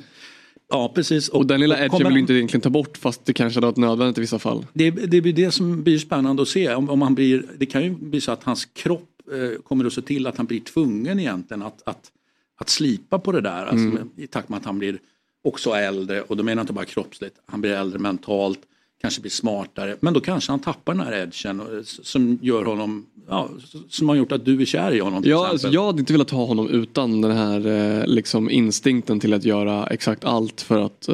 Ja 0.68 0.92
precis. 0.94 1.28
Och, 1.28 1.38
och 1.38 1.46
den 1.46 1.60
lilla 1.60 1.84
edgen 1.84 2.04
vill 2.04 2.14
du 2.14 2.20
inte 2.20 2.32
egentligen 2.32 2.62
ta 2.62 2.70
bort 2.70 2.98
fast 2.98 3.24
det 3.24 3.32
kanske 3.32 3.56
hade 3.56 3.66
varit 3.66 3.76
nödvändigt 3.76 4.18
i 4.18 4.20
vissa 4.20 4.38
fall. 4.38 4.66
Det, 4.72 4.90
det 4.90 5.20
blir 5.20 5.32
det 5.32 5.50
som 5.50 5.82
blir 5.82 5.98
spännande 5.98 6.42
att 6.42 6.48
se. 6.48 6.74
Om, 6.74 6.90
om 6.90 7.02
han 7.02 7.14
blir, 7.14 7.46
det 7.58 7.66
kan 7.66 7.82
ju 7.82 7.90
bli 7.90 8.20
så 8.20 8.32
att 8.32 8.44
hans 8.44 8.64
kropp 8.64 9.10
Eh, 9.15 9.15
kommer 9.64 9.84
att 9.84 9.92
se 9.92 10.02
till 10.02 10.26
att 10.26 10.36
han 10.36 10.46
blir 10.46 10.60
tvungen 10.60 11.18
egentligen 11.20 11.62
att, 11.62 11.82
att, 11.84 12.12
att 12.56 12.68
slipa 12.68 13.18
på 13.18 13.32
det 13.32 13.40
där. 13.40 13.66
Alltså, 13.66 13.86
mm. 13.86 14.10
I 14.16 14.26
takt 14.26 14.48
med 14.48 14.56
att 14.56 14.64
han 14.64 14.78
blir 14.78 14.98
också 15.46 15.70
äldre 15.70 16.22
och 16.22 16.36
då 16.36 16.42
menar 16.42 16.60
jag 16.60 16.62
inte 16.62 16.72
bara 16.72 16.84
kroppsligt, 16.84 17.36
han 17.46 17.60
blir 17.60 17.72
äldre 17.72 17.98
mentalt, 17.98 18.58
kanske 19.00 19.20
blir 19.20 19.30
smartare. 19.30 19.96
Men 20.00 20.14
då 20.14 20.20
kanske 20.20 20.52
han 20.52 20.60
tappar 20.60 20.94
den 20.94 21.06
här 21.06 21.12
edgen 21.12 21.60
eh, 21.60 21.82
som 21.82 22.38
gör 22.42 22.64
honom, 22.64 23.06
ja, 23.28 23.48
som 23.88 24.08
har 24.08 24.16
gjort 24.16 24.32
att 24.32 24.44
du 24.44 24.60
är 24.60 24.64
kär 24.64 24.94
i 24.94 25.00
honom. 25.00 25.22
Ja, 25.26 25.48
alltså, 25.48 25.68
jag 25.68 25.86
hade 25.86 26.00
inte 26.00 26.12
velat 26.12 26.30
ha 26.30 26.44
honom 26.44 26.68
utan 26.68 27.20
den 27.20 27.30
här 27.30 27.66
eh, 27.66 28.06
liksom 28.06 28.50
instinkten 28.50 29.20
till 29.20 29.34
att 29.34 29.44
göra 29.44 29.86
exakt 29.86 30.24
allt 30.24 30.60
för 30.60 30.78
att, 30.78 31.08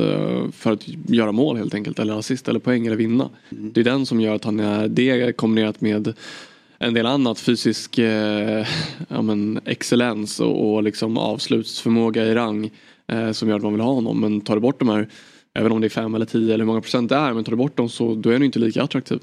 för 0.52 0.73
att 0.73 0.88
göra 0.88 1.33
mål 1.33 1.57
helt 1.57 1.75
enkelt. 1.75 1.99
Eller 1.99 2.19
assist 2.19 2.49
eller 2.49 2.61
poäng 2.61 2.87
eller 2.87 2.97
vinna. 2.97 3.31
Mm. 3.50 3.73
Det 3.73 3.81
är 3.81 3.85
den 3.85 4.07
som 4.07 4.21
gör 4.21 4.35
att 4.35 4.45
han 4.45 4.61
är 4.61 4.88
det 4.88 5.37
kombinerat 5.37 5.81
med 5.81 6.14
en 6.82 6.94
del 6.94 7.06
annat 7.06 7.40
fysisk 7.40 7.98
eh, 7.98 8.66
ja, 9.08 9.23
men 9.23 9.60
excellens 9.64 10.40
och, 10.40 10.75
och 10.75 10.82
liksom 10.82 11.18
avslutsförmåga 11.18 12.25
i 12.25 12.34
rang 12.34 12.71
eh, 13.08 13.32
som 13.32 13.49
gör 13.49 13.56
att 13.56 13.62
man 13.62 13.73
vill 13.73 13.80
ha 13.80 13.92
honom. 13.92 14.21
Men 14.21 14.40
tar 14.40 14.54
du 14.54 14.60
bort 14.60 14.78
de 14.78 14.88
här, 14.88 15.08
även 15.54 15.73
om 15.73 15.80
det 15.80 15.86
är 15.86 15.88
fem 15.88 16.14
eller 16.14 16.26
tio 16.26 16.54
eller 16.54 16.64
hur 16.64 16.66
många 16.66 16.80
procent 16.80 17.08
det 17.08 17.16
är, 17.16 17.32
men 17.32 17.45
tar 17.45 17.52
du 17.52 17.56
bort 17.56 17.76
dem 17.76 17.88
så 17.88 18.14
då 18.14 18.30
är 18.30 18.32
han 18.32 18.42
inte 18.42 18.58
lika 18.58 18.82
attraktiv. 18.82 19.21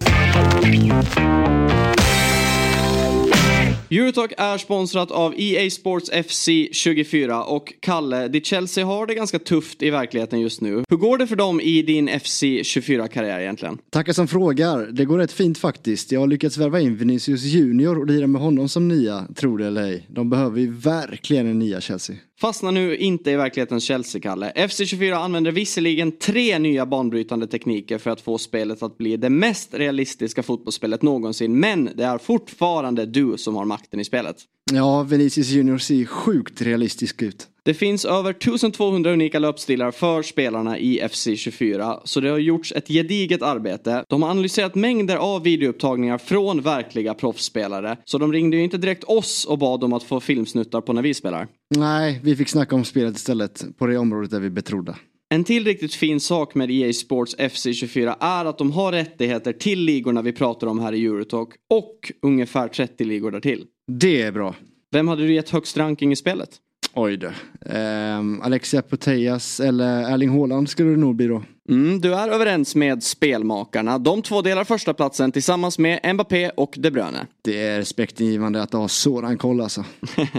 Eurotalk 3.91 4.33
är 4.37 4.57
sponsrat 4.57 5.11
av 5.11 5.33
EA 5.37 5.69
Sports 5.69 6.11
FC 6.27 6.49
24 6.71 7.43
och 7.43 7.73
Kalle, 7.79 8.27
ditt 8.27 8.45
Chelsea 8.45 8.85
har 8.85 9.07
det 9.07 9.15
ganska 9.15 9.39
tufft 9.39 9.83
i 9.83 9.89
verkligheten 9.89 10.39
just 10.39 10.61
nu. 10.61 10.83
Hur 10.89 10.97
går 10.97 11.17
det 11.17 11.27
för 11.27 11.35
dem 11.35 11.61
i 11.61 11.81
din 11.81 12.19
FC 12.19 12.43
24-karriär 12.43 13.39
egentligen? 13.39 13.77
Tackar 13.89 14.13
som 14.13 14.27
frågar. 14.27 14.85
Det 14.91 15.05
går 15.05 15.17
rätt 15.17 15.31
fint 15.31 15.57
faktiskt. 15.57 16.11
Jag 16.11 16.19
har 16.19 16.27
lyckats 16.27 16.57
värva 16.57 16.79
in 16.79 16.95
Vinicius 16.95 17.43
Junior 17.43 17.99
och 17.99 18.07
lira 18.07 18.27
med 18.27 18.41
honom 18.41 18.69
som 18.69 18.87
nia, 18.87 19.27
tror 19.35 19.57
det 19.57 19.67
eller 19.67 19.83
ej. 19.83 20.05
De 20.07 20.29
behöver 20.29 20.59
ju 20.59 20.71
verkligen 20.71 21.47
en 21.47 21.59
nia 21.59 21.81
Chelsea. 21.81 22.15
Fastna 22.41 22.71
nu 22.71 22.97
inte 22.97 23.31
i 23.31 23.35
verklighetens 23.35 23.83
Chelsea-Kalle. 23.83 24.51
FC24 24.55 25.13
använder 25.13 25.51
visserligen 25.51 26.11
tre 26.11 26.59
nya 26.59 26.85
banbrytande 26.85 27.47
tekniker 27.47 27.97
för 27.97 28.11
att 28.11 28.21
få 28.21 28.37
spelet 28.37 28.83
att 28.83 28.97
bli 28.97 29.17
det 29.17 29.29
mest 29.29 29.73
realistiska 29.73 30.43
fotbollsspelet 30.43 31.01
någonsin. 31.01 31.59
Men 31.59 31.89
det 31.95 32.03
är 32.03 32.17
fortfarande 32.17 33.05
du 33.05 33.37
som 33.37 33.55
har 33.55 33.65
makten 33.65 33.99
i 33.99 34.05
spelet. 34.05 34.35
Ja, 34.73 35.03
Vinicius 35.03 35.49
Junior 35.49 35.77
ser 35.77 36.05
sjukt 36.05 36.61
realistisk 36.61 37.21
ut. 37.21 37.47
Det 37.65 37.73
finns 37.73 38.05
över 38.05 38.31
1200 38.31 39.11
unika 39.13 39.39
löpstilar 39.39 39.91
för 39.91 40.21
spelarna 40.21 40.77
i 40.77 41.01
FC24, 41.01 41.99
så 42.03 42.19
det 42.19 42.29
har 42.29 42.37
gjorts 42.37 42.71
ett 42.71 42.87
gediget 42.87 43.41
arbete. 43.41 44.03
De 44.09 44.23
har 44.23 44.29
analyserat 44.29 44.75
mängder 44.75 45.17
av 45.17 45.43
videoupptagningar 45.43 46.17
från 46.17 46.61
verkliga 46.61 47.13
proffsspelare, 47.13 47.97
så 48.05 48.17
de 48.17 48.33
ringde 48.33 48.57
ju 48.57 48.63
inte 48.63 48.77
direkt 48.77 49.03
oss 49.03 49.45
och 49.45 49.57
bad 49.57 49.83
om 49.83 49.93
att 49.93 50.03
få 50.03 50.19
filmsnuttar 50.19 50.81
på 50.81 50.93
när 50.93 51.01
vi 51.01 51.13
spelar. 51.13 51.47
Nej, 51.75 52.19
vi 52.23 52.35
fick 52.35 52.49
snacka 52.49 52.75
om 52.75 52.85
spelet 52.85 53.15
istället, 53.15 53.65
på 53.77 53.85
det 53.85 53.97
området 53.97 54.31
där 54.31 54.39
vi 54.39 54.49
betrodda. 54.49 54.95
En 55.31 55.43
till 55.43 55.65
riktigt 55.65 55.93
fin 55.93 56.19
sak 56.19 56.55
med 56.55 56.71
EA 56.71 56.93
Sports 56.93 57.35
FC24 57.37 58.15
är 58.19 58.45
att 58.45 58.57
de 58.57 58.71
har 58.71 58.91
rättigheter 58.91 59.53
till 59.53 59.79
ligorna 59.79 60.21
vi 60.21 60.33
pratar 60.33 60.67
om 60.67 60.79
här 60.79 60.93
i 60.93 61.05
Eurotalk 61.05 61.49
och 61.69 62.11
ungefär 62.21 62.67
30 62.67 63.03
ligor 63.03 63.31
därtill. 63.31 63.65
Det 63.91 64.21
är 64.21 64.31
bra. 64.31 64.55
Vem 64.91 65.07
hade 65.07 65.21
du 65.27 65.33
gett 65.33 65.49
högst 65.49 65.77
ranking 65.77 66.11
i 66.11 66.15
spelet? 66.15 66.49
Oj 66.93 67.17
då. 67.17 67.27
Um, 67.75 68.41
Alexia 68.41 68.81
Putellas 68.81 69.59
eller 69.59 70.13
Erling 70.13 70.29
Haaland 70.29 70.69
skulle 70.69 70.89
det 70.89 70.97
nog 70.97 71.15
bli 71.15 71.27
då. 71.27 71.43
Mm, 71.69 72.01
du 72.01 72.15
är 72.15 72.27
överens 72.27 72.75
med 72.75 73.03
spelmakarna. 73.03 73.97
De 73.97 74.21
två 74.21 74.41
delar 74.41 74.63
första 74.63 74.93
platsen 74.93 75.31
tillsammans 75.31 75.79
med 75.79 76.15
Mbappé 76.15 76.49
och 76.49 76.75
De 76.77 76.91
Bruyne. 76.91 77.27
Det 77.43 77.67
är 77.67 77.77
respektingivande 77.77 78.61
att 78.61 78.73
ha 78.73 78.87
sådan 78.87 79.37
koll 79.37 79.61
alltså. 79.61 79.85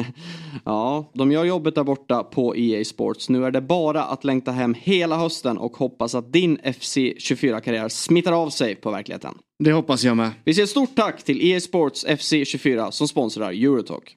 ja, 0.65 1.11
de 1.15 1.33
gör 1.33 1.45
jobbet 1.45 1.75
där 1.75 1.85
borta 1.85 2.23
på 2.23 2.57
EA 2.57 2.85
Sports. 2.85 3.29
Nu 3.29 3.45
är 3.45 3.51
det 3.51 3.61
bara 3.61 4.05
att 4.05 4.25
längta 4.25 4.53
hem 4.53 4.75
hela 4.75 5.17
hösten 5.17 5.59
och 5.59 5.77
hoppas 5.77 6.15
att 6.15 6.33
din 6.33 6.59
FC24-karriär 6.59 7.89
smittar 7.89 8.33
av 8.33 8.51
sig 8.51 8.75
på 8.75 8.91
verkligheten. 8.91 9.35
Det 9.63 9.73
hoppas 9.73 10.05
jag 10.05 10.17
med. 10.17 10.31
Vi 10.45 10.55
säger 10.55 10.67
stort 10.67 10.95
tack 10.97 11.23
till 11.23 11.51
EA 11.51 11.61
Sports 11.61 12.07
FC24 12.07 12.91
som 12.91 13.09
sponsrar 13.09 13.51
Eurotalk. 13.51 14.17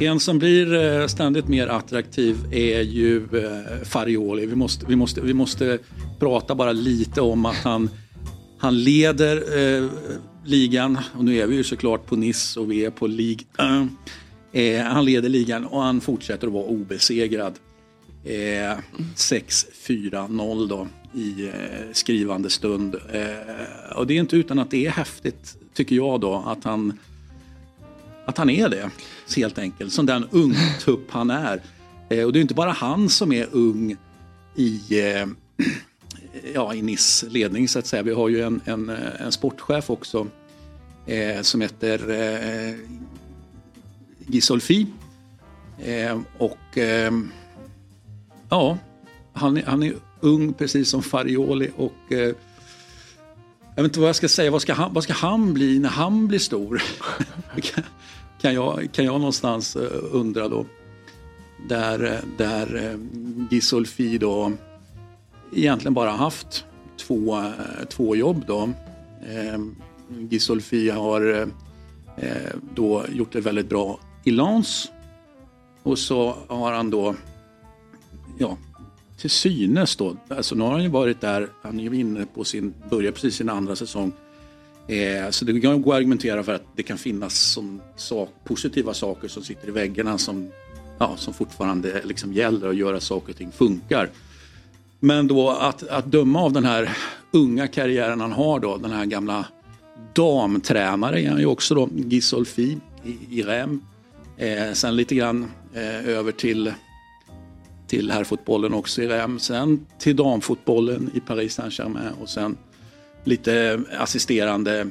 En 0.00 0.20
som 0.20 0.38
blir 0.38 0.74
eh, 0.74 1.06
ständigt 1.06 1.48
mer 1.48 1.66
attraktiv 1.66 2.36
är 2.50 2.80
ju 2.80 3.16
eh, 3.16 3.84
Farioli. 3.84 4.46
Vi 4.46 4.54
måste, 4.54 4.86
vi, 4.86 4.96
måste, 4.96 5.20
vi 5.20 5.34
måste 5.34 5.78
prata 6.18 6.54
bara 6.54 6.72
lite 6.72 7.20
om 7.20 7.46
att 7.46 7.56
han, 7.56 7.90
han 8.58 8.82
leder 8.82 9.36
eh, 9.36 9.88
ligan. 10.44 10.98
Och 11.14 11.24
nu 11.24 11.38
är 11.38 11.46
vi 11.46 11.56
ju 11.56 11.64
såklart 11.64 12.06
på 12.06 12.16
Nice 12.16 12.60
och 12.60 12.70
vi 12.70 12.84
är 12.84 12.90
på 12.90 13.06
League. 13.06 13.44
Eh, 14.52 14.84
han 14.84 15.04
leder 15.04 15.28
ligan 15.28 15.64
och 15.64 15.82
han 15.82 16.00
fortsätter 16.00 16.46
att 16.46 16.52
vara 16.52 16.64
obesegrad. 16.64 17.54
Eh, 18.24 18.78
6-4-0 19.16 20.68
då 20.68 20.88
i 21.14 21.46
eh, 21.46 21.92
skrivande 21.92 22.50
stund. 22.50 22.94
Eh, 22.94 23.96
och 23.96 24.06
det 24.06 24.14
är 24.14 24.20
inte 24.20 24.36
utan 24.36 24.58
att 24.58 24.70
det 24.70 24.86
är 24.86 24.90
häftigt, 24.90 25.56
tycker 25.74 25.96
jag 25.96 26.20
då, 26.20 26.44
att 26.46 26.64
han, 26.64 26.98
att 28.24 28.38
han 28.38 28.50
är 28.50 28.68
det. 28.68 28.90
Helt 29.36 29.58
enkelt, 29.58 29.92
som 29.92 30.06
den 30.06 30.24
ungtupp 30.30 31.10
han 31.10 31.30
är. 31.30 31.62
Eh, 32.08 32.24
och 32.24 32.32
det 32.32 32.38
är 32.38 32.40
inte 32.40 32.54
bara 32.54 32.72
han 32.72 33.08
som 33.08 33.32
är 33.32 33.48
ung 33.52 33.96
i, 34.56 35.00
eh, 35.00 35.26
ja, 36.54 36.74
i 36.74 36.82
NIS 36.82 37.24
ledning 37.28 37.68
så 37.68 37.78
att 37.78 37.86
säga. 37.86 38.02
Vi 38.02 38.12
har 38.12 38.28
ju 38.28 38.42
en, 38.42 38.60
en, 38.64 38.88
eh, 38.88 38.96
en 39.20 39.32
sportchef 39.32 39.90
också 39.90 40.26
eh, 41.06 41.42
som 41.42 41.60
heter 41.60 42.10
eh, 42.10 42.74
Gisolfi. 44.26 44.86
Eh, 45.78 46.20
och 46.38 46.78
eh, 46.78 47.12
ja, 48.50 48.78
han, 49.32 49.56
är- 49.56 49.62
han 49.66 49.82
är 49.82 49.94
ung 50.20 50.52
precis 50.52 50.90
som 50.90 51.02
Farioli 51.02 51.70
och 51.76 52.12
eh, 52.12 52.34
jag 53.76 53.82
vet 53.82 53.90
inte 53.90 54.00
vad 54.00 54.08
jag 54.08 54.16
ska 54.16 54.28
säga, 54.28 54.50
vad 54.50 54.62
ska 54.62 54.74
han, 54.74 54.94
vad 54.94 55.04
ska 55.04 55.12
han 55.12 55.54
bli 55.54 55.78
när 55.78 55.88
han 55.88 56.28
blir 56.28 56.38
stor? 56.38 56.82
kan, 58.40 58.54
jag, 58.54 58.88
kan 58.92 59.04
jag 59.04 59.18
någonstans 59.20 59.76
eh, 59.76 59.98
undra 60.12 60.48
då. 60.48 60.66
Där, 61.68 62.04
eh, 62.04 62.18
där 62.36 62.76
eh, 62.90 62.98
Gisolfi 63.50 64.18
då 64.18 64.52
egentligen 65.52 65.94
bara 65.94 66.10
haft 66.10 66.64
två, 67.06 67.38
eh, 67.38 67.84
två 67.88 68.16
jobb 68.16 68.44
då. 68.46 68.70
Ehm, 69.28 69.74
eh, 70.10 70.24
Gisolfi 70.30 70.90
har 70.90 71.48
eh, 72.16 72.52
då 72.74 73.04
gjort 73.12 73.32
det 73.32 73.40
väldigt 73.40 73.68
bra 73.68 73.98
i 74.24 74.30
Lens. 74.30 74.90
Och 75.82 75.98
så 75.98 76.36
har 76.48 76.72
han 76.72 76.90
då, 76.90 77.14
ja, 78.38 78.58
till 79.20 79.30
synes 79.30 79.96
då, 79.96 80.16
alltså 80.28 80.54
nu 80.54 80.64
har 80.64 80.72
han 80.72 80.82
ju 80.82 80.88
varit 80.88 81.20
där, 81.20 81.48
han 81.62 81.80
är 81.80 81.84
ju 81.84 82.00
inne 82.00 82.26
på 82.34 82.44
sin, 82.44 82.74
börjar 82.90 83.12
precis 83.12 83.34
sin 83.34 83.48
andra 83.48 83.76
säsong. 83.76 84.12
Eh, 84.88 85.30
så 85.30 85.44
det 85.44 85.60
kan 85.60 85.82
gå 85.82 85.92
att 85.92 85.96
argumentera 85.96 86.42
för 86.42 86.54
att 86.54 86.64
det 86.76 86.82
kan 86.82 86.98
finnas 86.98 87.38
som 87.38 87.80
sak, 87.96 88.30
positiva 88.44 88.94
saker 88.94 89.28
som 89.28 89.42
sitter 89.42 89.68
i 89.68 89.70
väggarna 89.70 90.18
som, 90.18 90.50
ja, 90.98 91.14
som 91.16 91.34
fortfarande 91.34 91.98
eh, 91.98 92.06
liksom 92.06 92.32
gäller 92.32 92.66
och 92.66 92.74
gör 92.74 92.94
att 92.94 93.02
saker 93.02 93.32
och 93.32 93.38
ting 93.38 93.52
funkar. 93.52 94.10
Men 95.00 95.26
då 95.26 95.50
att, 95.50 95.88
att 95.88 96.06
döma 96.06 96.42
av 96.42 96.52
den 96.52 96.64
här 96.64 96.96
unga 97.30 97.66
karriären 97.66 98.20
han 98.20 98.32
har 98.32 98.60
då, 98.60 98.76
den 98.76 98.90
här 98.90 99.04
gamla 99.04 99.46
damtränare 100.12 101.20
är 101.20 101.30
han 101.30 101.38
ju 101.38 101.46
också 101.46 101.74
då, 101.74 101.88
Gisolfi 101.94 102.78
i, 103.04 103.38
i 103.38 103.42
Rem. 103.42 103.80
Eh, 104.36 104.72
sen 104.72 104.96
lite 104.96 105.14
grann 105.14 105.50
eh, 105.74 106.08
över 106.08 106.32
till, 106.32 106.72
till 107.88 108.10
herrfotbollen 108.10 108.74
också 108.74 109.02
i 109.02 109.08
Rem. 109.08 109.38
Sen 109.38 109.86
till 109.98 110.16
damfotbollen 110.16 111.10
i 111.14 111.20
Paris 111.20 111.54
Saint-Germain 111.54 112.12
och 112.20 112.28
sen 112.28 112.56
lite 113.24 113.80
assisterande 113.98 114.86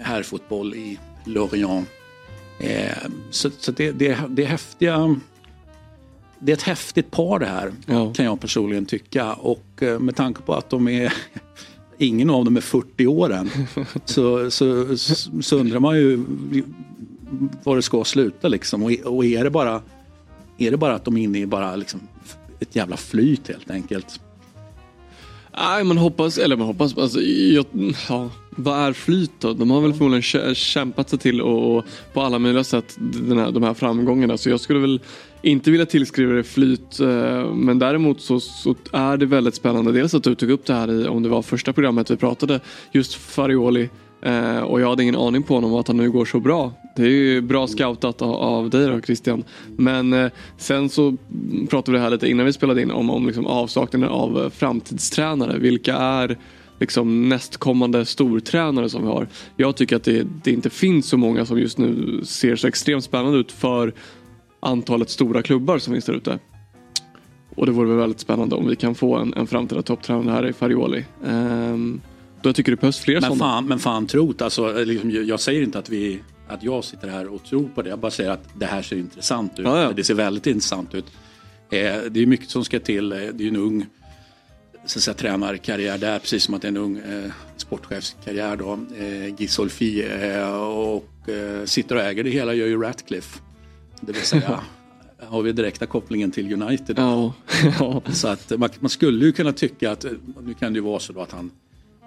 herrfotboll 0.00 0.74
i 0.74 0.98
Lorient. 1.24 1.88
Eh, 2.60 2.96
så 3.30 3.50
så 3.58 3.72
det, 3.72 3.92
det, 3.92 4.18
det 4.28 4.42
är 4.42 4.46
häftiga 4.46 5.16
det 6.38 6.52
är 6.52 6.56
ett 6.56 6.62
häftigt 6.62 7.10
par 7.10 7.38
det 7.38 7.46
här 7.46 7.72
Ja. 7.86 8.12
kan 8.12 8.24
jag 8.24 8.40
personligen 8.40 8.86
tycka. 8.86 9.32
Och 9.34 9.82
eh, 9.82 9.98
med 9.98 10.16
tanke 10.16 10.42
på 10.42 10.54
att 10.54 10.70
de 10.70 10.88
är 10.88 11.12
ingen 11.98 12.30
av 12.30 12.44
dem 12.44 12.56
är 12.56 12.60
40 12.60 13.06
år 13.06 13.32
än 13.32 13.50
så, 14.04 14.50
så, 14.50 14.96
så, 14.96 15.42
så 15.42 15.56
undrar 15.56 15.80
man 15.80 15.96
ju 15.96 16.24
var 17.64 17.76
det 17.76 17.82
ska 17.82 18.04
sluta 18.04 18.48
liksom. 18.48 18.82
Och, 18.82 18.90
och 19.04 19.24
är, 19.24 19.44
det 19.44 19.50
bara, 19.50 19.82
är 20.58 20.70
det 20.70 20.76
bara 20.76 20.94
att 20.94 21.04
de 21.04 21.16
är 21.16 21.22
inne 21.22 21.38
i 21.38 21.46
bara 21.46 21.76
liksom 21.76 22.00
ett 22.60 22.76
jävla 22.76 22.96
flyt 22.96 23.48
helt 23.48 23.70
enkelt? 23.70 24.20
Nej, 25.58 25.84
man 25.84 25.98
hoppas, 25.98 26.38
eller 26.38 26.56
man 26.56 26.66
hoppas, 26.66 26.98
alltså, 26.98 27.20
jag, 27.20 27.64
ja, 28.08 28.30
vad 28.50 28.78
är 28.78 28.92
flyt 28.92 29.32
då? 29.38 29.52
De 29.52 29.70
har 29.70 29.80
väl 29.80 29.92
förmodligen 29.92 30.54
kämpat 30.54 31.10
sig 31.10 31.18
till 31.18 31.40
och 31.40 31.84
på 32.12 32.20
alla 32.20 32.38
möjliga 32.38 32.64
sätt 32.64 32.96
den 32.98 33.38
här, 33.38 33.50
de 33.50 33.62
här 33.62 33.74
framgångarna. 33.74 34.36
Så 34.36 34.50
jag 34.50 34.60
skulle 34.60 34.78
väl 34.78 35.00
inte 35.42 35.70
vilja 35.70 35.86
tillskriva 35.86 36.32
det 36.32 36.44
flyt. 36.44 37.00
Eh, 37.00 37.54
men 37.54 37.78
däremot 37.78 38.20
så, 38.20 38.40
så 38.40 38.74
är 38.92 39.16
det 39.16 39.26
väldigt 39.26 39.54
spännande. 39.54 39.92
Dels 39.92 40.14
att 40.14 40.22
du 40.22 40.34
tog 40.34 40.50
upp 40.50 40.66
det 40.66 40.74
här 40.74 40.90
i, 40.90 41.08
om 41.08 41.22
det 41.22 41.28
var 41.28 41.42
första 41.42 41.72
programmet 41.72 42.10
vi 42.10 42.16
pratade, 42.16 42.60
just 42.92 43.14
Farioli. 43.14 43.88
Eh, 44.22 44.58
och 44.58 44.80
jag 44.80 44.88
hade 44.88 45.02
ingen 45.02 45.16
aning 45.16 45.42
på 45.42 45.54
honom 45.54 45.72
och 45.72 45.80
att 45.80 45.88
han 45.88 45.96
nu 45.96 46.10
går 46.10 46.24
så 46.24 46.40
bra. 46.40 46.72
Det 47.02 47.08
är 47.08 47.12
ju 47.12 47.40
bra 47.40 47.66
scoutat 47.66 48.22
av, 48.22 48.70
dig 48.70 48.86
då 48.86 49.00
Christian. 49.00 49.44
Men 49.76 50.12
eh, 50.12 50.30
sen 50.56 50.88
så 50.88 51.16
pratade 51.70 51.98
vi 51.98 52.02
här 52.02 52.10
lite 52.10 52.28
innan 52.28 52.46
vi 52.46 52.52
spelade 52.52 52.82
in 52.82 52.90
om, 52.90 53.10
om 53.10 53.26
liksom 53.26 53.46
avsaknaden 53.46 54.08
av 54.08 54.38
eh, 54.38 54.50
framtidstränare. 54.50 55.58
Vilka 55.58 55.96
är 55.96 56.38
liksom 56.80 57.28
nästkommande 57.28 58.06
stortränare 58.06 58.88
som 58.88 59.02
vi 59.02 59.08
har? 59.08 59.28
Jag 59.56 59.76
tycker 59.76 59.96
att 59.96 60.04
det, 60.04 60.26
det 60.44 60.50
inte 60.50 60.70
finns 60.70 61.08
så 61.08 61.16
många 61.16 61.46
som 61.46 61.58
just 61.58 61.78
nu 61.78 62.20
ser 62.24 62.56
så 62.56 62.68
extremt 62.68 63.04
spännande 63.04 63.38
ut 63.38 63.52
för 63.52 63.92
antalet 64.60 65.10
stora 65.10 65.42
klubbar 65.42 65.78
som 65.78 65.94
finns 65.94 66.04
där 66.04 66.14
ute. 66.14 66.38
Och 67.56 67.66
det 67.66 67.72
vore 67.72 67.88
väl 67.88 67.96
väldigt 67.98 68.20
spännande 68.20 68.56
om 68.56 68.68
vi 68.68 68.76
kan 68.76 68.94
få 68.94 69.16
en, 69.16 69.34
en 69.34 69.46
framtida 69.46 69.82
topptränare 69.82 70.34
här 70.34 70.46
i 70.46 70.52
Farioli. 70.52 71.04
Ehm, 71.26 72.00
då 72.42 72.48
jag 72.48 72.56
tycker 72.56 72.72
det 72.72 72.80
behövs 72.80 72.98
fler 72.98 73.14
Men 73.14 73.22
sådana. 73.22 73.38
fan, 73.38 73.66
men 73.66 73.78
fan 73.78 74.06
trot, 74.06 74.42
alltså, 74.42 74.84
liksom, 74.84 75.10
jag 75.10 75.24
jag 75.24 75.40
säger 75.40 75.62
inte 75.62 75.78
att, 75.78 75.90
vi, 75.90 76.20
att 76.48 76.62
jag 76.62 76.84
sitter 76.84 77.08
här 77.08 77.26
och 77.28 77.44
tror 77.44 77.68
på 77.74 77.82
det. 77.82 77.88
Jag 77.90 77.98
bara 77.98 78.10
säger 78.10 78.30
att 78.30 78.48
det 78.54 78.66
här 78.66 78.82
ser 78.82 78.96
intressant 78.96 79.58
ut. 79.58 79.64
Ja, 79.66 79.82
ja. 79.82 79.92
Det 79.92 80.04
ser 80.04 80.14
väldigt 80.14 80.46
intressant 80.46 80.94
ut. 80.94 81.04
Eh, 81.70 81.96
det 82.10 82.20
är 82.22 82.26
mycket 82.26 82.50
som 82.50 82.64
ska 82.64 82.80
till. 82.80 83.12
Eh, 83.12 83.18
Det 83.18 83.44
är 83.44 83.48
en 83.48 83.56
ung 83.56 83.86
så 84.86 84.98
att 84.98 85.02
säga, 85.02 85.14
tränarkarriär 85.14 85.98
där, 85.98 86.18
precis 86.18 86.44
som 86.44 86.54
att 86.54 86.62
det 86.62 86.66
är 86.68 86.70
en 86.70 86.76
ung 86.76 86.96
eh, 86.98 87.30
sportchefskarriär. 87.56 88.56
Då. 88.56 88.78
Eh, 88.98 89.34
Gisolfi 89.40 90.02
eh, 90.22 90.52
och 90.62 91.28
eh, 91.28 91.64
sitter 91.64 91.94
och 91.96 92.02
äger 92.02 92.24
det 92.24 92.30
hela 92.30 92.54
gör 92.54 92.66
ju 92.66 92.82
Ratcliffe. 92.82 93.38
Det 94.00 94.12
vill 94.12 94.22
säga, 94.22 94.60
har 95.18 95.42
vi 95.42 95.52
direkta 95.52 95.86
kopplingen 95.86 96.30
till 96.30 96.62
United. 96.62 96.98
Ja. 96.98 97.32
Så 98.12 98.28
att 98.28 98.52
man, 98.58 98.70
man 98.80 98.90
skulle 98.90 99.24
ju 99.26 99.32
kunna 99.32 99.52
tycka 99.52 99.90
att, 99.90 100.04
eh, 100.04 100.10
nu 100.42 100.54
kan 100.54 100.72
det 100.72 100.76
ju 100.76 100.82
vara 100.84 101.00
så 101.00 101.12
då 101.12 101.20
att 101.20 101.32
han 101.32 101.50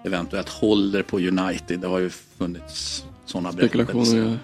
eventuellt 0.04 0.48
håller 0.48 1.02
på 1.02 1.18
United. 1.18 1.80
Det 1.80 1.86
har 1.88 1.98
ju 1.98 2.10
funnits 2.10 3.04
sådana 3.24 3.52
berättelser. 3.52 4.38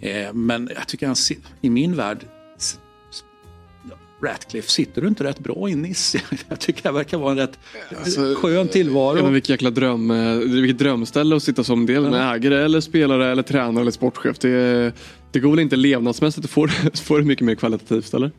Eh, 0.00 0.26
eh, 0.26 0.32
men 0.32 0.70
jag 0.74 0.88
tycker 0.88 1.06
han, 1.06 1.16
i 1.60 1.70
min 1.70 1.96
värld, 1.96 2.18
ja, 3.90 3.96
Ratcliffe, 4.28 4.70
sitter 4.70 5.02
du 5.02 5.08
inte 5.08 5.24
rätt 5.24 5.38
bra 5.38 5.68
i 5.68 5.74
Nice? 5.74 6.20
Jag 6.48 6.60
tycker 6.60 6.82
det 6.82 6.92
verkar 6.92 7.18
vara 7.18 7.30
en 7.30 7.36
rätt 7.38 7.58
Alltså, 7.98 8.34
skön 8.34 8.52
Ja, 8.54 8.58
men 8.58 8.68
tillvaro. 8.68 9.30
vilket 9.30 9.48
jäkla 9.50 9.70
dröm, 9.70 10.10
eh, 10.10 10.34
vilket 10.36 10.78
drömställe 10.78 11.36
att 11.36 11.42
sitta 11.42 11.64
som 11.64 11.86
del 11.86 12.10
med 12.10 12.34
ägare 12.34 12.64
eller 12.64 12.80
spelare 12.80 13.32
eller 13.32 13.42
tränare 13.42 13.80
eller 13.82 13.90
sportchef. 13.90 14.38
Det, 14.38 14.92
det 15.32 15.40
går 15.40 15.50
väl 15.50 15.58
inte 15.58 15.76
levnadsmässigt 15.76 16.44
att 16.44 16.50
få, 16.50 16.66
det- 16.66 16.98
få 17.02 17.18
det 17.18 17.24
mycket 17.24 17.44
mer 17.46 17.54
kvalitativt 17.54 18.14
eller? 18.14 18.30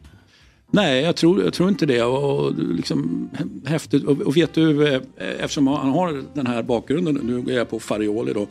Nej, 0.71 1.01
jag 1.03 1.15
tror, 1.15 1.43
jag 1.43 1.53
tror 1.53 1.69
inte 1.69 1.85
det. 1.85 2.03
Och, 2.03 2.53
liksom, 2.59 3.29
häftigt. 3.65 4.03
Och, 4.03 4.21
och 4.21 4.37
vet 4.37 4.53
du, 4.53 4.87
eh, 4.87 5.01
eftersom 5.39 5.67
han 5.67 5.89
har 5.89 6.23
den 6.33 6.47
här 6.47 6.63
bakgrunden, 6.63 7.15
nu 7.23 7.41
går 7.41 7.53
jag 7.53 7.69
på 7.69 7.79
Farioli 7.79 8.33
då, 8.33 8.47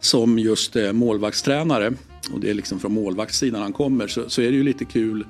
som 0.00 0.38
just 0.38 0.76
eh, 0.76 0.92
målvaktstränare 0.92 1.92
och 2.32 2.40
det 2.40 2.50
är 2.50 2.54
liksom 2.54 2.80
från 2.80 2.92
målvaktssidan 2.92 3.62
han 3.62 3.72
kommer 3.72 4.06
så, 4.06 4.30
så 4.30 4.42
är 4.42 4.50
det 4.50 4.56
ju 4.56 4.62
lite 4.62 4.84
kul 4.84 5.24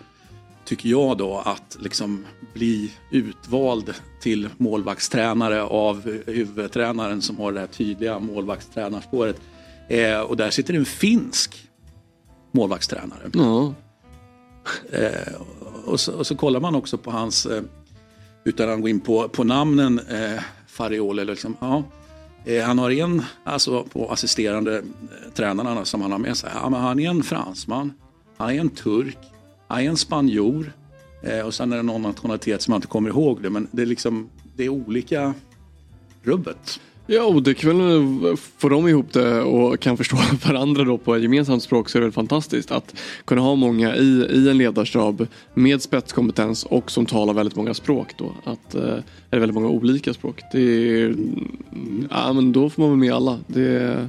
tycker 0.68 0.88
jag 0.88 1.18
då 1.18 1.42
att 1.44 1.76
liksom 1.80 2.24
bli 2.54 2.92
utvald 3.10 3.94
till 4.20 4.48
målvaktstränare 4.56 5.62
av 5.62 6.20
huvudtränaren 6.26 7.22
som 7.22 7.36
har 7.36 7.52
det 7.52 7.60
här 7.60 7.66
tydliga 7.66 8.18
målvaktstränarspåret. 8.18 9.40
Eh, 9.88 10.20
och 10.20 10.36
där 10.36 10.50
sitter 10.50 10.74
en 10.74 10.84
finsk 10.84 11.68
målvaktstränare. 12.52 13.30
Ja. 13.32 13.74
Eh, 14.92 15.34
och, 15.84 16.00
så, 16.00 16.12
och 16.12 16.26
så 16.26 16.36
kollar 16.36 16.60
man 16.60 16.74
också 16.74 16.98
på 16.98 17.10
hans, 17.10 17.46
eh, 17.46 17.62
utan 18.44 18.70
att 18.70 18.80
gå 18.80 18.88
in 18.88 19.00
på, 19.00 19.28
på 19.28 19.44
namnen, 19.44 19.98
eh, 19.98 20.42
Farioli. 20.66 21.24
Liksom, 21.24 21.56
ja, 21.60 21.82
Eh, 22.44 22.64
han 22.64 22.78
har 22.78 22.90
en, 22.90 23.22
alltså 23.44 23.84
på 23.84 24.10
assisterande 24.12 24.78
eh, 24.78 24.84
tränarna 25.34 25.84
som 25.84 26.02
han 26.02 26.12
har 26.12 26.18
med 26.18 26.36
sig. 26.36 26.50
Han 26.54 27.00
är 27.00 27.10
en 27.10 27.22
fransman, 27.22 27.92
han 28.36 28.50
är 28.50 28.60
en 28.60 28.68
turk, 28.70 29.18
han 29.68 29.80
är 29.80 29.88
en 29.88 29.96
spanjor. 29.96 30.72
Eh, 31.22 31.40
och 31.40 31.54
sen 31.54 31.72
är 31.72 31.76
det 31.76 31.82
någon 31.82 32.02
nationalitet 32.02 32.62
som 32.62 32.72
jag 32.72 32.78
inte 32.78 32.88
kommer 32.88 33.10
ihåg 33.10 33.42
det. 33.42 33.50
Men 33.50 33.68
det 33.70 33.82
är 33.82 33.86
liksom, 33.86 34.30
det 34.56 34.64
är 34.64 34.68
olika 34.68 35.34
rubbet. 36.22 36.80
Ja, 37.10 37.24
och 37.24 37.42
det 37.42 37.54
kan 37.54 37.78
väl 37.78 38.36
få 38.36 38.68
de 38.68 38.88
ihop 38.88 39.12
det 39.12 39.40
och 39.40 39.80
kan 39.80 39.96
förstå 39.96 40.16
varandra 40.46 40.84
då 40.84 40.98
på 40.98 41.14
ett 41.14 41.22
gemensamt 41.22 41.62
språk 41.62 41.88
så 41.88 41.98
är 41.98 42.00
det 42.00 42.06
väl 42.06 42.12
fantastiskt 42.12 42.70
att 42.70 42.94
kunna 43.24 43.40
ha 43.40 43.54
många 43.54 43.96
i, 43.96 44.26
i 44.30 44.48
en 44.50 44.58
ledarstab 44.58 45.26
med 45.54 45.82
spetskompetens 45.82 46.64
och 46.64 46.90
som 46.90 47.06
talar 47.06 47.34
väldigt 47.34 47.56
många 47.56 47.74
språk 47.74 48.08
då. 48.18 48.32
Att, 48.44 48.74
eh, 48.74 48.82
eller 49.30 49.40
väldigt 49.40 49.54
många 49.54 49.68
olika 49.68 50.14
språk. 50.14 50.42
Det 50.52 50.60
är, 50.60 51.14
ja 52.10 52.32
men 52.32 52.52
då 52.52 52.70
får 52.70 52.82
man 52.82 52.90
väl 52.90 52.98
med 52.98 53.12
alla. 53.12 53.38
Det, 53.46 54.08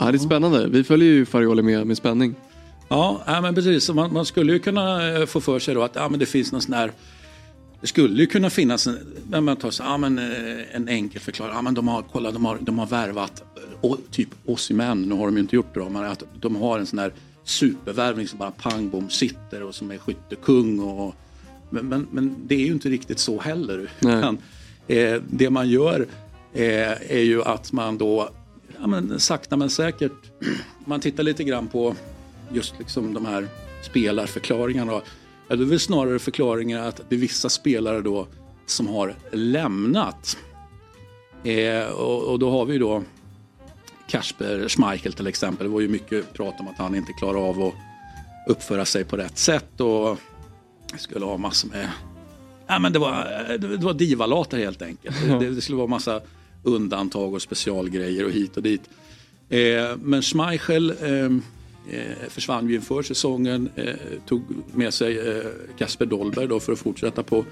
ja, 0.00 0.10
det 0.10 0.16
är 0.16 0.18
spännande. 0.18 0.68
Vi 0.68 0.84
följer 0.84 1.08
ju 1.08 1.26
Farioli 1.26 1.62
med, 1.62 1.86
med 1.86 1.96
spänning. 1.96 2.34
Ja, 2.88 3.22
ja 3.26 3.40
men 3.40 3.54
precis. 3.54 3.90
Man, 3.90 4.12
man 4.12 4.26
skulle 4.26 4.52
ju 4.52 4.58
kunna 4.58 5.16
eh, 5.18 5.26
få 5.26 5.40
för 5.40 5.58
sig 5.58 5.74
då 5.74 5.82
att 5.82 5.94
ja, 5.94 6.08
men 6.08 6.20
det 6.20 6.26
finns 6.26 6.52
någon 6.52 6.62
sån 6.62 6.74
här 6.74 6.92
det 7.80 7.86
skulle 7.86 8.20
ju 8.20 8.26
kunna 8.26 8.50
finnas 8.50 8.86
en, 8.86 8.98
när 9.30 9.40
man 9.40 9.56
tar 9.56 9.70
så, 9.70 9.82
ja, 9.82 9.96
men, 9.96 10.18
eh, 10.18 10.76
en 10.76 10.88
enkel 10.88 11.20
förklaring. 11.20 11.54
Ja, 11.54 11.62
men 11.62 11.74
de, 11.74 11.88
har, 11.88 12.04
kolla, 12.12 12.30
de, 12.30 12.44
har, 12.44 12.58
de 12.60 12.78
har 12.78 12.86
värvat 12.86 13.42
och, 13.80 13.98
typ 14.10 14.28
Osimhen, 14.44 15.02
nu 15.02 15.14
har 15.14 15.26
de 15.26 15.34
ju 15.34 15.40
inte 15.40 15.56
gjort 15.56 15.74
det 15.74 15.80
då, 15.80 15.88
men 15.88 16.04
att 16.04 16.22
de 16.40 16.56
har 16.56 16.78
en 16.78 16.86
sån 16.86 16.98
här 16.98 17.12
supervärvning 17.44 18.28
som 18.28 18.38
bara 18.38 18.50
pang 18.50 18.90
bom 18.90 19.10
sitter 19.10 19.62
och 19.62 19.74
som 19.74 19.90
är 19.90 19.98
skyttekung. 19.98 20.80
Och, 20.80 21.14
men, 21.70 21.88
men, 21.88 22.06
men 22.10 22.36
det 22.46 22.54
är 22.54 22.66
ju 22.66 22.72
inte 22.72 22.88
riktigt 22.88 23.18
så 23.18 23.40
heller. 23.40 23.90
Utan, 24.00 24.38
eh, 24.86 25.22
det 25.30 25.50
man 25.50 25.68
gör 25.68 26.06
eh, 26.52 27.12
är 27.12 27.22
ju 27.22 27.42
att 27.42 27.72
man 27.72 27.98
då 27.98 28.28
ja, 28.80 28.86
men, 28.86 29.20
sakta 29.20 29.56
men 29.56 29.70
säkert, 29.70 30.12
man 30.84 31.00
tittar 31.00 31.22
lite 31.22 31.44
grann 31.44 31.68
på 31.68 31.94
just 32.52 32.78
liksom 32.78 33.14
de 33.14 33.26
här 33.26 33.48
spelarförklaringarna. 33.82 35.00
Ja, 35.48 35.56
det 35.56 35.64
är 35.64 35.66
väl 35.66 35.80
snarare 35.80 36.18
förklaringen 36.18 36.82
att 36.82 37.00
det 37.08 37.14
är 37.14 37.20
vissa 37.20 37.48
spelare 37.48 38.00
då 38.00 38.26
som 38.66 38.88
har 38.88 39.14
lämnat. 39.32 40.36
Eh, 41.44 41.86
och, 41.86 42.22
och, 42.22 42.38
då 42.38 42.50
har 42.50 42.66
vi 42.66 42.78
då 42.78 43.02
Kasper 44.08 44.68
Schmeichel 44.68 45.12
till 45.12 45.26
exempel. 45.26 45.66
Det 45.66 45.72
var 45.72 45.80
ju 45.80 45.88
mycket 45.88 46.32
prat 46.32 46.60
om 46.60 46.68
att 46.68 46.78
han 46.78 46.94
inte 46.94 47.12
klarar 47.12 47.48
av 47.48 47.62
att 47.62 47.74
uppföra 48.48 48.84
sig 48.84 49.04
på 49.04 49.16
rätt 49.16 49.38
sätt 49.38 49.80
och 49.80 50.18
skulle 50.96 51.24
ha 51.24 51.36
massor 51.36 51.68
med... 51.68 51.88
Ja, 52.66 52.78
men 52.78 52.92
det 52.92 52.98
var, 52.98 53.58
det 53.58 53.76
var 53.76 53.94
divalater 53.94 54.58
helt 54.58 54.82
enkelt. 54.82 55.16
Det, 55.40 55.50
det, 55.50 55.60
skulle 55.60 55.76
vara 55.76 55.86
massa 55.86 56.20
undantag 56.62 57.34
och 57.34 57.42
specialgrejer 57.42 58.24
och 58.24 58.30
hit 58.30 58.56
och 58.56 58.62
dit. 58.62 58.82
Eh, 59.48 59.96
men 60.02 60.22
Schmeichel 60.22 60.90
eh, 60.90 61.30
eh, 61.90 62.28
försvann 62.28 62.68
ju 62.68 62.74
inför 62.74 63.02
säsongen, 63.02 63.68
eh, 63.76 63.94
tog 64.26 64.42
med 64.74 64.94
sig 64.94 65.18
eh, 65.18 65.44
Kasper 65.78 66.06
Dolberg 66.06 66.48
då 66.48 66.60
för 66.60 66.72
att 66.72 66.78
fortsätta 66.78 67.22
på 67.22 67.44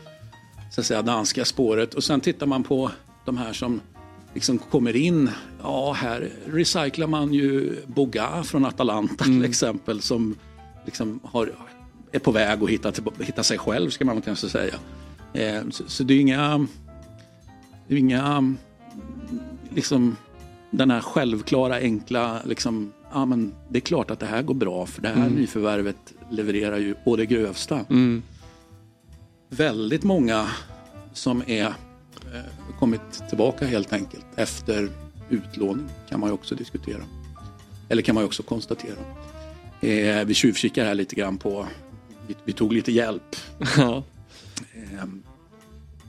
så 0.70 0.80
att 0.80 0.86
säga, 0.86 1.02
danska 1.02 1.44
spåret. 1.44 1.94
Och 1.94 2.04
sen 2.04 2.20
tittar 2.20 2.46
man 2.46 2.62
på 2.62 2.90
de 3.24 3.36
här 3.36 3.52
som 3.52 3.80
liksom 4.34 4.58
kommer 4.58 4.96
in. 4.96 5.30
Ja, 5.62 5.92
här 5.92 6.30
recyclar 6.46 7.06
man 7.06 7.34
ju 7.34 7.76
Boga 7.86 8.42
från 8.42 8.64
Atalanta 8.64 9.24
till 9.24 9.32
mm. 9.32 9.50
exempel 9.50 10.00
som 10.00 10.34
liksom 10.84 11.20
har, 11.22 11.52
är 12.12 12.18
på 12.18 12.30
väg 12.30 12.62
att 12.62 12.70
hitta, 12.70 12.92
hitta 13.20 13.42
sig 13.42 13.58
själv 13.58 13.90
ska 13.90 14.04
man 14.04 14.22
kanske 14.22 14.48
säga. 14.48 14.74
Eh, 15.32 15.62
så, 15.70 15.84
så, 15.86 16.02
det 16.02 16.14
är 16.14 16.20
inga, 16.20 16.66
det 17.88 17.94
är 17.94 17.98
inga 17.98 18.54
liksom 19.70 20.16
den 20.70 20.90
här 20.90 21.00
självklara 21.00 21.76
enkla 21.76 22.40
liksom, 22.44 22.92
ja 23.16 23.24
men 23.24 23.54
det 23.68 23.78
är 23.78 23.80
klart 23.80 24.10
att 24.10 24.20
det 24.20 24.26
här 24.26 24.42
går 24.42 24.54
bra 24.54 24.86
för 24.86 25.02
det 25.02 25.08
här 25.08 25.16
mm. 25.16 25.32
nyförvärvet 25.32 25.96
levererar 26.30 26.76
ju 26.76 26.94
på 26.94 27.16
det 27.16 27.26
grövsta. 27.26 27.84
Mm. 27.90 28.22
Väldigt 29.48 30.02
många 30.02 30.46
som 31.12 31.42
är 31.46 31.64
eh, 31.64 32.74
kommit 32.78 33.28
tillbaka 33.28 33.66
helt 33.66 33.92
enkelt 33.92 34.26
efter 34.36 34.88
utlåning 35.30 35.88
kan 36.08 36.20
man 36.20 36.28
ju 36.28 36.34
också 36.34 36.54
diskutera. 36.54 37.02
Eller 37.88 38.02
kan 38.02 38.14
man 38.14 38.24
ju 38.24 38.26
också 38.26 38.42
konstatera. 38.42 38.98
Eh, 39.80 40.24
vi 40.24 40.34
tjuvkikar 40.34 40.84
här 40.84 40.94
lite 40.94 41.14
grann 41.14 41.38
på, 41.38 41.66
vi, 42.26 42.34
vi 42.44 42.52
tog 42.52 42.72
lite 42.72 42.92
hjälp. 42.92 43.36
eh, 43.78 44.04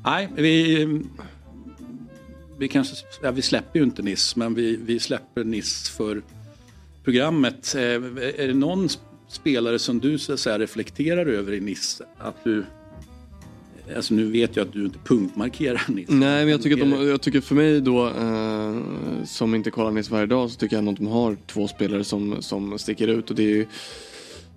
nej, 0.04 0.30
vi 0.36 0.86
vi 2.60 2.68
kanske, 2.68 2.96
ja, 3.22 3.32
vi 3.32 3.42
släpper 3.42 3.80
ju 3.80 3.86
inte 3.86 4.02
Niss, 4.02 4.36
men 4.36 4.54
vi, 4.54 4.76
vi 4.76 5.00
släpper 5.00 5.44
Niss 5.44 5.90
för 5.90 6.22
programmet. 7.08 7.76
Eh, 7.76 7.82
är 7.82 8.48
det 8.48 8.54
någon 8.54 8.90
spelare 9.28 9.80
som 9.80 10.00
du 10.00 10.18
så 10.18 10.38
säga, 10.38 10.60
reflekterar 10.60 11.26
över 11.26 11.54
i 11.54 11.60
Niss? 11.60 12.02
Att 12.18 12.44
du, 12.44 12.66
alltså 13.96 14.14
nu 14.14 14.32
vet 14.32 14.56
jag 14.56 14.68
att 14.68 14.74
du 14.74 14.86
inte 14.86 15.00
punktmarkerar 15.00 15.82
Niss. 15.88 16.10
Nej, 16.10 16.46
men 16.46 16.48
jag 16.48 16.62
tycker, 16.62 16.78
de, 16.78 17.08
jag 17.08 17.22
tycker 17.22 17.42
för 17.42 17.56
mig 17.56 17.82
då, 17.82 18.08
eh, 18.08 19.24
som 19.26 19.56
inte 19.56 19.72
kollar 19.72 19.92
Niss 19.92 20.10
varje 20.10 20.26
dag, 20.26 20.52
så 20.52 20.58
tycker 20.60 20.76
jag 20.76 20.90
att 20.90 20.98
de 20.98 21.08
har 21.08 21.38
två 21.48 21.68
spelare 21.68 22.04
som, 22.04 22.42
som 22.42 22.80
sticker 22.80 23.08
ut. 23.08 23.30
Och 23.30 23.36
det 23.36 23.44
är 23.44 23.56
ju 23.56 23.66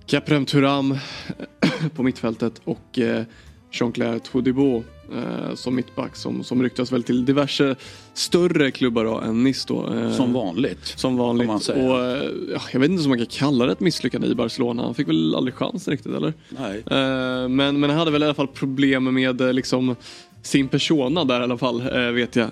Caprem 0.06 0.46
Turam 0.46 0.98
på 1.96 2.02
mittfältet 2.02 2.60
och 2.64 2.98
eh, 2.98 3.24
Jean-Claire 3.72 4.18
Todibo 4.18 4.84
eh, 5.14 5.55
som 5.55 5.75
mittback 5.75 6.16
som, 6.16 6.44
som 6.44 6.62
ryktas 6.62 6.92
väl 6.92 7.03
till 7.03 7.25
diverse 7.25 7.77
större 8.14 8.70
klubbar 8.70 9.05
då, 9.05 9.20
än 9.20 9.44
Nice 9.44 9.64
då. 9.68 9.94
Eh, 9.94 10.12
som 10.12 10.33
vanligt. 10.33 10.85
Som 10.85 11.16
vanligt. 11.16 11.68
Och, 11.68 11.77
eh, 11.77 12.31
ja, 12.53 12.61
jag 12.73 12.81
vet 12.81 12.90
inte 12.90 13.03
om 13.03 13.09
man 13.09 13.18
kan 13.18 13.27
kalla 13.27 13.66
det 13.66 13.73
ett 13.73 13.81
misslyckande 13.81 14.29
i 14.29 14.35
Barcelona. 14.35 14.83
Han 14.83 14.94
fick 14.94 15.09
väl 15.09 15.35
aldrig 15.35 15.55
chansen 15.55 15.90
riktigt 15.90 16.14
eller? 16.14 16.33
Nej. 16.49 16.83
Eh, 16.87 17.49
men, 17.49 17.81
men 17.81 17.83
han 17.83 17.99
hade 17.99 18.11
väl 18.11 18.23
i 18.23 18.25
alla 18.25 18.35
fall 18.35 18.49
problem 18.49 19.14
med 19.14 19.55
liksom 19.55 19.96
sin 20.42 20.68
persona 20.68 21.25
där 21.25 21.40
i 21.40 21.42
alla 21.42 21.59
fall, 21.59 21.83
vet 22.12 22.37
jag. 22.37 22.49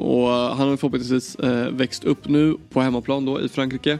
och 0.00 0.28
han 0.28 0.68
har 0.68 0.76
förhoppningsvis 0.76 1.36
växt 1.70 2.04
upp 2.04 2.28
nu 2.28 2.56
på 2.70 2.80
hemmaplan 2.80 3.24
då 3.24 3.40
i 3.40 3.48
Frankrike. 3.48 3.98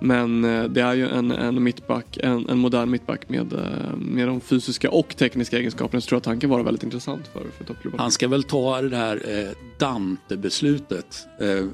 Men 0.00 0.44
eh, 0.44 0.64
det 0.64 0.80
är 0.80 0.94
ju 0.94 1.08
en, 1.08 1.30
en 1.30 1.62
mittback, 1.62 2.18
en, 2.22 2.48
en 2.48 2.58
modern 2.58 2.90
mittback 2.90 3.28
med, 3.28 3.52
eh, 3.52 3.96
med 3.96 4.28
de 4.28 4.40
fysiska 4.40 4.90
och 4.90 5.16
tekniska 5.16 5.58
egenskaperna. 5.58 6.00
Så 6.00 6.08
tror 6.08 6.16
jag 6.16 6.20
att 6.20 6.26
han 6.26 6.40
kan 6.40 6.50
vara 6.50 6.62
väldigt 6.62 6.82
intressant 6.82 7.26
för, 7.32 7.46
för 7.56 7.64
toppklubbar. 7.64 7.98
Han 7.98 8.10
ska 8.10 8.28
väl 8.28 8.42
ta 8.42 8.82
det 8.82 8.96
här 8.96 9.22
eh, 9.26 9.48
Dante-beslutet. 9.78 11.26
Eh, 11.40 11.66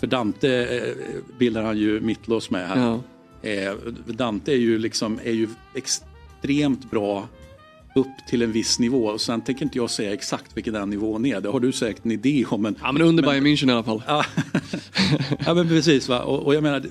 för 0.00 0.06
Dante 0.06 0.76
eh, 0.76 0.94
bildar 1.38 1.62
han 1.62 1.78
ju 1.78 2.00
mittlås 2.00 2.50
med 2.50 2.68
här. 2.68 2.78
Ja. 2.78 3.02
Eh, 3.48 3.72
Dante 4.06 4.52
är 4.52 4.56
ju, 4.56 4.78
liksom, 4.78 5.20
är 5.24 5.32
ju 5.32 5.48
extremt 5.74 6.90
bra 6.90 7.28
upp 7.94 8.26
till 8.28 8.42
en 8.42 8.52
viss 8.52 8.78
nivå. 8.78 9.06
Och 9.06 9.20
sen 9.20 9.40
tänker 9.40 9.64
inte 9.64 9.78
jag 9.78 9.90
säga 9.90 10.12
exakt 10.12 10.56
vilken 10.56 10.74
den 10.74 10.90
nivån 10.90 11.26
är. 11.26 11.40
Det 11.40 11.48
har 11.48 11.60
du 11.60 11.72
säkert 11.72 12.04
en 12.04 12.10
idé 12.10 12.44
om. 12.48 12.62
Men, 12.62 12.76
ja 12.82 12.92
men 12.92 13.02
under 13.02 13.22
Bayern 13.22 13.46
München 13.46 13.68
i 13.68 13.72
alla 13.72 13.82
fall. 13.82 14.02
ja 15.46 15.54
men 15.54 15.68
precis 15.68 16.08
va. 16.08 16.20
Och, 16.20 16.46
och 16.46 16.54
jag 16.54 16.62
menar 16.62 16.82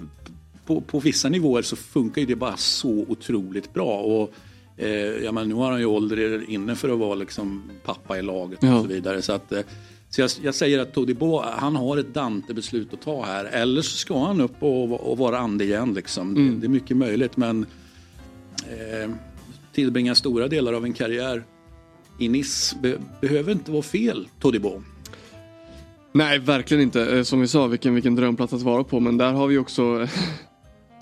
på, 0.69 0.81
på 0.81 0.99
vissa 0.99 1.29
nivåer 1.29 1.61
så 1.61 1.75
funkar 1.75 2.21
det 2.21 2.35
bara 2.35 2.57
så 2.57 3.05
otroligt 3.07 3.73
bra. 3.73 3.99
Och, 4.01 4.33
eh, 4.77 5.23
ja, 5.23 5.31
men 5.31 5.49
nu 5.49 5.55
har 5.55 5.71
han 5.71 5.79
ju 5.79 5.85
ålder 5.85 6.49
inne 6.49 6.75
för 6.75 6.89
att 6.89 6.99
vara 6.99 7.15
liksom 7.15 7.63
pappa 7.85 8.19
i 8.19 8.21
laget 8.21 8.59
ja. 8.61 8.75
och 8.75 8.81
så 8.81 8.87
vidare. 8.87 9.21
Så, 9.21 9.33
att, 9.33 9.51
eh, 9.51 9.61
så 10.09 10.21
jag, 10.21 10.29
jag, 10.41 10.55
säger 10.55 10.79
att 10.79 10.93
Todibo, 10.93 11.41
han 11.41 11.75
har 11.75 11.97
ett 11.97 12.13
Dante-beslut 12.13 12.93
att 12.93 13.01
ta 13.01 13.25
här. 13.25 13.45
Eller 13.45 13.81
så 13.81 13.97
ska 13.97 14.25
han 14.25 14.41
upp 14.41 14.63
och, 14.63 15.11
och 15.11 15.17
vara 15.17 15.39
ande 15.39 15.63
igen. 15.63 15.93
Liksom. 15.93 16.35
Mm. 16.35 16.53
Det, 16.53 16.59
det, 16.59 16.67
är 16.67 16.69
mycket 16.69 16.97
möjligt 16.97 17.37
men 17.37 17.65
eh, 18.59 19.11
tillbringa 19.73 20.15
stora 20.15 20.47
delar 20.47 20.73
av 20.73 20.85
en 20.85 20.93
karriär 20.93 21.43
i 22.19 22.29
Nice 22.29 22.75
be, 22.81 22.97
behöver 23.21 23.51
inte 23.51 23.71
vara 23.71 23.83
fel, 23.83 24.27
Todibo. 24.39 24.81
Nej, 26.11 26.39
verkligen 26.39 26.83
inte. 26.83 27.17
Eh, 27.17 27.23
som 27.23 27.41
vi 27.41 27.47
sa, 27.47 27.67
vilken, 27.67 27.93
vilken 27.93 28.15
drömplats 28.15 28.53
att 28.53 28.61
vara 28.61 28.83
på. 28.83 28.99
Men 28.99 29.17
där 29.17 29.33
har 29.33 29.47
vi 29.47 29.57
också 29.57 30.07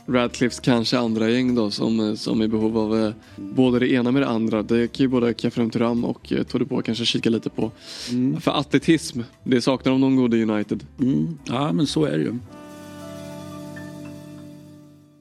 Radcliffes 0.09 0.59
kanske 0.59 0.97
andra 0.97 1.29
gäng 1.29 1.55
då 1.55 1.71
som, 1.71 2.17
som 2.17 2.41
är 2.41 2.45
i 2.45 2.47
behov 2.47 2.77
av 2.77 2.99
eh, 2.99 3.13
både 3.35 3.79
det 3.79 3.91
ena 3.91 4.11
med 4.11 4.21
det 4.21 4.27
andra. 4.27 4.63
Det 4.63 4.87
kan 4.87 5.03
ju 5.03 5.07
både 5.07 5.33
Kefrem 5.33 5.69
Turam 5.69 6.05
och 6.05 6.33
eh, 6.33 6.43
Todibo 6.43 6.81
kanske 6.81 7.05
kika 7.05 7.29
lite 7.29 7.49
på. 7.49 7.71
Mm. 8.11 8.41
För 8.41 8.51
atletism, 8.51 9.21
det 9.43 9.61
saknar 9.61 9.91
de 9.91 10.01
någon 10.01 10.15
god 10.15 10.33
i 10.33 10.43
United. 10.43 10.85
Mm. 10.99 11.37
Ja 11.45 11.73
men 11.73 11.87
så 11.87 12.05
är 12.05 12.17
det 12.17 12.23
ju. 12.23 12.33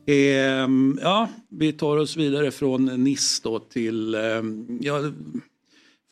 Eh, 0.09 0.69
ja, 1.01 1.29
vi 1.49 1.73
tar 1.73 1.97
oss 1.97 2.17
vidare 2.17 2.51
från 2.51 2.85
Nice 2.85 3.41
då 3.45 3.59
till 3.59 4.15
eh, 4.15 4.21
ja, 4.81 5.13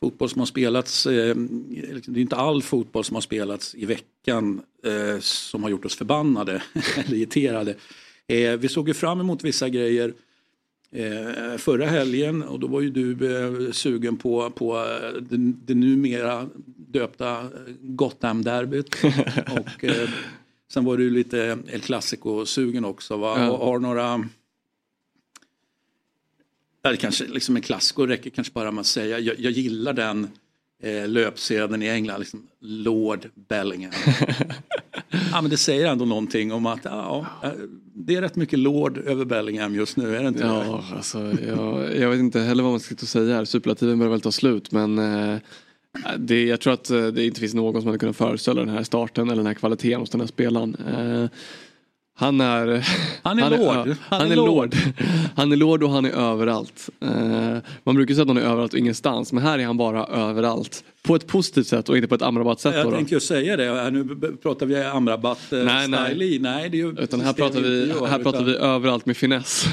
fotboll 0.01 0.29
som 0.29 0.39
har 0.39 0.45
spelats. 0.45 1.05
Eh, 1.05 1.35
det 2.05 2.19
är 2.19 2.21
inte 2.21 2.35
all 2.35 2.61
fotboll 2.61 3.03
som 3.03 3.15
har 3.15 3.21
spelats 3.21 3.75
i 3.75 3.85
veckan 3.85 4.61
eh, 4.85 5.19
som 5.19 5.63
har 5.63 5.69
gjort 5.69 5.85
oss 5.85 5.95
förbannade 5.95 6.63
eller 6.97 7.17
irriterade. 7.17 7.75
Eh, 8.27 8.57
vi 8.57 8.69
såg 8.69 8.87
ju 8.87 8.93
fram 8.93 9.19
emot 9.19 9.43
vissa 9.43 9.69
grejer 9.69 10.13
eh, 10.91 11.57
förra 11.57 11.85
helgen 11.85 12.43
och 12.43 12.59
då 12.59 12.67
var 12.67 12.81
ju 12.81 12.89
du 12.89 13.37
eh, 13.37 13.71
sugen 13.71 14.17
på, 14.17 14.49
på 14.49 14.77
eh, 14.77 15.21
det, 15.21 15.37
det 15.65 15.75
numera 15.75 16.49
döpta 16.65 17.49
Gotham-derbyt. 17.81 18.95
och 19.51 19.83
eh, 19.83 20.09
sen 20.73 20.85
var 20.85 20.97
du 20.97 21.09
lite 21.09 21.57
El 21.67 21.81
Clasico-sugen 21.81 22.85
också. 22.85 23.17
Va? 23.17 23.35
Ja. 23.39 23.57
Har 23.57 23.79
några... 23.79 24.29
Eller 26.83 26.97
kanske 26.97 27.25
liksom 27.25 27.55
en 27.55 27.61
klassiker 27.61 28.07
räcker 28.07 28.29
kanske 28.29 28.53
bara 28.53 28.71
med 28.71 28.81
att 28.81 28.87
säga. 28.87 29.19
Jag, 29.19 29.39
jag 29.39 29.51
gillar 29.51 29.93
den 29.93 30.27
eh, 30.83 31.07
löpsedeln 31.07 31.83
i 31.83 31.87
England, 31.87 32.19
liksom 32.19 32.47
Lord 32.59 33.29
Bellingham. 33.33 33.91
ja, 35.31 35.41
men 35.41 35.49
det 35.49 35.57
säger 35.57 35.85
ändå 35.85 36.05
någonting 36.05 36.53
om 36.53 36.65
att 36.65 36.79
ja, 36.83 37.25
eh, 37.43 37.49
det 37.93 38.15
är 38.15 38.21
rätt 38.21 38.35
mycket 38.35 38.59
Lord 38.59 38.97
över 38.97 39.25
Bellingham 39.25 39.75
just 39.75 39.97
nu, 39.97 40.15
är 40.15 40.21
det 40.21 40.27
inte 40.27 40.43
Ja, 40.43 40.83
det? 40.89 40.95
alltså, 40.97 41.33
jag, 41.47 41.97
jag 41.97 42.09
vet 42.09 42.19
inte 42.19 42.39
heller 42.39 42.63
vad 42.63 42.71
man 42.71 42.79
ska 42.79 42.95
säga 42.95 43.35
här. 43.35 43.45
Superlativen 43.45 43.99
börjar 43.99 44.11
väl 44.11 44.21
ta 44.21 44.31
slut 44.31 44.71
men 44.71 44.99
eh, 44.99 45.37
det, 46.17 46.45
jag 46.45 46.61
tror 46.61 46.73
att 46.73 46.89
eh, 46.89 47.05
det 47.07 47.25
inte 47.25 47.39
finns 47.39 47.53
någon 47.53 47.81
som 47.81 47.87
hade 47.87 47.99
kunnat 47.99 48.15
föreställa 48.15 48.61
den 48.61 48.69
här 48.75 48.83
starten 48.83 49.27
eller 49.27 49.37
den 49.37 49.47
här 49.47 49.53
kvaliteten 49.53 49.99
hos 49.99 50.09
den 50.09 50.21
här 50.21 50.27
spelaren. 50.27 50.75
Eh, 50.75 51.29
Han 52.17 52.41
är... 52.41 52.87
Han 53.23 53.39
är 53.39 53.49
lord. 53.49 53.75
Han, 53.75 53.95
han 54.19 54.31
är 54.31 54.35
lord. 54.35 54.75
Han 55.35 55.51
är 55.51 55.55
lord 55.55 55.83
och 55.83 55.89
han 55.89 56.05
är 56.05 56.11
överallt. 56.11 56.89
Eh, 57.01 57.57
man 57.83 57.95
brukar 57.95 58.13
säga 58.13 58.21
att 58.21 58.27
han 58.27 58.37
är 58.37 58.41
överallt 58.41 58.73
och 58.73 58.79
ingenstans. 58.79 59.33
Men 59.33 59.43
här 59.43 59.59
är 59.59 59.65
han 59.65 59.77
bara 59.77 60.05
överallt. 60.05 60.83
På 61.03 61.15
ett 61.15 61.27
positivt 61.27 61.67
sätt 61.67 61.89
och 61.89 61.95
inte 61.97 62.07
på 62.07 62.15
ett 62.15 62.21
Amrabat-sätt. 62.21 62.75
Jag 62.75 62.85
då 62.85 62.91
tänkte 62.91 63.13
ju 63.13 63.19
säga 63.19 63.57
det, 63.57 63.91
nu 63.91 64.15
pratar 64.43 64.65
vi 64.65 64.83
Amrabat 64.83 65.53
eh, 65.53 65.59
Nej, 65.59 65.87
nej. 65.87 66.39
Nej, 66.39 66.69
det 66.69 66.77
är 66.77 66.79
ju 66.79 66.95
Utan 66.99 67.21
här 67.21 67.33
pratar 67.33 67.61
vi, 67.61 67.87
gör, 67.87 68.05
här 68.05 68.19
pratar 68.19 68.29
utan- 68.29 68.45
vi 68.45 68.55
överallt 68.55 69.05
med 69.05 69.17
finess. 69.17 69.65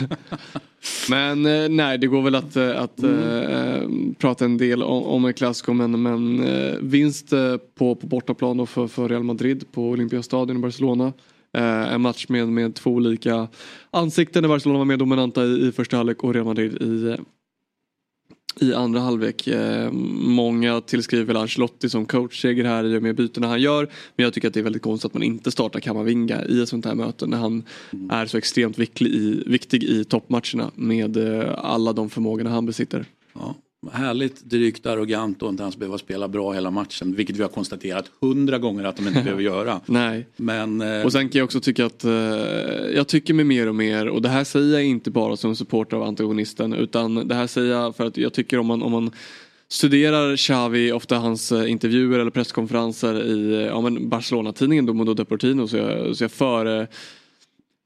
men 1.10 1.46
eh, 1.46 1.68
nej, 1.68 1.98
det 1.98 2.06
går 2.06 2.22
väl 2.22 2.34
att, 2.34 2.56
eh, 2.56 2.82
att 2.82 3.02
eh, 3.02 3.88
prata 4.18 4.44
en 4.44 4.58
del 4.58 4.82
om, 4.82 5.02
om 5.02 5.24
El 5.24 5.32
Clasico 5.32 5.72
men, 5.72 6.02
men 6.02 6.44
eh, 6.44 6.74
vinst 6.80 7.32
eh, 7.32 7.56
på, 7.78 7.94
på 7.94 8.06
bortaplan 8.06 8.56
då 8.56 8.66
för, 8.66 8.86
för 8.86 9.08
Real 9.08 9.22
Madrid 9.22 9.64
på 9.72 9.88
Olympiastadion 9.88 10.56
i 10.56 10.60
Barcelona. 10.60 11.12
Eh, 11.54 11.92
en 11.92 12.00
match 12.00 12.26
med, 12.28 12.48
med 12.48 12.74
två 12.74 12.90
olika 12.90 13.48
ansikten 13.90 14.42
där 14.42 14.48
Barcelona 14.48 14.78
var 14.78 14.84
mer 14.84 14.96
dominanta 14.96 15.44
i, 15.44 15.66
i 15.66 15.72
första 15.72 15.96
halvlek 15.96 16.24
och 16.24 16.34
Real 16.34 16.46
Madrid 16.46 16.82
i, 16.82 17.16
i 18.60 18.74
andra 18.74 19.00
halvlek. 19.00 19.46
Eh, 19.46 19.92
många 19.92 20.80
tillskriver 20.80 21.24
väl 21.24 21.36
Ancelotti 21.36 21.88
som 21.88 22.06
coachseger 22.06 22.64
här 22.64 22.84
i 22.84 22.98
och 22.98 23.02
med 23.02 23.16
bytena 23.16 23.46
han 23.46 23.60
gör. 23.60 23.88
Men 24.16 24.24
jag 24.24 24.32
tycker 24.32 24.48
att 24.48 24.54
det 24.54 24.60
är 24.60 24.64
väldigt 24.64 24.82
konstigt 24.82 25.06
att 25.06 25.14
man 25.14 25.22
inte 25.22 25.50
startar 25.50 25.80
Kamavinga 25.80 26.44
i 26.44 26.62
ett 26.62 26.68
sånt 26.68 26.84
här 26.84 26.94
möte 26.94 27.26
när 27.26 27.38
han 27.38 27.64
är 28.10 28.26
så 28.26 28.38
extremt 28.38 28.78
viktig 28.78 29.06
i, 29.06 29.42
viktig 29.46 29.84
i 29.84 30.04
toppmatcherna 30.04 30.70
med 30.74 31.16
eh, 31.16 31.54
alla 31.58 31.92
de 31.92 32.10
förmågorna 32.10 32.50
han 32.50 32.66
besitter. 32.66 33.06
Ja, 33.32 33.54
härligt 33.90 34.44
drygt 34.44 34.86
arrogant 34.86 35.42
och 35.42 35.48
inte 35.48 35.62
ens 35.62 35.76
behöva 35.76 35.98
spela 35.98 36.28
bra 36.28 36.52
hela 36.52 36.70
matchen. 36.70 37.14
Vilket 37.14 37.36
vi 37.36 37.42
har 37.42 37.48
konstaterat 37.48 38.10
hundra 38.20 38.58
gånger 38.58 38.84
att 38.84 38.96
de 38.96 39.08
inte 39.08 39.20
behöver 39.24 39.42
göra. 39.42 39.80
Nej. 39.86 40.26
Men 40.36 40.80
eh, 40.80 41.04
Och 41.04 41.12
sen 41.12 41.28
kan 41.28 41.38
jag 41.38 41.44
också 41.44 41.60
tycka 41.60 41.86
att 41.86 42.04
eh, 42.04 42.12
jag 42.94 43.08
tycker 43.08 43.34
mig 43.34 43.44
mer 43.44 43.68
och 43.68 43.74
mer 43.74 44.08
och 44.08 44.22
det 44.22 44.28
här 44.28 44.44
säger 44.44 44.72
jag 44.72 44.84
inte 44.84 45.10
bara 45.10 45.36
som 45.36 45.56
supporter 45.56 45.96
av 45.96 46.02
antagonisten 46.02 46.72
utan 46.72 47.28
det 47.28 47.34
här 47.34 47.46
säger 47.46 47.72
jag 47.72 47.96
för 47.96 48.06
att 48.06 48.16
jag 48.16 48.32
tycker 48.32 48.58
om 48.58 48.66
man, 48.66 48.82
om 48.82 48.92
man 48.92 49.10
studerar 49.68 50.36
Xavi, 50.36 50.92
ofta 50.92 51.18
hans 51.18 51.52
eh, 51.52 51.70
intervjuer 51.70 52.18
eller 52.18 52.30
presskonferenser 52.30 53.24
i 53.24 53.54
eh, 53.54 53.60
ja, 53.60 53.90
Barcelona-tidningen 54.00 54.86
då 54.86 54.94
Mundo 54.94 55.14
Deportivo 55.14 55.68
så 55.68 55.76
jag, 55.76 56.16
så 56.16 56.24
jag 56.24 56.32
före 56.32 56.86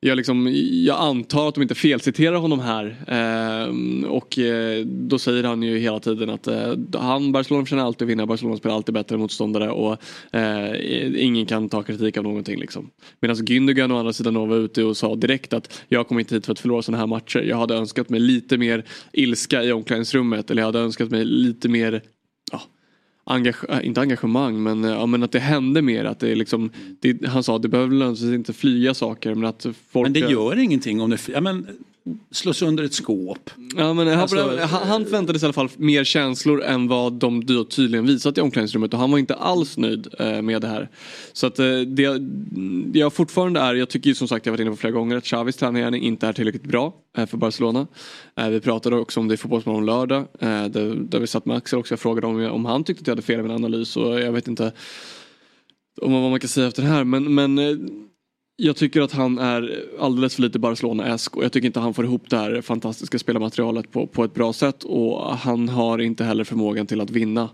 jag, 0.01 0.17
liksom, 0.17 0.51
jag 0.85 0.99
antar 1.01 1.49
att 1.49 1.55
de 1.55 1.63
inte 1.63 1.75
felciterar 1.75 2.37
honom 2.37 2.61
här. 2.61 2.97
Eh, 3.09 4.09
och 4.09 4.39
eh, 4.39 4.85
då 4.87 5.19
säger 5.19 5.45
han 5.45 5.63
ju 5.63 5.79
hela 5.79 6.01
tiden 6.01 6.31
att 6.31 6.47
eh, 6.47 6.75
han, 6.93 7.33
Barcelona 7.33 7.65
förtjänar 7.65 7.85
alltid 7.85 8.07
att 8.07 8.11
vinna, 8.11 8.27
Barcelona 8.27 8.57
spelar 8.57 8.77
alltid 8.77 8.95
bättre 8.95 9.15
än 9.15 9.21
motståndare 9.21 9.71
och 9.71 9.97
eh, 10.33 11.25
ingen 11.25 11.47
kan 11.47 11.69
ta 11.69 11.83
kritik 11.83 12.17
av 12.17 12.25
någonting. 12.25 12.61
Liksom. 12.61 12.91
Medan 13.21 13.37
Gündogan 13.37 13.93
å 13.93 13.99
andra 13.99 14.13
sidan 14.13 14.49
var 14.49 14.57
ute 14.57 14.85
och 14.85 14.97
sa 14.97 15.15
direkt 15.15 15.53
att 15.53 15.83
jag 15.89 16.09
kommer 16.09 16.21
inte 16.21 16.35
hit 16.35 16.47
för 16.47 16.53
att 16.53 16.61
förlora 16.61 16.83
sådana 16.83 16.99
här 16.99 17.07
matcher. 17.07 17.39
Jag 17.39 17.57
hade 17.57 17.75
önskat 17.75 18.09
mig 18.09 18.21
lite 18.21 18.59
mer 18.59 18.85
ilska 19.13 19.63
i 19.65 19.73
omklädningsrummet 19.73 20.51
eller 20.51 20.63
jag 20.63 20.67
hade 20.67 20.81
önskat 20.81 21.11
mig 21.11 21.25
lite 21.25 21.69
mer 21.69 22.03
engage, 23.27 23.65
äh, 23.69 23.87
inte 23.87 24.01
engagemang 24.01 24.63
men, 24.63 24.85
äh, 24.85 24.91
ja, 24.91 25.07
men 25.07 25.23
att 25.23 25.33
det 25.33 25.39
hände 25.39 25.83
mer. 25.83 26.05
Att 26.05 26.21
det 26.21 26.35
liksom, 26.35 26.71
det, 27.01 27.27
han 27.27 27.43
sa 27.43 27.57
att 27.57 27.63
det 27.63 27.69
behöver 27.69 28.35
inte 28.35 28.53
flyga 28.53 28.95
saker 28.95 29.35
men 29.35 29.45
att 29.45 29.67
folk... 29.91 30.05
men 30.05 30.13
det 30.13 30.21
gör 30.21 30.59
ingenting 30.59 31.01
om 31.01 31.11
det... 31.11 31.29
Ja, 31.29 31.41
men, 31.41 31.67
slå 32.31 32.53
sönder 32.53 32.85
ett 32.85 32.95
skåp. 32.95 33.51
Ja, 33.77 33.93
men 33.93 34.07
han, 34.07 34.19
Alltså, 34.21 34.67
han, 34.67 34.89
han 34.89 35.05
förväntade 35.05 35.39
sig 35.39 35.47
i 35.47 35.49
alla 35.49 35.53
fall 35.53 35.69
mer 35.77 36.05
känslor 36.05 36.63
än 36.63 36.89
vad 36.89 37.13
de 37.13 37.43
tydligen 37.71 38.07
visat 38.07 38.39
i 38.39 38.41
omklädningsrummet 38.41 38.95
och 38.95 39.01
han 39.01 39.11
var 39.11 39.19
inte 39.19 39.35
alls 39.35 39.77
nöjd 39.77 40.09
eh, 40.19 40.43
med 40.43 40.63
det 40.63 40.69
här. 40.69 40.91
Så 41.33 41.47
att 41.47 41.59
eh, 41.59 41.81
det 41.81 42.99
jag 42.99 43.13
fortfarande 43.13 43.61
är, 43.61 43.75
jag 43.75 43.89
tycker 43.89 44.09
ju 44.09 44.15
som 44.15 44.29
sagt 44.29 44.47
jag 44.47 44.53
har 44.53 44.57
varit 44.57 44.63
inne 44.63 44.71
på 44.71 44.77
flera 44.77 44.93
gånger 44.93 45.17
att 45.17 45.25
Xavis 45.25 45.57
träning 45.57 46.03
inte 46.03 46.27
är 46.27 46.33
tillräckligt 46.33 46.67
bra 46.67 46.95
eh, 47.19 47.27
för 47.27 47.37
Barcelona. 47.37 47.87
Vi 48.51 48.61
pratade 48.61 48.97
också 48.97 49.21
om 49.21 49.29
det 49.29 49.35
i 49.35 49.37
Fotbollsmorgon 49.37 49.87
lördag 49.87 50.27
där, 50.41 51.09
där 51.09 51.21
vi 51.21 51.27
satt 51.27 51.47
med 51.47 51.57
Axel 51.57 51.79
också 51.79 51.95
och 51.95 52.01
frågade 52.01 52.27
om, 52.27 52.45
om 52.45 52.65
han 52.65 52.85
tyckte 52.85 53.03
att 53.03 53.07
jag 53.07 53.13
hade 53.13 53.23
fel 53.23 53.41
i 53.41 53.43
min 53.43 53.53
analys 53.53 53.97
och 53.97 54.21
jag 54.21 54.33
vet 54.33 54.49
inte 54.49 54.73
om 56.03 56.13
vad 56.13 56.31
man 56.31 56.41
kan 56.41 56.49
säga 56.49 56.67
efter 56.67 56.83
det 56.83 56.89
här 56.89 57.05
men, 57.05 57.35
men 57.35 57.59
jag 58.57 58.77
tycker 58.77 59.01
att 59.01 59.13
han 59.13 59.39
är 59.39 59.85
alldeles 59.99 60.35
för 60.35 60.43
lite 60.43 60.59
Barcelona-esk 60.59 61.37
och 61.37 61.45
jag 61.45 61.53
tycker 61.53 61.67
inte 61.67 61.81
han 61.81 61.95
får 61.95 62.05
ihop 62.05 62.31
det 62.31 62.37
här 62.37 62.61
fantastiska 62.61 63.19
spelarmaterialet 63.19 63.93
på, 63.93 64.07
på 64.07 64.25
ett 64.25 64.35
bra 64.35 64.53
sätt 64.53 64.85
och 64.85 65.37
han 65.37 65.69
har 65.69 65.99
inte 65.99 66.25
heller 66.25 66.45
förmågan 66.45 66.87
till 66.87 67.01
att 67.01 67.11
vinna 67.11 67.49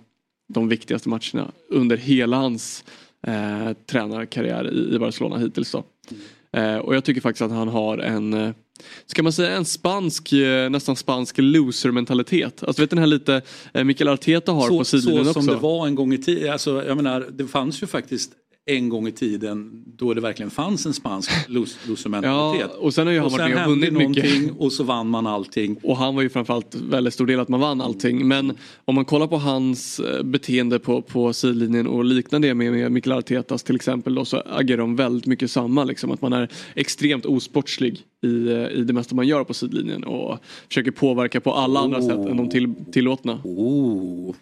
de 0.54 0.68
viktigaste 0.68 1.08
matcherna 1.08 1.52
under 1.70 1.96
hela 1.96 2.36
hans 2.36 2.84
eh, 3.26 3.72
tränarkarriär 3.86 4.70
i, 4.72 4.94
i 4.94 4.98
Barcelona 4.98 5.38
hittills. 5.38 5.72
Då. 5.72 5.84
Eh, 6.58 6.76
och 6.76 6.96
jag 6.96 7.04
tycker 7.04 7.20
faktiskt 7.20 7.42
att 7.42 7.50
han 7.50 7.68
har 7.68 7.98
en 7.98 8.34
eh, 8.34 8.50
Ska 9.06 9.22
man 9.22 9.32
säga 9.32 9.56
en 9.56 9.64
spansk, 9.64 10.32
eh, 10.32 10.70
nästan 10.70 10.96
spansk 10.96 11.38
loser-mentalitet? 11.38 12.62
Alltså 12.64 12.82
vet 12.82 12.90
den 12.90 12.98
här 12.98 13.06
lite 13.06 13.42
eh, 13.74 13.84
Mikael 13.84 14.08
Arteta 14.08 14.52
har 14.52 14.68
på 14.68 14.84
Så, 14.84 14.84
sidlinjen 14.84 15.24
så 15.24 15.30
också. 15.30 15.42
som 15.42 15.54
det 15.54 15.60
var 15.60 15.86
en 15.86 15.94
gång 15.94 16.12
i 16.12 16.18
tiden. 16.18 16.52
Alltså, 16.52 16.84
jag 16.86 16.96
menar, 16.96 17.28
det 17.32 17.46
fanns 17.46 17.82
ju 17.82 17.86
faktiskt 17.86 18.32
en 18.66 18.88
gång 18.88 19.08
i 19.08 19.12
tiden 19.12 19.84
då 19.96 20.14
det 20.14 20.20
verkligen 20.20 20.50
fanns 20.50 20.86
en 20.86 20.94
spansk 20.94 21.30
lose- 21.48 21.78
loser-mentalitet. 21.88 22.70
Ja, 22.74 22.78
och 22.80 22.94
sen 22.94 23.06
har 23.06 23.14
ju 23.14 23.20
han 23.20 23.30
varit 23.32 23.54
med 23.54 23.64
och 23.64 23.70
vunnit 23.70 23.92
mycket. 23.92 24.24
någonting 24.24 24.52
och 24.58 24.72
så 24.72 24.84
vann 24.84 25.08
man 25.08 25.26
allting. 25.26 25.76
Och 25.82 25.96
han 25.96 26.14
var 26.14 26.22
ju 26.22 26.28
framförallt 26.28 26.74
väldigt 26.74 27.14
stor 27.14 27.26
del 27.26 27.40
att 27.40 27.48
man 27.48 27.60
vann 27.60 27.80
allting. 27.80 28.28
Men 28.28 28.52
om 28.84 28.94
man 28.94 29.04
kollar 29.04 29.26
på 29.26 29.36
hans 29.38 30.00
eh, 30.00 30.22
beteende 30.22 30.78
på, 30.78 31.02
på 31.02 31.32
sidlinjen 31.32 31.86
och 31.86 32.04
liknar 32.04 32.40
det 32.40 32.54
med, 32.54 32.72
med 32.72 32.92
Mikael 32.92 33.18
Artetas 33.18 33.62
till 33.62 33.76
exempel 33.76 34.14
då, 34.14 34.24
så 34.24 34.36
agerar 34.46 34.78
de 34.78 34.96
väldigt 34.96 35.26
mycket 35.26 35.50
samma. 35.50 35.84
Liksom, 35.84 36.10
att 36.10 36.22
man 36.22 36.32
är 36.32 36.48
extremt 36.74 37.26
osportslig 37.26 38.00
i, 38.24 38.48
eh, 38.52 38.66
i 38.68 38.84
det 38.84 38.92
mesta 38.92 39.14
man 39.14 39.26
gör 39.26 39.44
på 39.44 39.54
sidlinjen 39.54 40.04
och 40.04 40.38
försöker 40.68 40.90
påverka 40.90 41.40
på 41.40 41.52
alla 41.54 41.80
andra 41.80 41.98
Oh. 41.98 42.06
sätt 42.06 42.30
än 42.30 42.36
de 42.36 42.48
till, 42.50 42.74
tillåtna. 42.92 43.40
Oh, 43.44 44.34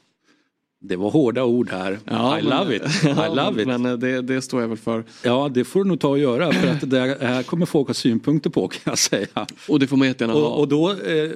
det 0.82 0.96
var 0.96 1.10
hårda 1.10 1.44
ord 1.44 1.70
här. 1.70 1.98
Ja, 2.04 2.38
I 2.38 2.42
men- 2.42 2.58
love 2.58 2.76
it. 2.76 2.82
I 3.04 3.06
love 3.36 3.62
it. 3.62 3.68
Men 3.68 3.86
eh, 3.86 3.92
det, 3.92 4.22
det 4.22 4.42
står 4.42 4.60
jag 4.60 4.68
väl 4.68 4.78
för. 4.78 5.04
Ja, 5.24 5.50
det 5.54 5.64
får 5.64 5.84
du 5.84 5.88
nog 5.88 6.00
ta 6.00 6.08
och 6.08 6.18
göra 6.18 6.52
för 6.52 6.68
att 6.68 6.90
det 6.90 7.18
här 7.20 7.42
kommer 7.42 7.66
folk 7.66 7.86
ha 7.86 7.94
synpunkter 7.94 8.50
på 8.50 8.68
kan 8.68 8.80
jag 8.84 8.98
säga. 8.98 9.46
Och 9.68 9.78
det 9.80 9.86
får 9.86 9.96
man 9.96 10.08
jättegärna 10.08 10.34
ha. 10.34 10.40
Och, 10.40 10.60
och 10.60 10.68
då 10.68 10.90
eh, 10.90 11.30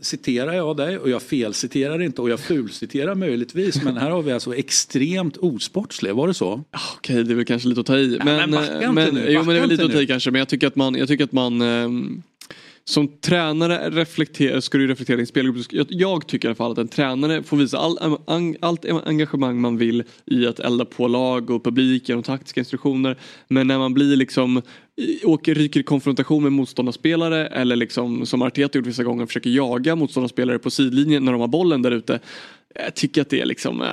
citerar 0.00 0.52
jag 0.52 0.76
dig 0.76 0.98
och 0.98 1.10
jag 1.10 1.22
felciterar 1.22 2.02
inte 2.02 2.22
och 2.22 2.30
jag 2.30 2.40
fulciterar 2.40 3.14
möjligtvis 3.14 3.82
men 3.82 3.96
här 3.96 4.10
har 4.10 4.22
vi 4.22 4.32
alltså 4.32 4.54
extremt 4.56 5.36
osportslig, 5.36 6.14
var 6.14 6.28
det 6.28 6.34
så? 6.34 6.64
Okej, 6.96 7.24
det 7.24 7.32
är 7.32 7.34
väl 7.34 7.44
kanske 7.44 7.68
lite 7.68 7.80
att 7.80 7.86
ta 7.86 7.98
i. 7.98 8.18
Men, 8.24 8.50
men 8.50 8.54
eh, 8.54 8.74
inte 8.74 8.92
men, 8.92 9.14
nu, 9.14 9.26
jo, 9.28 9.42
men 9.42 9.54
det 9.54 9.60
är 9.60 9.66
lite 9.66 9.72
inte 9.72 9.84
att 9.84 9.92
ta 9.92 9.98
i 9.98 10.00
nu. 10.00 10.06
kanske. 10.06 10.30
Men 10.30 10.38
jag 10.38 10.48
tycker 10.48 10.66
att 10.66 10.76
man, 10.76 10.94
jag 10.94 11.08
tycker 11.08 11.24
att 11.24 11.32
man 11.32 11.62
ehm, 11.62 12.22
som 12.84 13.08
tränare 13.20 13.90
reflekterar, 13.90 14.60
ska 14.60 14.78
du 14.78 14.86
reflektera 14.86 15.16
din 15.16 15.26
spelgrupp. 15.26 15.66
Jag, 15.70 15.86
jag 15.90 16.26
tycker 16.26 16.48
i 16.48 16.50
alla 16.50 16.54
fall 16.54 16.72
att 16.72 16.78
en 16.78 16.88
tränare 16.88 17.42
får 17.42 17.56
visa 17.56 17.78
all, 17.78 18.18
ang, 18.26 18.56
allt 18.60 18.84
engagemang 19.04 19.60
man 19.60 19.76
vill 19.76 20.04
i 20.26 20.46
att 20.46 20.60
elda 20.60 20.84
på 20.84 21.08
lag 21.08 21.50
och 21.50 21.64
publik 21.64 22.08
genom 22.08 22.22
taktiska 22.22 22.60
instruktioner. 22.60 23.18
Men 23.48 23.66
när 23.66 23.78
man 23.78 23.94
blir 23.94 24.16
liksom 24.16 24.62
åker, 25.24 25.54
ryker 25.54 25.80
i 25.80 25.82
konfrontation 25.82 26.42
med 26.42 26.52
motståndarspelare 26.52 27.46
eller 27.46 27.76
liksom 27.76 28.26
som 28.26 28.42
Arteta 28.42 28.78
gjort 28.78 28.86
vissa 28.86 29.04
gånger 29.04 29.26
försöker 29.26 29.50
jaga 29.50 29.96
motståndarspelare 29.96 30.58
på 30.58 30.70
sidlinjen 30.70 31.24
när 31.24 31.32
de 31.32 31.40
har 31.40 31.48
bollen 31.48 31.82
där 31.82 31.90
ute. 31.90 32.20
Jag 32.74 32.94
tycker 32.94 33.22
att 33.22 33.30
det 33.30 33.40
är 33.40 33.46
liksom, 33.46 33.82
Äh 33.82 33.86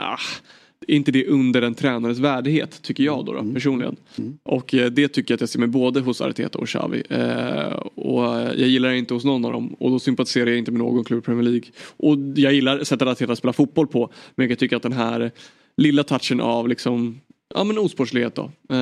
är 0.88 0.96
inte 0.96 1.12
det 1.12 1.28
under 1.28 1.62
en 1.62 1.76
tränares 1.76 2.20
värdighet 2.20 2.82
tycker 2.82 3.04
jag 3.04 3.26
då, 3.26 3.34
då 3.34 3.54
personligen. 3.54 3.96
Och 4.44 4.74
eh, 4.74 4.92
det 4.92 5.08
tycker 5.08 5.32
jag 5.32 5.38
att 5.38 5.42
jag 5.42 5.50
ser 5.50 5.60
med 5.60 5.70
både 5.70 6.00
hos 6.00 6.22
Arteta 6.22 6.60
och 6.60 6.68
Xavi. 6.68 7.04
Eh, 7.10 7.74
och 7.96 8.24
jag 8.34 8.68
gillar 8.68 8.90
det 8.90 8.98
inte 8.98 9.14
hos 9.14 9.26
någon 9.26 9.46
av 9.46 9.52
dem 9.52 9.74
och 9.74 9.92
då 9.92 10.00
sympatiserar 10.00 10.48
jag 10.48 10.58
inte 10.58 10.72
med 10.72 10.80
någon 10.80 11.04
klubb 11.04 11.20
i 11.20 11.26
Premier 11.26 11.44
League. 11.44 11.70
Och 11.98 12.18
jag 12.36 12.54
gillar 12.54 12.84
sättet 12.84 13.08
Arteta 13.08 13.36
spelar 13.36 13.54
fotboll 13.54 13.88
på 13.88 14.12
men 14.36 14.50
jag 14.50 14.60
tycka 14.60 14.78
att 14.78 14.84
den 14.84 14.94
här 14.94 15.32
lilla 15.78 16.04
touchen 16.04 16.42
av 16.42 16.68
liksom 16.68 17.20
Ja 17.54 17.64
men 17.64 17.78
osportslighet 17.78 18.36
då. 18.36 18.52
Eh, 18.70 18.78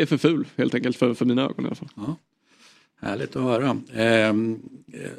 är 0.00 0.06
för 0.06 0.16
ful 0.16 0.46
helt 0.56 0.74
enkelt 0.74 0.96
för, 0.96 1.14
för 1.14 1.24
mina 1.24 1.42
ögon 1.42 1.64
i 1.64 1.66
alla 1.66 1.74
fall. 1.74 1.88
Härligt 3.00 3.36
att 3.36 3.42
höra. 3.42 3.76
Ehm, 3.94 4.58
eh, 4.92 5.10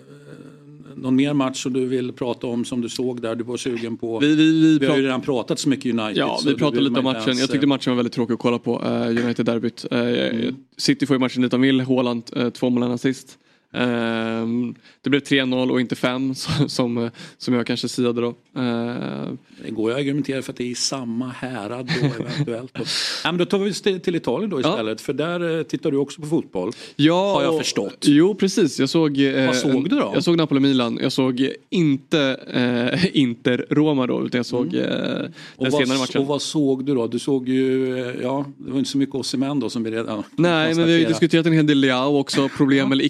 någon 1.01 1.15
mer 1.15 1.33
match 1.33 1.63
som 1.63 1.73
du 1.73 1.85
vill 1.85 2.13
prata 2.13 2.47
om 2.47 2.65
som 2.65 2.81
du 2.81 2.89
såg 2.89 3.21
där 3.21 3.35
du 3.35 3.43
var 3.43 3.57
sugen 3.57 3.97
på? 3.97 4.19
Vi, 4.19 4.35
vi, 4.35 4.61
vi, 4.61 4.77
Vi 4.79 4.85
har 4.85 4.97
ju 4.97 5.03
redan 5.03 5.21
pratat 5.21 5.59
så 5.59 5.69
mycket 5.69 5.93
United. 5.93 6.17
Ja, 6.17 6.39
vi 6.45 6.55
pratade 6.55 6.81
lite 6.81 6.99
om 6.99 7.03
matchen. 7.03 7.23
ens, 7.23 7.39
Jag 7.39 7.51
tyckte 7.51 7.67
matchen 7.67 7.91
var 7.91 7.95
väldigt 7.95 8.13
tråkig 8.13 8.33
att 8.33 8.39
kolla 8.39 8.59
på. 8.59 8.81
Uh, 8.81 9.25
United-derbyt. 9.25 9.85
Uh, 9.93 10.53
City 10.77 11.05
får 11.05 11.15
ju 11.15 11.19
matchen 11.19 11.41
dit 11.41 11.51
de 11.51 11.61
vill. 11.61 11.81
Haaland, 11.81 12.23
uh, 12.37 12.49
två 12.49 12.69
mål 12.69 12.83
assist. 12.83 13.37
Ehm, 13.73 14.75
det 15.01 15.09
blev 15.09 15.19
3-0 15.21 15.71
och 15.71 15.81
inte 15.81 15.95
5 15.95 16.35
som, 16.67 17.09
som, 17.37 17.53
jag 17.53 17.67
kanske 17.67 17.87
siade 17.89 18.21
då. 18.21 18.27
Ehm, 18.59 19.37
Det 19.65 19.71
går 19.71 19.89
ju 19.89 19.93
att 19.95 19.99
argumentera 19.99 20.41
för 20.41 20.51
att 20.51 20.57
det 20.57 20.63
är 20.63 20.67
i 20.71 20.75
samma 20.75 21.29
härad 21.29 21.91
då 22.01 22.23
eventuellt. 22.23 22.73
Då. 22.73 22.83
Ja, 23.23 23.31
men 23.31 23.37
då 23.37 23.45
tar 23.45 23.57
vi 23.59 23.71
oss 23.71 23.81
till 23.81 24.15
Italien 24.15 24.49
då 24.49 24.59
istället 24.59 25.01
för 25.01 25.13
där 25.13 25.57
eh, 25.57 25.63
tittar 25.63 25.91
du 25.91 25.97
också 25.97 26.21
på 26.21 26.27
fotboll. 26.27 26.71
Ja, 26.95 27.33
Har 27.33 27.43
jag 27.43 27.53
och- 27.53 27.59
förstått. 27.61 27.97
Jo 28.07 28.35
precis, 28.35 28.79
jag 28.79 28.89
såg... 28.89 29.19
Eh, 29.19 29.45
Vad 29.45 29.55
såg 29.55 29.89
du 29.89 29.95
då? 29.95 30.11
Jag 30.13 30.23
såg 30.23 30.37
Napoli-Milan. 30.37 30.99
Jag 31.01 31.11
såg 31.11 31.49
inte 31.69 32.19
eh, 32.53 33.17
Inter-Roma 33.17 34.07
då 34.07 34.25
utan 34.25 34.37
jag 34.39 34.45
såg 34.45 34.65
eh, 34.75 34.81
den 34.81 35.33
Och 35.55 35.67
senare 35.71 35.85
vad, 35.85 35.99
matchen. 35.99 36.21
och 36.21 36.27
vad 36.27 36.41
såg 36.41 36.85
du 36.85 36.95
då? 36.95 37.07
Du 37.07 37.19
såg 37.19 37.49
ju, 37.49 37.87
ja 38.23 38.45
det 38.57 38.71
var 38.71 38.79
inte 38.79 38.91
så 38.91 38.97
mycket 38.97 39.15
Osimhen 39.15 39.59
då 39.59 39.69
som 39.69 39.83
vi 39.83 39.91
redan 39.91 40.23
Nej 40.35 40.75
men 40.75 40.85
vi 40.85 40.91
har 40.91 40.99
ju 40.99 41.05
diskuterat 41.05 41.45
en 41.45 41.53
hel 41.53 41.67
del 41.67 41.79
Leao 41.79 42.17
också. 42.19 42.49
Problem 42.49 42.91
eller 42.91 43.03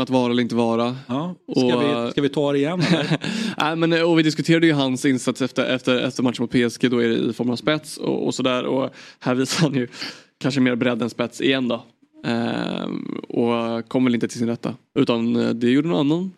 icke-problem 0.00 0.02
att 0.02 0.10
vara 0.10 0.32
eller 0.32 0.42
inte 0.42 0.54
vara. 0.54 0.96
Ja, 1.06 1.34
ska, 1.56 1.76
Och- 1.76 2.06
vi, 2.06 2.10
ska 2.10 2.22
vi 2.22 2.28
ta 2.28 2.52
det 2.52 2.58
igen? 2.58 2.82
Nej, 3.58 3.76
men, 3.76 3.92
eh, 3.92 4.02
och 4.02 4.18
vi 4.18 4.22
diskuterade 4.22 4.66
ju 4.66 4.72
hans 4.72 5.04
insats 5.04 5.42
efter, 5.42 5.64
efter, 5.74 5.98
efter 5.98 6.22
matchen 6.22 6.42
mot 6.42 6.50
PSG. 6.50 6.90
Då 6.90 6.98
är 6.98 7.08
det 7.08 7.30
i 7.30 7.32
form 7.32 7.50
av 7.50 7.56
spets 7.56 7.96
och, 7.96 8.26
och 8.26 8.34
sådär. 8.34 8.64
Och 8.64 8.90
här 9.20 9.34
visar 9.34 9.62
han 9.62 9.74
ju 9.74 9.88
kanske 10.38 10.60
mer 10.60 10.76
bredd 10.76 11.02
än 11.02 11.10
spets 11.10 11.40
igen 11.40 11.68
då. 11.68 11.84
Ehm, 12.24 13.20
och 13.28 13.88
kom 13.88 14.04
väl 14.04 14.14
inte 14.14 14.28
till 14.28 14.38
sin 14.38 14.48
rätta. 14.48 14.74
Utan 14.94 15.36
eh, 15.36 15.50
det 15.50 15.70
gjorde 15.70 15.88
någon 15.88 16.00
annan 16.00 16.32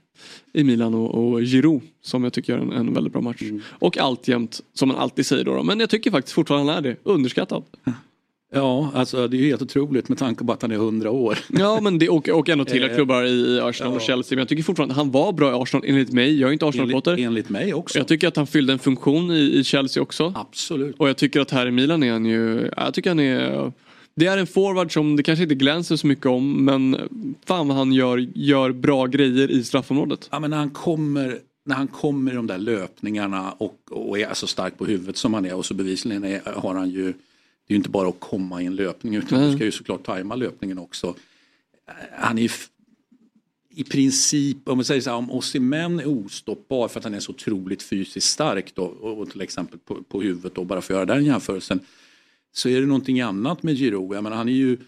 i 0.54 0.64
Milan 0.64 0.94
och, 0.94 1.14
och 1.14 1.40
Giroud 1.40 1.82
som 2.02 2.24
jag 2.24 2.32
tycker 2.32 2.52
gör 2.52 2.60
en, 2.60 2.72
en 2.72 2.94
väldigt 2.94 3.12
bra 3.12 3.22
match. 3.22 3.42
Och 3.80 3.98
alltjämt, 3.98 4.60
som 4.74 4.88
man 4.88 4.96
alltid 4.98 5.26
säger 5.26 5.44
då, 5.44 5.54
då, 5.54 5.62
men 5.62 5.80
jag 5.80 5.90
tycker 5.90 6.10
faktiskt 6.10 6.34
fortfarande 6.34 6.72
han 6.72 6.84
är 6.84 6.88
det, 6.88 6.96
underskattad. 7.02 7.62
Ja, 8.54 8.90
alltså 8.94 9.28
det 9.28 9.36
är 9.36 9.38
ju 9.38 9.46
helt 9.46 9.62
otroligt 9.62 10.08
med 10.08 10.18
tanke 10.18 10.44
på 10.44 10.52
att 10.52 10.62
han 10.62 10.70
är 10.70 10.74
100 10.74 11.10
år. 11.10 11.38
Ja 11.48 11.80
men 11.80 11.98
det, 11.98 12.08
och, 12.08 12.28
och 12.28 12.48
ändå 12.48 12.64
till 12.64 12.82
Eh, 12.82 12.94
klubbar 12.94 13.24
i 13.24 13.60
Arsenal 13.60 13.92
och 13.92 14.02
ja. 14.02 14.06
Chelsea. 14.06 14.36
Men 14.36 14.38
jag 14.38 14.48
tycker 14.48 14.62
fortfarande 14.62 14.94
han 14.94 15.10
var 15.10 15.32
bra 15.32 15.50
i 15.50 15.54
Arsenal 15.54 15.84
enligt 15.86 16.12
mig. 16.12 16.40
Jag 16.40 16.48
är 16.48 16.52
inte 16.52 16.64
Enligt, 16.64 16.74
Arsenal-potter. 16.74 17.18
enligt 17.18 17.48
mig 17.48 17.74
också. 17.74 17.98
Jag 17.98 18.08
tycker 18.08 18.28
att 18.28 18.36
han 18.36 18.46
fyllde 18.46 18.72
en 18.72 18.78
funktion 18.78 19.30
i, 19.30 19.58
i 19.58 19.64
Chelsea 19.64 20.02
också. 20.02 20.32
Absolut. 20.36 20.96
Och 20.98 21.08
jag 21.08 21.16
tycker 21.16 21.40
att 21.40 21.50
här 21.50 21.66
i 21.66 21.70
Milan 21.70 22.02
är 22.02 22.12
han 22.12 22.24
ju, 22.24 22.70
jag 22.76 22.94
tycker 22.94 23.10
han 23.10 23.20
är 23.20 23.72
det 24.14 24.26
är 24.26 24.38
en 24.38 24.46
forward 24.46 24.92
som 24.92 25.16
det 25.16 25.22
kanske 25.22 25.42
inte 25.42 25.54
glänser 25.54 25.96
så 25.96 26.06
mycket 26.06 26.26
om 26.26 26.64
men 26.64 26.96
fan 27.46 27.68
vad 27.68 27.76
han 27.76 27.92
gör, 27.92 28.28
gör 28.34 28.72
bra 28.72 29.06
grejer 29.06 29.50
i 29.50 29.64
straffområdet. 29.64 30.28
Ja, 30.32 30.40
men 30.40 30.50
när 30.50 30.56
han 30.56 30.70
kommer 30.70 31.38
när 31.64 31.76
han 31.76 31.88
kommer 31.88 32.32
i 32.32 32.34
de 32.34 32.46
där 32.46 32.58
löpningarna 32.58 33.52
och, 33.58 33.76
och 33.90 34.18
är 34.18 34.34
så 34.34 34.46
stark 34.46 34.78
på 34.78 34.86
huvudet 34.86 35.16
som 35.16 35.34
han 35.34 35.46
är 35.46 35.54
och 35.54 35.66
så 35.66 35.74
bevisligen 35.74 36.24
är, 36.24 36.40
har 36.56 36.74
han 36.74 36.90
ju 36.90 37.12
det 37.72 37.74
är 37.74 37.78
ju 37.78 37.80
inte 37.80 37.90
bara 37.90 38.08
att 38.08 38.20
komma 38.20 38.62
i 38.62 38.66
en 38.66 38.76
löpning 38.76 39.14
utan 39.14 39.40
Nej. 39.40 39.50
du 39.50 39.56
ska 39.56 39.64
ju 39.64 39.72
såklart 39.72 40.04
tajma 40.04 40.34
löpningen 40.34 40.78
också. 40.78 41.14
Han 42.12 42.38
är 42.38 42.52
i 43.70 43.84
princip, 43.84 44.68
om 44.68 44.78
vi 44.78 44.84
säger 44.84 45.00
så 45.00 45.10
här, 45.10 45.16
om 45.16 45.30
Osimhen 45.30 46.00
är 46.00 46.06
ostoppbar 46.06 46.88
för 46.88 46.98
att 46.98 47.04
han 47.04 47.14
är 47.14 47.20
så 47.20 47.32
otroligt 47.32 47.82
fysiskt 47.82 48.28
stark 48.28 48.74
då, 48.74 48.82
och, 48.82 49.18
och 49.18 49.30
till 49.30 49.40
exempel 49.40 49.78
på, 49.78 50.02
på 50.02 50.22
huvudet 50.22 50.54
då, 50.54 50.64
bara 50.64 50.80
för 50.80 50.94
att 50.94 50.96
göra 50.96 51.14
den 51.14 51.24
jämförelsen, 51.24 51.80
så 52.52 52.68
är 52.68 52.80
det 52.80 52.86
någonting 52.86 53.20
annat 53.20 53.62
med 53.62 53.76
Giroud. 53.76 54.16
Jag 54.16 54.22
menar, 54.24 54.36
han 54.36 54.48
är 54.48 54.52
ju 54.52 54.78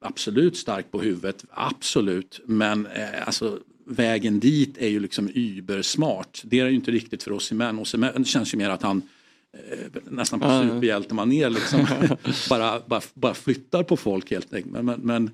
absolut 0.00 0.56
stark 0.56 0.90
på 0.90 1.00
huvudet, 1.00 1.44
absolut, 1.50 2.40
men 2.44 2.86
eh, 2.86 3.26
alltså 3.26 3.58
vägen 3.86 4.40
dit 4.40 4.78
är 4.78 4.88
ju 4.88 5.00
liksom 5.00 5.28
übersmart. 5.34 6.42
Det 6.44 6.60
är 6.60 6.66
ju 6.66 6.74
inte 6.74 6.90
riktigt 6.90 7.22
för 7.22 7.32
Osimhen. 7.32 7.78
Osimhen 7.78 8.24
känns 8.24 8.54
ju 8.54 8.58
mer 8.58 8.70
att 8.70 8.82
han 8.82 9.02
nästan 10.10 10.40
på 10.40 10.46
superhjältemanér 10.62 11.50
liksom 11.50 11.86
bara, 12.50 12.80
bara, 12.86 13.00
bara 13.14 13.34
flyttar 13.34 13.82
på 13.82 13.96
folk 13.96 14.30
helt 14.30 14.54
enkelt. 14.54 14.82
Men, 14.82 15.00
men, 15.02 15.30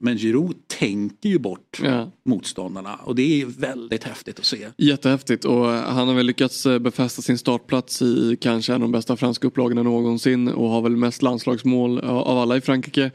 men, 0.00 0.18
Giroud 0.18 0.56
tänker 0.66 1.28
ju 1.28 1.38
bort 1.38 1.80
Ja. 1.82 2.10
motståndarna 2.24 2.94
och 2.94 3.14
det 3.14 3.42
är 3.42 3.46
väldigt 3.46 4.04
häftigt 4.04 4.38
att 4.38 4.44
se. 4.44 4.68
Jättehäftigt 4.76 5.44
och 5.44 5.66
han 5.66 6.08
har 6.08 6.14
väl 6.14 6.26
lyckats 6.26 6.66
eh, 6.66 6.78
befästa 6.78 7.22
sin 7.22 7.38
startplats 7.38 8.02
i 8.02 8.38
kanske 8.40 8.72
en 8.72 8.76
av 8.76 8.80
de 8.80 8.92
bästa 8.92 9.16
franska 9.16 9.46
upplagorna 9.46 9.82
någonsin 9.82 10.48
och 10.48 10.68
har 10.68 10.82
väl 10.82 10.96
mest 10.96 11.22
landslagsmål 11.22 11.98
av 12.00 12.18
av 12.18 12.38
alla 12.38 12.56
i 12.56 12.60
Frankrike. 12.60 13.10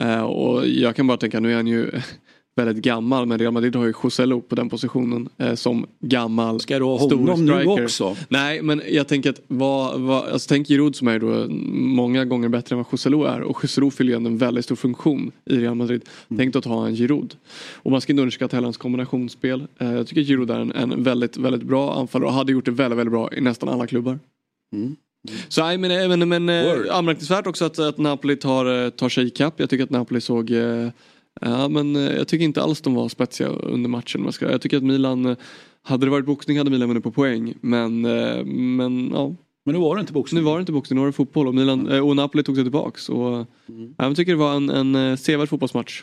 Eh, 0.00 0.20
Och 0.22 0.68
jag 0.68 0.96
kan 0.96 1.06
bara 1.06 1.18
tänka, 1.18 1.40
nu 1.40 1.52
är 1.52 1.56
han 1.56 1.66
ju 1.66 1.90
väldigt 2.56 2.84
gammal 2.84 3.26
men 3.26 3.38
Real 3.38 3.52
Madrid 3.52 3.76
har 3.76 3.84
ju 3.84 3.92
Joselu 4.02 4.40
på 4.40 4.54
den 4.54 4.68
positionen 4.68 5.28
eh, 5.38 5.54
som 5.54 5.86
gammal 6.00 6.60
Ska 6.60 6.78
du 6.78 6.84
ha 6.84 6.98
honom 6.98 7.46
nu 7.46 7.64
också? 7.64 8.16
Nej 8.28 8.62
men 8.62 8.82
jag 8.88 9.08
tänker 9.08 9.30
att 9.30 9.40
vad, 9.46 10.00
vad, 10.00 10.28
alltså 10.28 10.48
tänk 10.48 10.68
Giroud 10.68 10.96
som 10.96 11.08
är 11.08 11.18
då 11.18 11.46
många 11.72 12.24
gånger 12.24 12.48
bättre 12.48 12.74
än 12.74 12.78
vad 12.78 12.86
Joselu 12.92 13.24
är 13.24 13.40
och 13.40 13.58
Joselu 13.62 13.90
fyller 13.90 14.10
ju 14.10 14.16
en 14.16 14.38
väldigt 14.38 14.64
stor 14.64 14.76
funktion 14.76 15.32
i 15.44 15.56
Real 15.56 15.74
Madrid. 15.74 16.02
Tänk 16.36 16.52
då 16.52 16.58
att 16.58 16.64
ha 16.64 16.86
en 16.86 16.94
Giroud. 16.94 17.36
Och 17.74 17.90
man 17.90 18.00
ska 18.00 18.12
inte 18.12 18.22
underskatta 18.22 18.56
heller 18.56 18.66
hans 18.66 18.76
kombinationsspel. 18.76 19.66
Eh, 19.78 19.92
Jag 19.94 20.06
tycker 20.06 20.22
Giroud 20.22 20.50
är 20.50 20.58
en, 20.58 20.72
en 20.72 21.02
väldigt, 21.02 21.36
väldigt 21.36 21.62
bra 21.62 21.94
anfallare 22.00 22.28
och 22.28 22.34
hade 22.34 22.52
gjort 22.52 22.64
det 22.64 22.70
väldigt, 22.70 22.98
väldigt 22.98 23.12
bra 23.12 23.32
i 23.32 23.40
nästan 23.40 23.68
alla 23.68 23.86
klubbar. 23.86 24.18
Så 25.48 25.62
nej, 25.62 25.78
men, 25.78 26.18
men, 26.18 26.28
men 26.28 26.48
eh, 26.48 26.96
anmärkningsvärt 26.96 27.46
också 27.46 27.64
att, 27.64 27.78
att 27.78 27.98
Napoli 27.98 28.36
tar, 28.36 28.84
eh, 28.84 28.90
tar 28.90 29.08
sig 29.08 29.26
ikapp. 29.26 29.54
Jag 29.56 29.70
tycker 29.70 29.84
att 29.84 29.90
Napoli 29.90 30.20
såg 30.20 30.50
eh, 30.50 30.88
Ja 31.40 31.68
men 31.68 31.96
eh, 31.96 32.16
jag 32.16 32.28
tycker 32.28 32.44
inte 32.44 32.62
alls 32.62 32.80
de 32.80 32.94
var 32.94 33.08
spetsiga 33.08 33.48
under 33.50 33.88
matchen. 33.88 34.30
Jag, 34.40 34.60
tycker 34.60 34.76
att 34.76 34.82
Milan, 34.82 35.26
eh, 35.26 35.36
hade 35.82 36.06
det 36.06 36.10
varit 36.10 36.26
boxning 36.26 36.58
hade 36.58 36.70
Milan 36.70 36.88
vunnit 36.88 37.04
på 37.04 37.12
poäng. 37.12 37.54
Men, 37.60 38.04
eh, 38.04 38.44
men 38.44 39.10
ja, 39.14 39.34
Men 39.64 39.74
nu 39.74 39.80
var 39.80 39.96
det 39.96 40.00
inte 40.00 40.12
boxning. 40.12 40.40
nu 40.40 40.44
var 40.44 40.56
det 40.56 40.60
inte 40.60 40.72
boxning, 40.72 40.94
nu 40.96 41.00
var 41.00 41.06
det 41.06 41.12
fotboll 41.12 41.48
och, 41.48 41.54
Milan, 41.54 42.00
och 42.00 42.16
Napoli 42.16 42.42
tog 42.42 42.54
sig 42.54 42.64
tillbaks. 42.64 43.08
Och, 43.08 43.46
mm. 43.68 43.94
Jag 43.98 44.16
tycker 44.16 44.32
det 44.32 44.38
var 44.38 44.54
en, 44.54 44.94
en 44.96 45.18
sevärd 45.18 45.48
fotbollsmatch. 45.48 46.02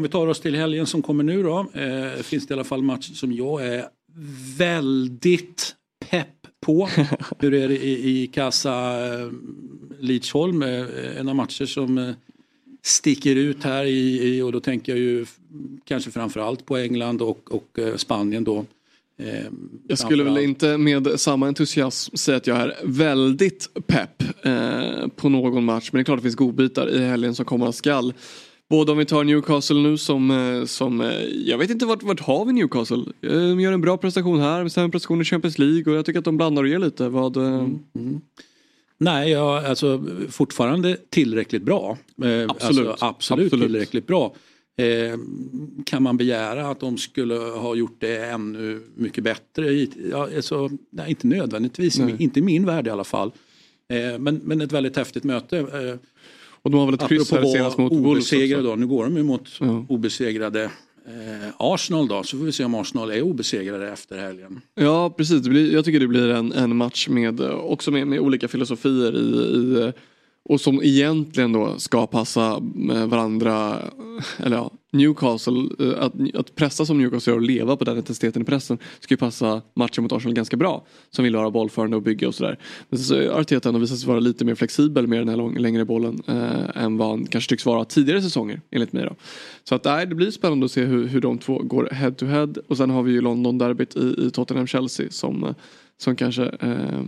om 0.00 0.02
vi 0.02 0.08
tar 0.08 0.26
oss 0.26 0.40
till 0.40 0.54
helgen 0.54 0.86
som 0.86 1.02
kommer 1.02 1.24
nu 1.24 1.42
då. 1.42 1.66
Eh, 1.74 2.22
finns 2.22 2.46
det 2.46 2.52
i 2.52 2.54
alla 2.54 2.64
fall 2.64 2.82
matcher 2.82 3.12
som 3.12 3.32
jag 3.32 3.66
är 3.66 3.84
väldigt 4.58 5.74
pepp 6.10 6.26
på. 6.66 6.88
Hur 7.38 7.54
är 7.54 7.68
det 7.68 7.84
i, 7.84 8.22
i 8.22 8.26
Kassa 8.26 9.06
eh, 9.14 9.28
Lidsholm? 9.98 10.62
Eh, 10.62 11.18
en 11.18 11.28
av 11.28 11.34
matcher 11.34 11.66
som 11.66 11.98
eh, 11.98 12.10
sticker 12.82 13.36
ut 13.36 13.64
här 13.64 13.84
i, 13.84 14.28
i 14.36 14.42
och 14.42 14.52
då 14.52 14.60
tänker 14.60 14.92
jag 14.92 14.98
ju 14.98 15.26
kanske 15.84 16.10
framförallt 16.10 16.66
på 16.66 16.76
England 16.76 17.22
och, 17.22 17.54
och 17.54 17.78
eh, 17.78 17.96
Spanien 17.96 18.44
då. 18.44 18.64
Eh, 19.20 19.46
Jag 19.88 19.98
skulle 19.98 20.24
väl 20.24 20.38
inte 20.38 20.78
med 20.78 21.20
samma 21.20 21.46
entusiasm 21.46 22.16
säga 22.16 22.36
att 22.36 22.46
jag 22.46 22.56
är 22.56 22.76
väldigt 22.84 23.68
pepp 23.86 24.22
eh, 24.46 25.08
på 25.16 25.28
någon 25.28 25.64
match. 25.64 25.88
Men 25.92 25.98
det 25.98 26.02
är 26.02 26.04
klart 26.04 26.18
det 26.18 26.22
finns 26.22 26.34
godbitar 26.36 26.88
i 26.88 26.98
helgen 26.98 27.34
som 27.34 27.44
komma 27.44 27.72
skall. 27.72 28.12
Både 28.70 28.92
om 28.92 28.98
vi 28.98 29.04
tar 29.04 29.24
Newcastle 29.24 29.76
nu 29.80 29.98
som, 29.98 30.30
eh, 30.30 30.64
som 30.64 31.00
eh, 31.00 31.24
jag 31.24 31.58
vet 31.58 31.70
inte 31.70 31.86
vart, 31.86 32.02
vart 32.02 32.20
har 32.20 32.44
vi 32.44 32.52
Newcastle? 32.52 33.04
De 33.20 33.60
gör 33.60 33.72
en 33.72 33.80
bra 33.80 33.96
prestation 33.96 34.40
här, 34.40 34.68
sen 34.68 34.90
prestation 34.90 35.20
i 35.20 35.24
Champions 35.24 35.58
League 35.58 35.92
och 35.92 35.98
jag 35.98 36.04
tycker 36.06 36.18
att 36.18 36.24
de 36.24 36.36
blandar 36.36 36.62
och 36.62 36.68
ger 36.68 36.78
lite. 36.78 37.08
Vad, 37.08 37.36
eh, 37.36 37.66
Nej, 38.98 39.30
jag, 39.30 39.64
alltså 39.64 40.04
fortfarande 40.28 40.96
tillräckligt 41.10 41.62
bra. 41.62 41.98
Absolut. 42.16 42.50
Alltså, 42.50 43.06
absolut, 43.06 43.44
Absolut. 43.46 43.50
tillräckligt 43.50 44.06
bra. 44.06 44.34
Eh, 44.76 45.18
kan 45.84 46.02
man 46.02 46.16
begära 46.16 46.66
att 46.68 46.80
de 46.80 46.98
skulle 46.98 47.34
ha 47.34 47.74
gjort 47.74 47.96
det 48.00 48.16
ännu 48.24 48.80
mycket 48.94 49.24
bättre? 49.24 49.72
Ja, 50.10 50.28
alltså, 50.36 50.70
nej, 50.90 51.10
inte 51.10 51.26
nödvändigtvis, 51.26 51.98
Nej. 51.98 52.16
inte 52.18 52.38
i 52.38 52.42
min 52.42 52.66
värld 52.66 52.86
i 52.86 52.90
alla 52.90 53.04
fall. 53.04 53.32
Eh, 53.88 54.18
men, 54.18 54.40
men 54.44 54.60
ett 54.60 54.72
väldigt 54.72 54.96
häftigt 54.96 55.24
möte. 55.24 55.58
Eh, 55.58 55.98
och 56.62 56.70
de 56.70 56.80
har 56.80 56.86
väl 56.86 56.94
ett 56.94 57.08
kryss 57.08 57.30
här 57.30 57.44
senast 57.44 57.78
mot 57.78 57.92
obesegrade 57.92 58.62
då, 58.62 58.76
nu 58.76 58.86
går 58.86 59.04
de 59.04 59.16
ju 59.16 59.22
mot 59.22 59.48
Ja. 59.60 59.86
obesegrade 59.88 60.64
eh, 61.06 61.48
Arsenal 61.58 62.08
då, 62.08 62.22
så 62.22 62.38
får 62.38 62.44
vi 62.44 62.52
se 62.52 62.64
om 62.64 62.74
Arsenal 62.74 63.10
är 63.10 63.22
obesegrade 63.22 63.88
efter 63.92 64.18
helgen. 64.18 64.60
Ja 64.74 65.14
precis, 65.16 65.46
jag 65.46 65.84
tycker 65.84 66.00
det 66.00 66.06
blir 66.06 66.28
en, 66.28 66.52
en 66.52 66.76
match 66.76 67.08
med 67.08 67.40
också 67.40 67.90
med, 67.90 68.06
med 68.06 68.20
olika 68.20 68.48
filosofier 68.48 69.16
i, 69.16 69.56
i 69.56 69.82
eh, 69.82 69.90
och 70.44 70.60
som 70.60 70.82
egentligen 70.82 71.52
då 71.52 71.78
ska 71.78 72.06
passa 72.06 72.60
med 72.60 73.08
varandra, 73.08 73.78
eller 74.38 74.56
ja, 74.56 74.70
Newcastle, 74.92 75.68
eh, 75.78 76.04
att, 76.04 76.12
att 76.34 76.54
pressa 76.54 76.86
som 76.86 76.98
Newcastle 76.98 77.32
gör 77.32 77.38
och 77.38 77.46
leva 77.46 77.76
på 77.76 77.84
den 77.84 77.96
intensiteten 77.96 78.42
i 78.42 78.44
pressen 78.44 78.78
ska 79.00 79.14
ju 79.14 79.18
passa 79.18 79.62
matchen 79.74 80.02
mot 80.02 80.12
Arsenal 80.12 80.34
ganska 80.34 80.56
bra. 80.56 80.86
Som 81.10 81.24
vill 81.24 81.36
vara 81.36 81.50
bollförande 81.50 81.96
och 81.96 82.02
bygga 82.02 82.28
och 82.28 82.34
sådär. 82.34 82.58
Men 82.88 82.98
så 82.98 83.14
har 83.14 83.40
Arteta 83.40 83.68
ändå 83.68 83.80
visat 83.80 83.98
sig 83.98 84.08
vara 84.08 84.20
lite 84.20 84.44
mer 84.44 84.54
flexibel 84.54 85.06
med 85.06 85.20
den 85.20 85.28
här 85.28 85.36
lång, 85.36 85.58
längre 85.58 85.84
bollen 85.84 86.22
eh, 86.26 86.82
än 86.82 86.96
vad 86.96 87.08
han 87.08 87.26
kanske 87.26 87.48
tycks 87.48 87.66
vara 87.66 87.84
tidigare 87.84 88.22
säsonger 88.22 88.60
enligt 88.70 88.92
mig 88.92 89.04
då. 89.04 89.14
Så 89.64 89.74
att 89.74 89.84
nej, 89.84 90.06
det 90.06 90.14
blir 90.14 90.30
spännande 90.30 90.64
att 90.64 90.72
se 90.72 90.84
hur, 90.84 91.06
hur 91.06 91.20
de 91.20 91.38
två 91.38 91.58
går 91.58 91.88
head 91.92 92.10
to 92.10 92.26
head 92.26 92.52
och 92.68 92.76
sen 92.76 92.90
har 92.90 93.02
vi 93.02 93.12
ju 93.12 93.20
London-derbyt 93.20 93.96
i, 93.96 94.00
i 94.00 94.30
Tottenham-Chelsea 94.30 95.10
som, 95.10 95.54
som 95.98 96.16
kanske 96.16 96.44
eh, 96.44 97.02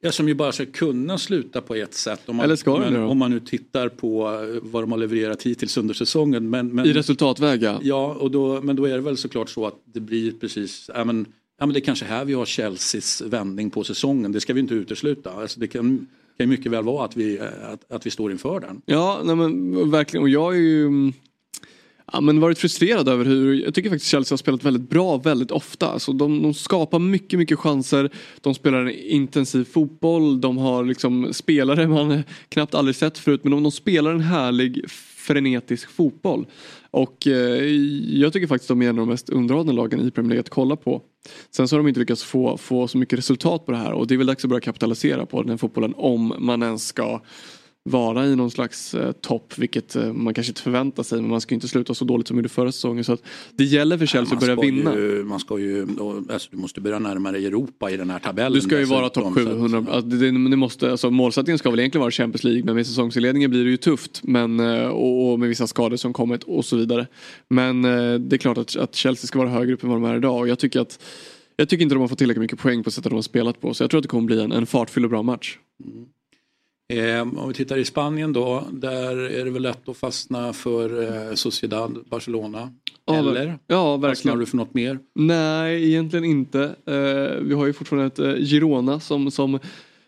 Ja, 0.00 0.12
som 0.12 0.28
ju 0.28 0.34
bara 0.34 0.52
ska 0.52 0.66
kunna 0.66 1.18
sluta 1.18 1.60
på 1.60 1.74
ett 1.74 1.94
sätt. 1.94 2.20
Om 2.26 2.36
man, 2.36 2.44
Eller 2.44 2.56
ska 2.56 2.90
då? 2.90 3.00
om 3.00 3.18
man 3.18 3.30
nu 3.30 3.40
tittar 3.40 3.88
på 3.88 4.26
eh, 4.26 4.58
vad 4.62 4.82
de 4.82 4.92
har 4.92 4.98
levererat 4.98 5.42
hittills 5.42 5.76
under 5.76 5.94
säsongen. 5.94 6.50
Men, 6.50 6.68
men, 6.74 6.86
i 6.86 6.92
resultatväg 6.92 7.62
ja. 7.82 8.16
och 8.20 8.30
då, 8.30 8.62
men 8.62 8.76
då 8.76 8.84
är 8.84 8.92
det 8.92 9.00
väl 9.00 9.16
såklart 9.16 9.48
så 9.48 9.66
att 9.66 9.74
det 9.84 10.00
blir 10.00 10.32
precis, 10.32 10.90
ja 10.94 11.04
men, 11.04 11.26
ja, 11.58 11.66
men 11.66 11.72
det 11.72 11.78
är 11.78 11.84
kanske 11.84 12.04
här 12.04 12.24
vi 12.24 12.34
har 12.34 12.46
Chelseas 12.46 13.22
vändning 13.26 13.70
på 13.70 13.84
säsongen. 13.84 14.32
Det 14.32 14.40
ska 14.40 14.52
vi 14.52 14.60
inte 14.60 14.74
utesluta. 14.74 15.30
Alltså 15.30 15.60
det 15.60 15.66
kan, 15.66 16.06
kan 16.38 16.48
mycket 16.48 16.72
väl 16.72 16.84
vara 16.84 17.04
att 17.04 17.16
vi, 17.16 17.40
att, 17.40 17.92
att 17.92 18.06
vi 18.06 18.10
står 18.10 18.32
inför 18.32 18.60
den. 18.60 18.82
Ja, 18.86 19.20
nej 19.24 19.36
men 19.36 19.90
verkligen. 19.90 20.22
Och 20.22 20.28
jag 20.28 20.54
är 20.54 20.60
ju 20.60 21.12
ja, 22.12 22.20
men 22.20 22.40
varit 22.40 22.58
frustrerad 22.58 23.08
över 23.08 23.24
hur, 23.24 23.64
jag 23.64 23.74
tycker 23.74 23.90
faktiskt 23.90 24.10
Chelsea 24.10 24.32
har 24.32 24.38
spelat 24.38 24.64
väldigt 24.64 24.90
bra 24.90 25.16
väldigt 25.16 25.50
ofta. 25.50 25.88
Alltså 25.88 26.12
de, 26.12 26.42
de 26.42 26.54
skapar 26.54 26.98
mycket, 26.98 27.38
mycket 27.38 27.58
chanser. 27.58 28.10
De 28.40 28.54
spelar 28.54 28.78
en 28.78 28.90
intensiv 28.90 29.64
fotboll. 29.64 30.40
De 30.40 30.58
har 30.58 30.84
liksom 30.84 31.32
spelare 31.32 31.88
man 31.88 32.22
knappt 32.48 32.74
aldrig 32.74 32.96
sett 32.96 33.18
förut. 33.18 33.40
Men 33.44 33.50
de, 33.50 33.62
de 33.62 33.72
spelar 33.72 34.10
en 34.10 34.20
härlig 34.20 34.84
frenetisk 35.26 35.90
fotboll. 35.90 36.46
Och 36.90 37.26
eh, 37.26 37.64
jag 38.20 38.32
tycker 38.32 38.46
faktiskt 38.46 38.68
de 38.68 38.82
är 38.82 38.88
en 38.88 38.98
av 38.98 39.06
de 39.06 39.08
mest 39.08 39.28
underhållande 39.28 39.72
lagen 39.72 40.00
i 40.00 40.10
Premier 40.10 40.30
League 40.30 40.40
att 40.40 40.50
kolla 40.50 40.76
på. 40.76 41.02
Sen 41.50 41.68
så 41.68 41.76
har 41.76 41.78
de 41.78 41.88
inte 41.88 42.00
lyckats 42.00 42.24
få, 42.24 42.56
få 42.56 42.88
så 42.88 42.98
mycket 42.98 43.18
resultat 43.18 43.66
på 43.66 43.72
det 43.72 43.78
här 43.78 43.92
och 43.92 44.06
det 44.06 44.14
är 44.14 44.18
väl 44.18 44.26
dags 44.26 44.44
att 44.44 44.48
börja 44.48 44.60
kapitalisera 44.60 45.26
på 45.26 45.42
den 45.42 45.50
här 45.50 45.56
fotbollen 45.56 45.94
om 45.96 46.34
man 46.38 46.62
ens 46.62 46.86
ska 46.86 47.20
vara 47.86 48.26
i 48.26 48.36
någon 48.36 48.50
slags 48.50 48.94
eh, 48.94 49.12
topp, 49.12 49.58
vilket 49.58 49.96
eh, 49.96 50.12
man 50.12 50.34
kanske 50.34 50.50
inte 50.50 50.62
förväntar 50.62 51.02
sig. 51.02 51.20
Men 51.20 51.30
man 51.30 51.40
ska 51.40 51.54
inte 51.54 51.68
sluta 51.68 51.94
så 51.94 52.04
dåligt 52.04 52.28
som 52.28 52.36
gjorde 52.36 52.48
förra 52.48 52.72
säsongen. 52.72 53.04
Så 53.04 53.12
att 53.12 53.22
det 53.56 53.64
gäller 53.64 53.98
för 53.98 54.06
Chelsea 54.06 54.34
att 54.34 54.40
börja 54.40 54.56
vinna. 54.56 54.94
Ju, 54.94 55.24
man 55.24 55.40
ska 55.40 55.58
ju, 55.58 55.86
alltså, 56.30 56.48
du 56.50 56.56
måste 56.56 56.80
börja 56.80 56.98
närma 56.98 57.32
dig 57.32 57.46
Europa 57.46 57.90
i 57.90 57.96
den 57.96 58.10
här 58.10 58.18
tabellen. 58.18 58.52
Du 58.52 58.60
ska 58.60 58.78
ju 58.78 58.84
vara 58.84 59.08
topp 59.08 59.24
så 59.34 59.40
att- 59.40 59.46
700. 59.46 59.78
Alltså, 59.78 60.00
det, 60.00 60.30
det 60.30 60.56
måste, 60.56 60.90
alltså, 60.90 61.10
målsättningen 61.10 61.58
ska 61.58 61.70
väl 61.70 61.80
egentligen 61.80 62.00
vara 62.00 62.10
Champions 62.10 62.44
League 62.44 62.64
men 62.64 62.74
med 62.74 62.86
säsongsinledningen 62.86 63.50
blir 63.50 63.64
det 63.64 63.70
ju 63.70 63.76
tufft. 63.76 64.20
Men, 64.22 64.60
eh, 64.60 64.86
och, 64.86 65.32
och 65.32 65.40
med 65.40 65.48
vissa 65.48 65.66
skador 65.66 65.96
som 65.96 66.12
kommit 66.12 66.42
och 66.42 66.64
så 66.64 66.76
vidare. 66.76 67.06
Men 67.48 67.84
eh, 67.84 68.14
det 68.14 68.36
är 68.36 68.38
klart 68.38 68.58
att, 68.58 68.76
att 68.76 68.94
Chelsea 68.94 69.26
ska 69.26 69.38
vara 69.38 69.48
högre 69.50 69.74
upp 69.74 69.82
än 69.82 69.88
vad 69.90 70.02
de 70.02 70.04
är 70.04 70.16
idag. 70.16 70.38
Och 70.40 70.48
jag 70.48 70.58
tycker 70.58 70.80
att 70.80 70.98
jag 71.56 71.68
tycker 71.68 71.82
inte 71.82 71.94
de 71.94 72.00
har 72.00 72.08
fått 72.08 72.18
tillräckligt 72.18 72.42
mycket 72.42 72.58
poäng 72.58 72.82
på 72.84 72.90
sättet 72.90 73.10
de 73.10 73.14
har 73.14 73.22
spelat 73.22 73.60
på. 73.60 73.74
Så 73.74 73.82
jag 73.82 73.90
tror 73.90 73.98
att 73.98 74.02
det 74.02 74.08
kommer 74.08 74.26
bli 74.26 74.40
en, 74.40 74.52
en 74.52 74.66
fartfylld 74.66 75.04
och 75.04 75.10
bra 75.10 75.22
match. 75.22 75.58
Eh, 76.88 77.20
om 77.20 77.48
vi 77.48 77.54
tittar 77.54 77.76
i 77.76 77.84
Spanien 77.84 78.32
då, 78.32 78.64
där 78.72 79.16
är 79.16 79.44
det 79.44 79.50
väl 79.50 79.62
lätt 79.62 79.88
att 79.88 79.96
fastna 79.96 80.52
för 80.52 81.02
eh, 81.02 81.34
Sociedad, 81.34 81.98
Barcelona. 82.10 82.72
Ja, 83.06 83.14
Eller? 83.14 83.58
Ja, 83.66 83.94
Fastnar 83.94 84.08
verkligen. 84.08 84.38
du 84.38 84.46
för 84.46 84.56
något 84.56 84.74
mer? 84.74 84.98
Nej, 85.14 85.88
egentligen 85.88 86.24
inte. 86.24 86.62
Eh, 86.86 87.42
vi 87.42 87.54
har 87.54 87.66
ju 87.66 87.72
fortfarande 87.72 88.06
ett 88.06 88.18
eh, 88.18 88.44
Girona 88.44 89.00
som, 89.00 89.30
som 89.30 89.58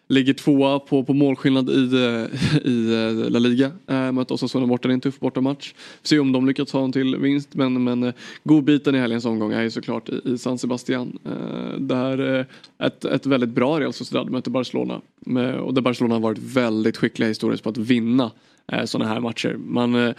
ligger 0.09 0.35
tvåa 0.35 0.79
på, 0.79 1.05
på 1.05 1.15
målskillnad 1.15 1.71
i, 1.71 1.95
eh, 1.95 2.67
i 2.67 2.95
eh, 2.95 3.31
La 3.31 3.39
Liga. 3.39 3.73
Äh, 3.87 4.13
möter 4.13 4.35
Osasuna 4.35 4.67
borta, 4.67 4.89
det 4.89 4.93
är 4.93 4.95
en 4.95 5.01
tuff 5.01 5.21
bortamatch. 5.21 5.75
Se 6.03 6.19
om 6.19 6.33
de 6.33 6.47
lyckas 6.47 6.73
ha 6.73 6.85
en 6.85 6.93
till 6.93 7.17
vinst. 7.17 7.55
Men, 7.55 7.85
men 7.85 8.13
godbiten 8.45 8.95
i 8.95 8.99
helgens 8.99 9.25
omgång 9.25 9.53
är 9.53 9.63
ju 9.63 9.71
såklart 9.71 10.09
i, 10.09 10.21
i 10.25 10.39
San 10.39 10.59
Sebastian. 10.59 11.19
Eh, 11.25 11.79
där 11.79 12.47
ett, 12.79 13.05
ett 13.05 13.27
väldigt 13.27 13.51
bra 13.51 13.81
Real 13.81 13.93
Sociedad 13.93 14.31
möter 14.31 14.51
Barcelona. 14.51 15.01
Med, 15.21 15.55
och 15.55 15.75
där 15.75 15.83
Barcelona 15.83 16.15
har 16.15 16.21
varit 16.21 16.39
väldigt 16.39 16.97
skickliga 16.97 17.29
historiskt 17.29 17.63
på 17.63 17.71
att 17.71 17.79
vinna 17.79 18.31
äh, 18.73 18.85
sådana 18.85 19.11
här 19.11 19.21
matcher. 19.21 19.57
Man, 19.65 20.15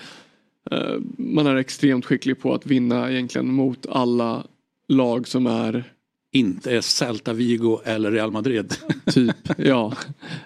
man 1.17 1.47
är 1.47 1.55
extremt 1.55 2.05
skicklig 2.05 2.39
på 2.39 2.53
att 2.53 2.65
vinna 2.65 3.11
egentligen 3.11 3.53
mot 3.53 3.85
alla 3.89 4.43
lag 4.87 5.27
som 5.27 5.47
är 5.47 5.93
inte 6.31 6.71
är 6.71 6.81
Celta 6.81 7.33
Vigo 7.33 7.79
eller 7.83 8.11
Real 8.11 8.31
Madrid. 8.31 8.73
Typ, 9.05 9.35
ja. 9.57 9.93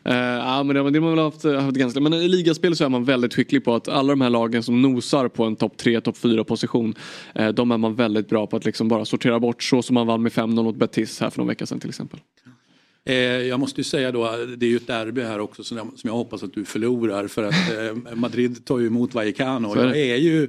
Uh, 0.08 0.14
ja 0.16 0.64
men 0.64 0.76
det, 0.76 0.92
det 0.92 1.00
har 1.00 1.02
man 1.02 1.16
väl 1.16 1.24
haft, 1.24 1.44
haft 1.44 1.78
ganska, 1.78 2.00
men 2.00 2.14
i 2.14 2.28
ligaspel 2.28 2.76
så 2.76 2.86
är 2.86 2.90
man 2.90 3.06
väldigt 3.06 3.34
skicklig 3.34 3.66
på 3.66 3.76
att 3.76 3.88
alla 3.88 4.14
de 4.14 4.22
här 4.22 4.30
lagen 4.30 4.64
som 4.64 4.82
nosar 4.82 5.28
på 5.28 5.44
en 5.44 5.56
topp 5.56 5.78
3, 5.78 6.02
topp 6.02 6.18
4 6.18 6.44
position. 6.44 6.96
eh, 7.36 7.50
de 7.50 7.72
är 7.72 7.78
man 7.78 7.96
väldigt 7.96 8.30
bra 8.30 8.48
på 8.48 8.58
att 8.58 8.66
liksom 8.66 8.88
bara 8.88 9.06
sortera 9.06 9.40
bort 9.40 9.64
så 9.64 9.82
som 9.82 9.94
man 9.94 10.08
vann 10.08 10.24
med 10.24 10.32
5-0 10.32 10.64
mot 10.64 10.76
Betis 10.76 11.20
här 11.20 11.30
för 11.30 11.38
någon 11.38 11.48
vecka 11.48 11.66
sedan 11.66 11.80
till 11.80 11.90
exempel. 11.90 12.20
Eh, 13.06 13.16
jag 13.16 13.60
måste 13.60 13.80
ju 13.80 13.84
säga 13.84 14.12
då, 14.12 14.32
det 14.58 14.66
är 14.66 14.70
ju 14.70 14.78
ett 14.78 14.88
derby 14.88 15.22
här 15.22 15.40
också 15.40 15.64
som 15.64 15.78
jag, 15.78 15.88
som 15.96 16.08
jag 16.08 16.14
hoppas 16.14 16.44
att 16.44 16.54
du 16.54 16.66
förlorar 16.66 17.28
för 17.28 17.44
att 17.44 17.54
eh, 18.08 18.16
Madrid 18.16 18.66
tar 18.66 18.80
ju 18.80 18.88
emot 18.88 19.14
Vallecano. 19.14 19.76
Jag 19.76 19.98
är 19.98 20.16
ju 20.16 20.48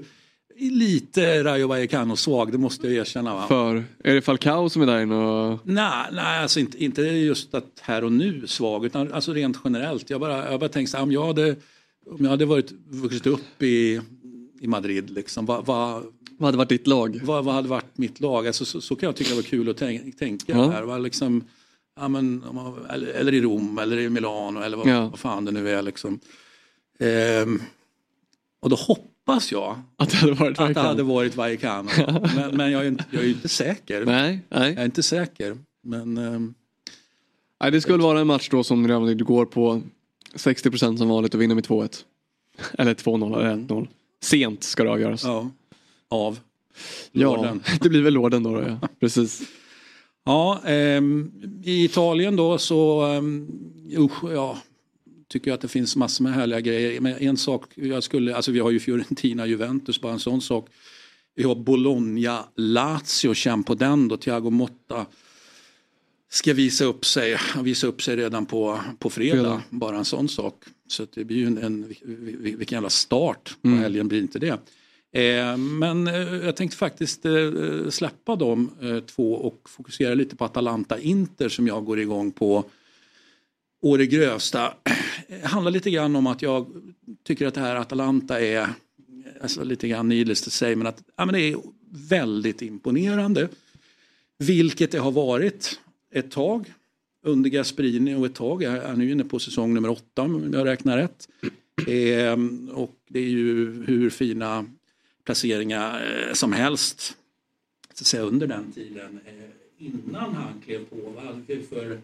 lite 0.59 1.45
Rayo 1.45 1.67
Vallecano 1.69 2.17
svag, 2.17 2.53
det 2.53 2.59
måste 2.59 2.87
jag 2.87 2.97
erkänna. 2.97 3.35
Va? 3.35 3.47
För, 3.49 3.85
är 4.05 4.15
det 4.15 4.23
Falcao 4.23 4.69
som 4.69 4.83
är 4.83 4.87
där 4.87 5.03
inne 5.03 5.15
och... 5.15 5.59
Nej, 5.65 6.07
nej 6.13 6.43
alltså 6.43 6.61
inte, 6.61 6.85
inte 6.85 7.03
just 7.03 7.55
att 7.55 7.81
här 7.81 8.05
och 8.05 8.13
nu 8.13 8.47
svag 8.47 8.85
utan 8.87 9.13
alltså 9.13 9.33
rent 9.33 9.57
generellt. 9.65 10.11
Jag 10.11 10.21
bara, 10.21 10.51
jag 10.51 10.61
bara 10.61 10.69
tänkte 10.69 10.91
så 10.91 10.97
här, 10.97 11.05
om 11.05 11.13
jag 11.13 11.27
hade, 11.27 11.57
om 12.11 12.17
jag 12.25 12.31
hade 12.31 12.45
varit, 12.45 12.73
vuxit 12.89 13.27
upp 13.27 13.63
i, 13.63 14.01
i 14.61 14.67
Madrid, 14.67 15.11
liksom, 15.11 15.47
vad, 15.47 15.67
vad, 15.67 16.03
Vad 16.39 16.47
hade 16.47 16.59
varit 16.59 16.69
ditt 16.69 16.87
lag? 16.87 17.21
vad, 17.25 17.45
vad 17.45 17.55
hade 17.55 17.69
varit 17.69 17.99
mitt 17.99 18.21
lag? 18.21 18.47
Alltså, 18.47 18.65
så, 18.65 18.81
så 18.81 18.97
kan 18.97 19.07
jag 19.07 19.17
tycka 19.17 19.31
det 19.31 19.37
var 19.37 19.43
kul 19.43 19.69
att 19.69 19.77
tänka, 19.77 20.19
tänka 20.19 20.53
Ja. 20.53 20.71
här. 20.71 20.83
Va? 20.83 20.99
Liksom, 20.99 21.45
ja, 22.01 22.09
men, 22.09 22.45
eller, 22.91 23.07
eller 23.07 23.35
i 23.35 23.41
Rom 23.41 23.79
eller 23.79 23.99
i 23.99 24.09
Milano 24.09 24.61
eller 24.61 24.77
vad, 24.77 24.87
Ja. 24.87 25.09
vad 25.09 25.19
fan 25.19 25.45
det 25.45 25.53
nu 25.53 25.71
är. 25.71 25.83
Liksom. 25.83 26.21
Ehm, 26.99 27.63
och 28.61 28.71
då 28.71 28.77
hoppas 28.77 29.14
jag 29.51 29.83
Att 29.97 30.11
det 30.11 30.17
hade 30.17 30.33
varit 30.33 30.61
att 30.61 30.75
det 30.75 30.81
hade 30.81 31.03
varit 31.03 31.37
Vallecano. 31.37 31.91
men 32.37 32.57
men 32.57 32.73
jag, 32.73 32.83
är 32.83 32.89
inte, 32.89 33.05
jag 33.11 33.25
är 33.25 33.29
inte 33.29 33.49
säker. 33.49 34.05
Nej, 34.05 34.41
nej. 34.49 34.73
Jag 34.73 34.81
är 34.81 34.85
inte 34.85 35.03
säker. 35.03 35.57
Men 35.83 36.19
ehm, 36.19 36.55
nej. 37.61 37.71
Det 37.71 37.81
skulle 37.81 38.03
vara 38.03 38.21
en 38.21 38.27
match 38.27 38.49
då 38.51 38.65
som 38.65 38.89
Real 38.89 39.01
Madrid 39.01 39.25
går 39.25 39.47
på 39.47 39.83
60% 40.35 40.97
som 40.97 41.09
vanligt 41.09 41.35
och 41.35 41.41
vinner 41.41 41.55
med 41.55 41.67
2-1. 41.67 42.05
Eller 42.79 42.95
2-0 42.95 43.39
eller 43.39 43.55
1-0. 43.55 43.89
Sent 44.23 44.65
ska 44.65 44.85
det 44.85 44.91
avgöras. 44.91 45.25
ja, 45.25 45.51
av 46.09 46.39
Ja, 47.13 47.37
Lorden. 47.37 47.63
det 47.81 47.89
blir 47.89 48.03
väl 48.03 48.15
Lorden 48.15 48.43
då, 48.43 48.55
då 48.55 48.63
ja. 48.63 48.89
Precis. 49.01 49.43
Ja, 50.25 50.61
ehm, 50.65 51.33
i 51.65 51.85
Italien 51.85 52.37
då 52.37 52.59
så 52.59 53.07
um, 53.07 53.49
usch, 53.97 54.25
ja, 54.33 54.59
tycker 55.35 55.51
jag 55.51 55.55
att 55.55 55.61
det 55.61 55.69
finns 55.69 55.97
massor 55.97 56.25
med 56.25 56.35
härliga 56.35 56.61
grejer. 56.61 57.01
Men 57.01 57.17
en 57.19 57.37
sak, 57.37 57.65
jag 57.75 58.03
skulle, 58.03 58.37
alltså 58.37 58.53
vi 58.53 58.59
har 58.61 58.71
ju 58.71 58.81
Fiorentina, 58.81 59.47
Juventus, 59.47 60.01
bara 60.01 60.13
en 60.13 60.19
sån 60.19 60.41
sak. 60.41 60.69
Vi 61.35 61.43
har 61.45 61.55
Bologna, 61.55 62.45
Lazio, 62.57 63.35
känn 63.35 63.65
på 63.65 63.75
den 63.75 64.09
då, 64.09 64.17
Thiago 64.17 64.51
Motta 64.51 65.07
ska 66.31 66.55
visa 66.55 66.85
upp 66.85 67.05
sig, 67.05 67.37
visa 67.63 67.87
upp 67.87 68.03
sig 68.03 68.17
redan 68.17 68.47
på, 68.47 68.81
på 68.99 69.11
fredag. 69.11 69.33
Fredag. 69.37 69.63
Bara 69.71 69.97
en 69.99 70.05
sån 70.05 70.29
sak. 70.29 70.55
Så 70.89 71.07
det 71.15 71.25
blir 71.25 71.37
ju 71.37 71.47
en, 71.47 71.59
en 71.59 71.85
vil- 71.85 72.57
vilken 72.57 72.77
jävla 72.77 72.91
start 72.91 73.57
på 73.63 73.69
Mm. 73.69 73.81
helgen 73.81 74.09
blir 74.09 74.21
inte 74.21 74.39
det. 74.39 74.59
Eh, 75.23 75.57
men 75.57 76.09
eh, 76.09 76.15
jag 76.47 76.57
tänkte 76.57 76.77
faktiskt 76.77 77.27
eh, 77.27 77.33
släppa 77.91 78.37
de 78.37 78.71
eh, 78.83 79.01
två 79.01 79.35
och 79.35 79.71
fokusera 79.71 80.15
lite 80.15 80.37
på 80.37 80.45
Atalanta-Inter 80.45 81.49
som 81.49 81.67
jag 81.67 81.85
går 81.85 82.01
igång 82.01 82.31
på 82.31 82.65
å 83.85 83.97
det 83.97 84.07
grövsta. 84.07 84.75
Det 85.29 85.41
handlar 85.47 85.71
lite 85.73 85.91
grann 85.91 86.17
om 86.17 86.27
att 86.27 86.43
jag 86.43 86.67
tycker 87.23 87.47
att 87.47 87.55
det 87.55 87.61
här 87.61 87.77
Atalanta 87.77 88.41
är, 88.41 88.69
alltså 89.43 89.65
lite 89.65 89.89
grann 89.89 90.09
needless 90.09 90.43
to 90.43 90.51
say, 90.51 90.77
men 90.77 90.87
att 90.87 91.03
ja, 91.17 91.25
men 91.25 91.35
det 91.35 91.41
är 91.41 91.57
väldigt 91.91 92.63
imponerande. 92.63 93.49
Vilket 94.39 94.91
det 94.91 94.99
har 94.99 95.13
varit 95.13 95.81
ett 96.13 96.31
tag 96.31 96.73
under 97.23 97.51
Gasperini 97.51 98.15
och 98.15 98.27
ett 98.27 98.35
tag, 98.35 98.63
jag 98.63 98.75
är 98.75 98.97
nu 98.97 99.11
inne 99.11 99.25
på 99.25 99.39
säsong 99.39 99.75
nummer 99.75 99.89
åtta 99.89 100.23
om 100.23 100.53
jag 100.53 100.67
räknar 100.67 100.97
rätt. 100.97 101.29
Ehm, 101.89 102.69
och 102.69 102.97
det 103.09 103.19
är 103.19 103.29
ju 103.29 103.83
hur 103.87 104.11
fina 104.11 104.67
placeringar 105.25 106.27
eh, 106.29 106.33
som 106.33 106.53
helst 106.53 107.17
så 107.95 108.03
att 108.03 108.07
säga, 108.07 108.23
under 108.23 108.47
den 108.47 108.73
tiden. 108.73 109.21
Eh, 109.27 109.87
innan 109.87 110.35
han 110.35 110.61
klev 110.65 110.85
på, 110.85 110.97
vad 111.15 111.25
hade 111.25 111.41
vi 111.47 111.63
för 111.63 112.01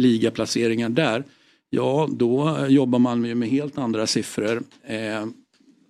ligaplaceringar 0.00 0.88
där? 0.88 1.24
Ja, 1.70 2.08
då 2.12 2.66
jobbar 2.68 2.98
man 2.98 3.24
ju 3.24 3.34
med 3.34 3.48
helt 3.48 3.78
andra 3.78 4.06
siffror. 4.06 4.62
Eh, 4.82 5.26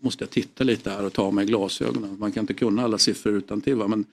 måste 0.01 0.25
jag 0.25 0.31
titta 0.31 0.65
lite 0.65 0.91
här 0.91 1.05
och 1.05 1.13
ta 1.13 1.31
med 1.31 1.47
glasögonen. 1.47 2.19
Man 2.19 2.33
kan 2.33 2.41
inte 2.41 2.55
kunna 2.55 2.83
alla 2.83 2.99
siffror 2.99 3.35
utan 3.35 3.61
till, 3.61 3.75
va? 3.75 3.89
men 3.89 4.05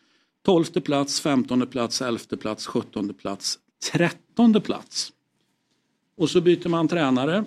12 0.46 0.64
plats, 0.64 1.22
15 1.22 1.68
plats, 1.68 2.02
11 2.02 2.20
plats, 2.40 2.68
17 2.68 3.14
plats, 3.14 3.60
13 3.92 4.62
plats. 4.62 5.14
Och 6.18 6.30
så 6.30 6.42
byter 6.42 6.70
man 6.70 6.88
tränare 6.88 7.44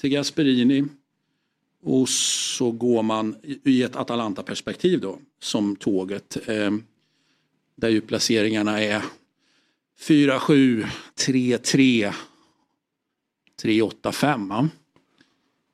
till 0.00 0.10
Gasperini. 0.10 0.84
Och 1.82 2.08
så 2.08 2.70
går 2.70 3.02
man 3.02 3.36
i 3.64 3.82
ett 3.82 3.96
Atalanta-perspektiv 3.96 5.00
då, 5.00 5.18
som 5.40 5.76
tåget. 5.76 6.48
Eh, 6.48 6.70
där 7.76 7.88
ju 7.88 8.00
placeringarna 8.00 8.82
är 8.82 9.02
4, 9.98 10.40
7, 10.40 10.86
3, 11.14 11.58
3, 11.58 12.12
3, 13.62 13.82
8, 13.82 14.12
5. 14.12 14.52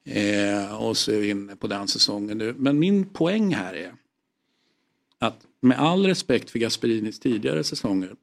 Eh, 0.04 0.82
och 0.82 0.96
så 0.96 1.12
är 1.12 1.20
vi 1.20 1.30
inne 1.30 1.56
på 1.56 1.66
den 1.66 1.88
säsongen 1.88 2.38
nu. 2.38 2.54
Men 2.58 2.78
min 2.78 3.04
poäng 3.04 3.54
här 3.54 3.74
är 3.74 3.94
att 5.18 5.46
med 5.60 5.78
all 5.78 6.06
respekt 6.06 6.50
för 6.50 6.58
Gasperinis 6.58 7.20
tidigare 7.20 7.64
säsonger 7.64 8.14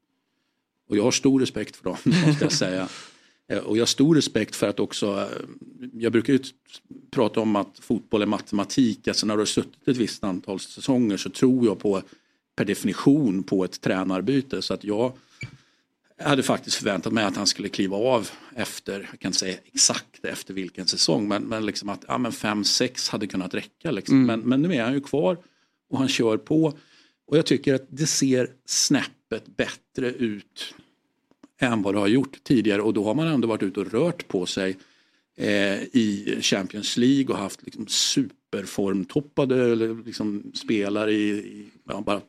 och 0.90 0.98
jag 0.98 1.04
har 1.04 1.12
stor 1.12 1.40
respekt 1.40 1.76
för 1.76 1.84
dem, 1.84 1.98
måste 2.26 2.46
jag 2.46 2.52
säga. 2.52 2.90
Eh, 3.48 3.58
och 3.58 3.78
jag 3.78 3.82
har 3.82 3.88
stor 3.88 4.16
respekt 4.16 4.56
för 4.56 4.68
att 4.68 4.80
också, 4.80 5.20
eh, 5.20 5.48
jag 5.94 6.12
brukar 6.12 6.34
ju 6.34 6.40
prata 7.12 7.40
om 7.40 7.56
att 7.56 7.80
fotboll 7.80 8.22
är 8.22 8.26
matematik, 8.26 9.08
alltså 9.08 9.26
när 9.26 9.36
du 9.36 9.42
har 9.42 9.46
suttit 9.46 9.88
ett 9.88 9.98
visst 9.98 10.24
antal 10.24 10.60
säsonger 10.60 11.18
så 11.18 11.30
tror 11.30 11.66
jag 11.66 11.80
på 11.80 12.02
per 12.56 12.66
definition 12.66 13.44
på 13.44 13.64
ett 13.64 13.82
tränarbyte. 13.82 14.62
Så 14.62 14.74
att 14.74 14.84
jag 14.84 15.14
hade 16.20 16.44
faktiskt 16.44 16.76
förväntat 16.76 17.14
mig 17.14 17.24
att 17.24 17.36
han 17.36 17.48
skulle 17.48 17.70
kliva 17.70 17.98
av 17.98 18.30
efter, 18.56 19.08
jag 19.12 19.20
kan 19.20 19.30
inte 19.30 19.40
säga 19.40 19.58
exakt 19.66 20.26
efter 20.26 20.54
vilken 20.54 20.88
säsong, 20.88 21.28
men, 21.28 21.44
men 21.44 21.66
liksom 21.66 21.90
att 21.90 22.06
ja, 22.08 22.18
5-6 22.18 23.12
hade 23.12 23.28
kunnat 23.28 23.54
räcka. 23.54 23.92
Liksom. 23.92 24.16
Mm. 24.16 24.28
Men, 24.28 24.50
men 24.50 24.62
nu 24.62 24.76
är 24.76 24.84
han 24.84 24.94
ju 24.94 25.02
kvar 25.02 25.38
och 25.90 25.98
han 25.98 26.08
kör 26.08 26.38
på. 26.38 26.74
Och 27.28 27.38
jag 27.38 27.46
tycker 27.46 27.74
att 27.74 27.86
det 27.90 28.08
ser 28.08 28.50
snäppet 28.66 29.58
bättre 29.58 30.12
ut 30.12 30.76
än 31.60 31.82
vad 31.82 31.94
det 31.94 32.00
har 32.00 32.08
gjort 32.08 32.44
tidigare 32.44 32.82
och 32.82 32.94
då 32.94 33.04
har 33.04 33.14
man 33.14 33.28
ändå 33.28 33.48
varit 33.48 33.64
ute 33.64 33.80
och 33.80 33.92
rört 33.92 34.28
på 34.28 34.46
sig 34.46 34.78
eh, 35.38 35.84
i 35.84 36.38
Champions 36.42 36.98
League 36.98 37.34
och 37.34 37.40
haft 37.42 37.64
liksom 37.64 37.88
superformtoppade 37.88 39.76
liksom, 40.06 40.52
spelare 40.54 41.12
i, 41.12 41.30
i 41.30 41.70
ja, 41.88 42.02
bara 42.02 42.22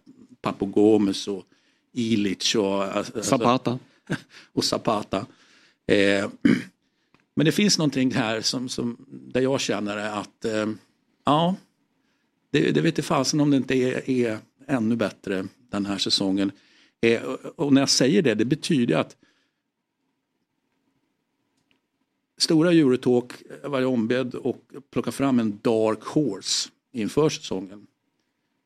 Papo 0.43 0.67
Gomes 0.67 1.29
och 1.29 1.45
Ilic 1.93 2.55
och 2.55 2.85
alltså, 2.97 3.23
Zapata. 3.23 3.79
och 4.53 4.65
Zapata. 4.65 5.27
Eh, 5.87 6.31
men 7.35 7.47
det 7.47 7.53
finns 7.53 7.79
någonting 7.79 8.13
här 8.13 8.41
som, 8.41 8.69
som, 8.69 9.07
där 9.09 9.41
jag 9.41 9.61
känner 9.61 9.97
att 9.97 10.45
eh, 10.45 10.67
ja, 11.25 11.55
det, 12.51 12.71
det 12.71 12.81
vet 12.81 12.93
inte 12.93 13.03
fasen 13.03 13.41
om 13.41 13.51
det 13.51 13.57
inte 13.57 13.75
är, 13.75 14.11
är 14.11 14.39
ännu 14.67 14.97
bättre 14.97 15.47
den 15.71 15.87
här 15.87 15.99
säsongen. 15.99 16.53
Eh, 17.01 17.23
och 17.57 17.73
när 17.73 17.83
jag 17.83 17.91
säger 17.91 18.23
det, 18.23 18.35
det 18.35 18.45
betyder 18.45 18.97
att 18.97 19.17
stora 22.39 22.73
Eurotalk 22.73 23.33
var 23.65 23.81
jag 23.81 23.93
ombedd 23.93 24.35
och 24.35 24.61
plocka 24.91 25.13
fram 25.13 25.39
en 25.39 25.59
dark 25.63 26.03
horse 26.03 26.71
inför 26.93 27.29
säsongen. 27.29 27.87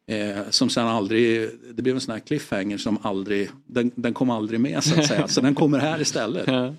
Eh, 0.07 0.51
som 0.51 0.71
sen 0.71 0.87
aldrig, 0.87 1.51
det 1.75 1.83
blev 1.83 1.95
en 1.95 2.01
sån 2.01 2.13
här 2.13 2.21
cliffhanger 2.21 2.79
som 2.79 2.99
aldrig, 3.03 3.51
den, 3.67 3.91
den 3.95 4.15
kom 4.15 4.31
aldrig 4.31 4.61
med 4.61 4.85
så 4.85 5.01
att 5.01 5.07
säga. 5.07 5.29
Så 5.29 5.41
den 5.41 5.55
kommer 5.55 5.79
här 5.79 6.01
istället. 6.01 6.75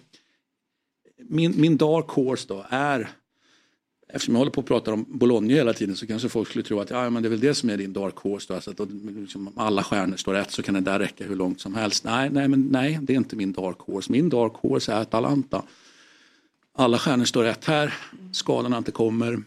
Min, 1.17 1.61
min 1.61 1.77
dark 1.77 2.07
horse 2.07 2.47
då 2.47 2.65
är 2.69 3.09
Eftersom 4.07 4.33
jag 4.33 4.39
håller 4.39 4.51
på 4.51 4.61
att 4.61 4.67
prata 4.67 4.93
om 4.93 5.05
Bologna 5.07 5.53
hela 5.53 5.73
tiden 5.73 5.95
så 5.95 6.07
kanske 6.07 6.29
folk 6.29 6.49
skulle 6.49 6.63
tro 6.63 6.79
att 6.79 6.89
ja, 6.89 7.09
men 7.09 7.23
det 7.23 7.27
är 7.27 7.29
väl 7.29 7.39
det 7.39 7.53
som 7.53 7.69
är 7.69 7.77
din 7.77 7.93
dark 7.93 8.15
horse. 8.15 8.45
Då, 8.47 8.53
alltså 8.53 8.71
att 8.71 8.89
liksom, 8.91 9.53
alla 9.55 9.83
stjärnor 9.83 10.17
står 10.17 10.33
rätt 10.33 10.51
så 10.51 10.63
kan 10.63 10.73
det 10.73 10.81
där 10.81 10.99
räcka 10.99 11.23
hur 11.23 11.35
långt 11.35 11.61
som 11.61 11.75
helst. 11.75 12.03
Nej, 12.03 12.29
nej, 12.29 12.47
men 12.47 12.61
nej, 12.61 12.99
det 13.01 13.13
är 13.13 13.17
inte 13.17 13.35
min 13.35 13.51
dark 13.51 13.79
horse. 13.79 14.11
Min 14.11 14.29
dark 14.29 14.53
horse 14.53 14.93
är 14.93 15.01
Atalanta. 15.01 15.63
Alla 16.73 16.97
stjärnor 16.97 17.25
står 17.25 17.43
rätt 17.43 17.65
här, 17.65 17.93
skadorna 18.31 18.77
inte 18.77 18.91
kommer. 18.91 19.43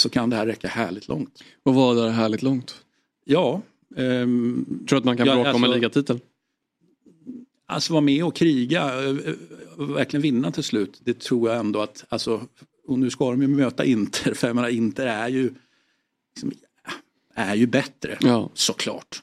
Så 0.00 0.08
kan 0.08 0.30
det 0.30 0.36
här 0.36 0.46
räcka 0.46 0.68
härligt 0.68 1.08
långt. 1.08 1.42
Och 1.62 1.74
vad 1.74 1.98
är 1.98 2.10
härligt 2.10 2.42
långt? 2.42 2.84
Ja. 3.24 3.62
Ehm, 3.96 4.64
Tror 4.66 4.86
du 4.86 4.96
att 4.96 5.04
man 5.04 5.16
kan 5.16 5.24
bråka 5.24 5.40
ja, 5.40 5.46
alltså, 5.46 5.56
om 5.56 5.64
en 5.64 5.70
alltså- 5.70 5.80
ligatitel? 5.80 6.20
Alltså 7.66 7.92
vara 7.92 8.00
med 8.00 8.24
och 8.24 8.36
kriga, 8.36 8.92
verkligen 9.76 10.22
vinna 10.22 10.52
till 10.52 10.62
slut. 10.62 11.00
Det 11.04 11.20
tror 11.20 11.50
jag 11.50 11.58
ändå 11.58 11.80
att, 11.80 12.04
alltså 12.08 12.46
och 12.86 12.98
nu 12.98 13.10
ska 13.10 13.30
de 13.30 13.42
ju 13.42 13.48
möta 13.48 13.84
Inter, 13.84 14.34
för 14.34 14.46
jag 14.46 14.56
menar 14.56 14.68
Inter 14.68 15.06
är 15.06 15.28
ju, 15.28 15.54
liksom, 16.34 16.52
är 17.34 17.54
ju 17.54 17.66
bättre 17.66 18.18
ja. 18.20 18.50
såklart. 18.54 19.22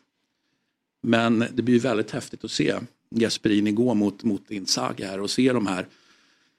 Men 1.02 1.46
det 1.54 1.62
blir 1.62 1.80
väldigt 1.80 2.12
häftigt 2.12 2.44
att 2.44 2.52
se 2.52 2.76
Gasperini 3.10 3.72
gå 3.72 3.94
mot, 3.94 4.24
mot 4.24 4.52
Inzaghi 4.52 5.04
här 5.04 5.20
och 5.20 5.30
se 5.30 5.54
de 5.54 5.68
här 5.68 5.88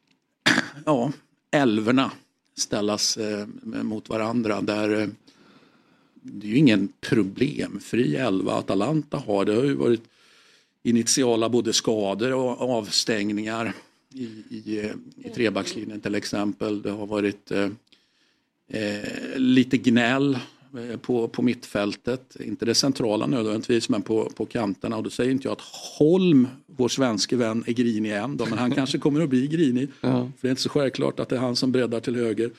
ja, 0.84 1.12
älvorna 1.50 2.10
ställas 2.57 3.16
eh, 3.16 3.46
mot 3.64 4.09
varandra. 4.09 4.61
Där 4.61 5.00
eh, 5.00 5.09
Det 6.22 6.46
är 6.46 6.50
ju 6.50 6.57
ingen 6.57 6.88
problemfri 7.00 8.16
elva 8.16 8.52
Atalanta 8.52 9.16
har. 9.16 9.44
Det 9.44 9.54
har 9.54 9.64
ju 9.64 9.74
varit 9.74 10.04
initiala 10.82 11.48
både 11.48 11.72
skador 11.72 12.32
och 12.34 12.61
avstängningar 12.61 13.72
i, 14.14 14.24
i, 14.50 14.78
eh, 14.78 14.92
i 15.24 15.28
trebackslinjen 15.28 16.00
till 16.00 16.14
exempel. 16.14 16.82
Det 16.82 16.90
har 16.90 17.07
varit 17.07 17.50
eh, 17.50 17.68
lite 19.36 19.76
gnäll 19.76 20.38
på, 21.03 21.29
på 21.29 21.43
mittfältet. 21.43 22.37
Inte 22.41 22.64
det 22.64 22.74
centrala 22.74 23.27
nödvändigtvis 23.27 23.89
men 23.89 24.03
på, 24.03 24.31
på 24.31 24.47
kanterna. 24.47 24.97
Och 24.97 25.03
då 25.03 25.11
säger 25.11 25.31
inte 25.31 25.49
jag 25.49 25.53
att 25.53 25.62
Holm, 25.99 26.49
vår 26.66 26.89
svenske 26.89 27.37
vän, 27.37 27.64
är 27.66 27.72
grinig 27.72 28.12
än. 28.12 28.37
Då, 28.37 28.47
men 28.47 28.59
han 28.59 28.70
kanske 28.74 28.99
kommer 28.99 29.20
att 29.20 29.29
bli 29.29 29.47
grinig. 29.47 29.89
Ja. 30.01 30.09
För 30.11 30.33
det 30.41 30.49
är 30.49 30.51
inte 30.51 30.62
så 30.62 30.68
självklart 30.68 31.20
att 31.20 31.29
det 31.29 31.37
är 31.37 31.41
han 31.41 31.57
som 31.57 31.72
breddar 31.72 32.01
till 32.01 32.16
höger. 32.16 32.51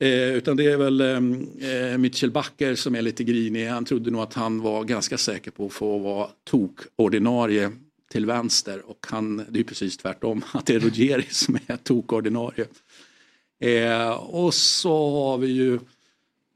Eh, 0.00 0.34
utan 0.34 0.56
det 0.56 0.66
är 0.66 0.76
väl 0.76 1.00
eh, 1.00 1.90
eh 1.92 1.98
Mitchell 1.98 2.30
Backer 2.30 2.74
som 2.74 2.94
är 2.94 3.02
lite 3.02 3.24
grinig. 3.24 3.66
Han 3.66 3.84
trodde 3.84 4.10
nog 4.10 4.20
att 4.20 4.34
han 4.34 4.60
var 4.60 4.84
ganska 4.84 5.18
säker 5.18 5.50
på 5.50 5.66
att 5.66 5.72
få 5.72 5.98
vara 5.98 6.28
tok-ordinarie 6.44 7.72
till 8.10 8.26
vänster 8.26 8.90
och 8.90 9.06
han, 9.10 9.44
det 9.48 9.60
är 9.60 9.64
precis 9.64 9.96
tvärtom, 9.96 10.44
att 10.52 10.66
det 10.66 10.74
är 10.74 10.80
Rogeri 10.80 11.26
som 11.30 11.58
är 11.66 11.76
tokordinarie. 11.76 12.66
Eh, 13.60 14.10
och 14.10 14.54
så 14.54 15.10
har 15.10 15.38
vi 15.38 15.48
ju 15.48 15.78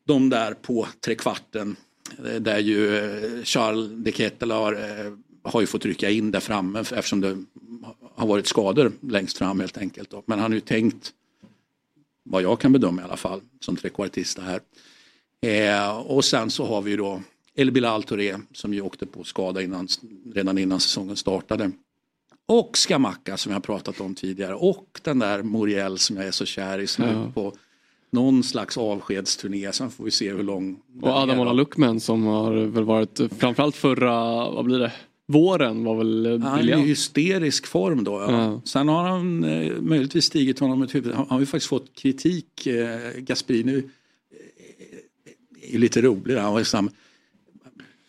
de 0.05 0.31
där 0.31 0.55
på 0.55 0.89
trekvarten 1.01 1.77
eh, 2.25 2.35
där 2.35 2.59
ju 2.59 2.97
eh, 2.97 3.45
Charles 3.45 3.91
de 3.91 4.13
Kettel 4.13 4.51
har, 4.51 4.73
eh, 4.73 5.13
har 5.43 5.61
ju 5.61 5.67
fått 5.67 5.85
rycka 5.85 6.11
in 6.11 6.31
där 6.31 6.41
framme 6.41 6.81
eftersom 6.81 7.21
det 7.21 7.45
har 8.15 8.27
varit 8.27 8.47
skador 8.47 8.93
längst 9.01 9.39
fram 9.39 9.61
helt 9.61 9.79
enkelt. 9.79 10.11
Då. 10.11 10.23
Men 10.27 10.39
han 10.39 10.51
har 10.51 10.55
ju 10.55 10.61
tänkt, 10.61 11.13
vad 12.25 12.43
jag 12.43 12.61
kan 12.61 12.73
bedöma 12.73 13.03
i 13.03 13.05
alla 13.05 13.17
fall, 13.17 13.41
som 13.61 13.77
trekvartista 13.77 14.43
här. 14.43 14.61
Eh, 15.41 15.97
och 15.99 16.25
sen 16.25 16.51
så 16.51 16.67
har 16.67 16.83
vi 16.83 16.97
då 16.97 17.23
El 17.55 17.71
Bilal 17.71 18.03
Touré 18.03 18.37
som 18.53 18.75
ju 18.75 18.81
åkte 18.81 19.07
på 19.07 19.25
skada 19.25 19.63
innan, 19.63 19.89
redan 20.35 20.59
innan 20.59 20.81
säsongen 20.81 21.17
startade. 21.17 21.71
Och 22.47 22.79
Skamacka 22.79 23.37
som 23.37 23.53
jag 23.53 23.63
pratat 23.63 24.01
om 24.01 24.15
tidigare 24.15 24.55
och 24.55 25.01
den 25.03 25.19
där 25.19 25.43
Moriel 25.43 25.99
som 25.99 26.17
jag 26.17 26.27
är 26.27 26.31
så 26.31 26.45
kär 26.45 26.79
i 26.79 26.87
som 26.87 27.05
ja. 27.05 27.31
på 27.35 27.55
någon 28.13 28.43
slags 28.43 28.79
avskedsturné. 28.79 29.73
Sen 29.73 29.91
får 29.91 30.05
vi 30.05 30.11
se 30.11 30.33
hur 30.33 30.43
lång 30.43 30.81
Och 31.03 31.09
Adam 31.09 31.41
Ola 31.41 31.53
Luckman 31.53 32.01
som 32.01 32.25
har 32.25 32.53
väl 32.53 32.85
varit 32.85 33.21
framförallt 33.39 33.77
förra, 33.77 34.15
vad 34.51 34.65
blir 34.65 34.79
det? 34.79 34.93
Våren 35.27 35.85
var 35.85 35.97
väl 35.97 36.23
briljant. 36.23 36.45
Han 36.45 36.69
är 36.69 36.79
i 36.79 36.81
hysterisk 36.81 37.67
form 37.67 38.05
då. 38.05 38.13
Ja. 38.13 38.33
Ja. 38.33 38.61
Sen 38.65 38.89
har 38.89 39.09
han 39.09 39.45
eh, 39.45 39.81
möjligtvis 39.81 40.25
stigit 40.25 40.59
honom 40.59 40.83
ett 40.83 40.95
huvud. 40.95 41.15
Han 41.15 41.27
har 41.29 41.41
ju 41.41 41.47
faktiskt 41.47 41.69
fått 41.69 41.95
kritik. 41.95 42.67
Eh, 42.67 42.99
Gasperini 43.17 43.77
eh, 43.77 45.75
är 45.75 45.79
lite 45.79 46.01
rolig. 46.01 46.37
Han 46.37 46.59
liksom, 46.59 46.91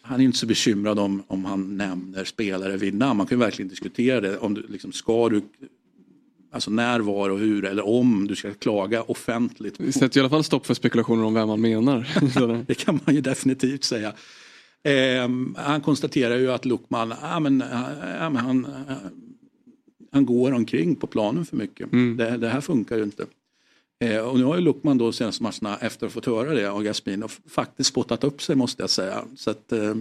han 0.01 0.19
är 0.21 0.25
inte 0.25 0.37
så 0.37 0.45
bekymrad 0.45 0.99
om, 0.99 1.23
om 1.27 1.45
han 1.45 1.77
nämner 1.77 2.23
spelare 2.23 2.77
vid 2.77 2.93
namn. 2.93 3.17
Man 3.17 3.27
kan 3.27 3.37
ju 3.37 3.43
verkligen 3.45 3.69
diskutera 3.69 4.21
det. 4.21 4.37
Om 4.37 4.53
du, 4.53 4.65
liksom, 4.69 4.91
ska 4.91 5.29
du, 5.29 5.41
alltså 6.53 6.71
när, 6.71 6.99
var 6.99 7.29
och 7.29 7.39
hur 7.39 7.65
eller 7.65 7.87
om 7.87 8.27
du 8.27 8.35
ska 8.35 8.53
klaga 8.53 9.03
offentligt. 9.03 9.79
Vi 9.79 9.91
sätter 9.91 10.17
i 10.17 10.19
alla 10.19 10.29
fall 10.29 10.43
stopp 10.43 10.65
för 10.65 10.73
spekulationer 10.73 11.23
om 11.23 11.33
vem 11.33 11.47
man 11.47 11.61
menar. 11.61 12.07
det 12.67 12.75
kan 12.75 12.99
man 13.05 13.15
ju 13.15 13.21
definitivt 13.21 13.83
säga. 13.83 14.13
Eh, 14.83 15.29
han 15.55 15.81
konstaterar 15.81 16.35
ju 16.35 16.51
att 16.51 16.65
Luckman, 16.65 17.13
ja, 17.21 17.39
men, 17.39 17.63
ja, 18.19 18.29
men 18.29 18.45
han, 18.45 18.67
han 20.11 20.25
går 20.25 20.51
omkring 20.51 20.95
på 20.95 21.07
planen 21.07 21.45
för 21.45 21.57
mycket. 21.57 21.93
Mm. 21.93 22.17
Det, 22.17 22.37
det 22.37 22.49
här 22.49 22.61
funkar 22.61 22.97
ju 22.97 23.03
inte. 23.03 23.25
Eh, 24.03 24.19
och 24.19 24.39
nu 24.39 24.43
har 24.43 24.55
ju 24.55 24.61
Luckman 24.61 24.97
då 24.97 25.11
senaste 25.11 25.43
matcherna 25.43 25.77
efter 25.77 26.05
att 26.05 26.13
ha 26.13 26.21
fått 26.21 26.25
höra 26.25 26.53
det 26.53 26.71
av 26.71 26.83
Gasmin 26.83 27.23
faktiskt 27.49 27.89
spottat 27.89 28.23
upp 28.23 28.41
sig 28.41 28.55
måste 28.55 28.83
jag 28.83 28.89
säga. 28.89 29.25
Så 29.35 29.49
att, 29.49 29.71
eh, 29.71 29.95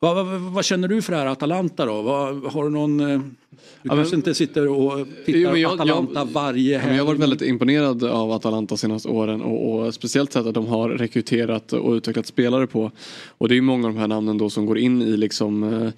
Vad, 0.00 0.26
vad, 0.26 0.40
vad 0.40 0.64
känner 0.64 0.88
du 0.88 1.02
för 1.02 1.12
det 1.12 1.18
här 1.18 1.26
Atalanta 1.26 1.86
då? 1.86 2.02
Vad, 2.02 2.44
har 2.52 2.64
du 2.64 2.70
någon... 2.70 3.00
eh, 3.00 3.06
Du 3.08 3.88
men- 3.88 3.96
kanske 3.96 4.16
inte 4.16 4.34
sitter 4.34 4.68
och 4.68 5.06
tittar 5.26 5.38
Jo, 5.38 5.56
jag- 5.56 5.72
Atalanta 5.80 6.20
jag- 6.20 6.26
varje 6.26 6.72
Ja, 6.72 6.78
men 6.78 6.86
helg. 6.86 6.96
jag 6.96 7.04
har 7.04 7.06
varit 7.06 7.20
väldigt 7.20 7.42
imponerad 7.42 8.04
av 8.04 8.32
Atalanta 8.32 8.76
senaste 8.76 9.08
åren 9.08 9.42
och, 9.42 9.74
och 9.86 9.94
speciellt 9.94 10.32
sett 10.32 10.46
att 10.46 10.54
de 10.54 10.66
har 10.66 10.88
rekryterat 10.90 11.72
och 11.72 11.92
utvecklat 11.92 12.26
spelare 12.26 12.66
på. 12.66 12.90
Och 13.28 13.48
det 13.48 13.54
är 13.54 13.56
ju 13.56 13.62
många 13.62 13.86
av 13.88 13.94
de 13.94 14.00
här 14.00 14.08
namnen 14.08 14.38
då 14.38 14.50
som 14.50 14.66
går 14.66 14.78
in 14.78 15.02
i 15.02 15.16
liksom 15.16 15.62
eh, 15.62 15.88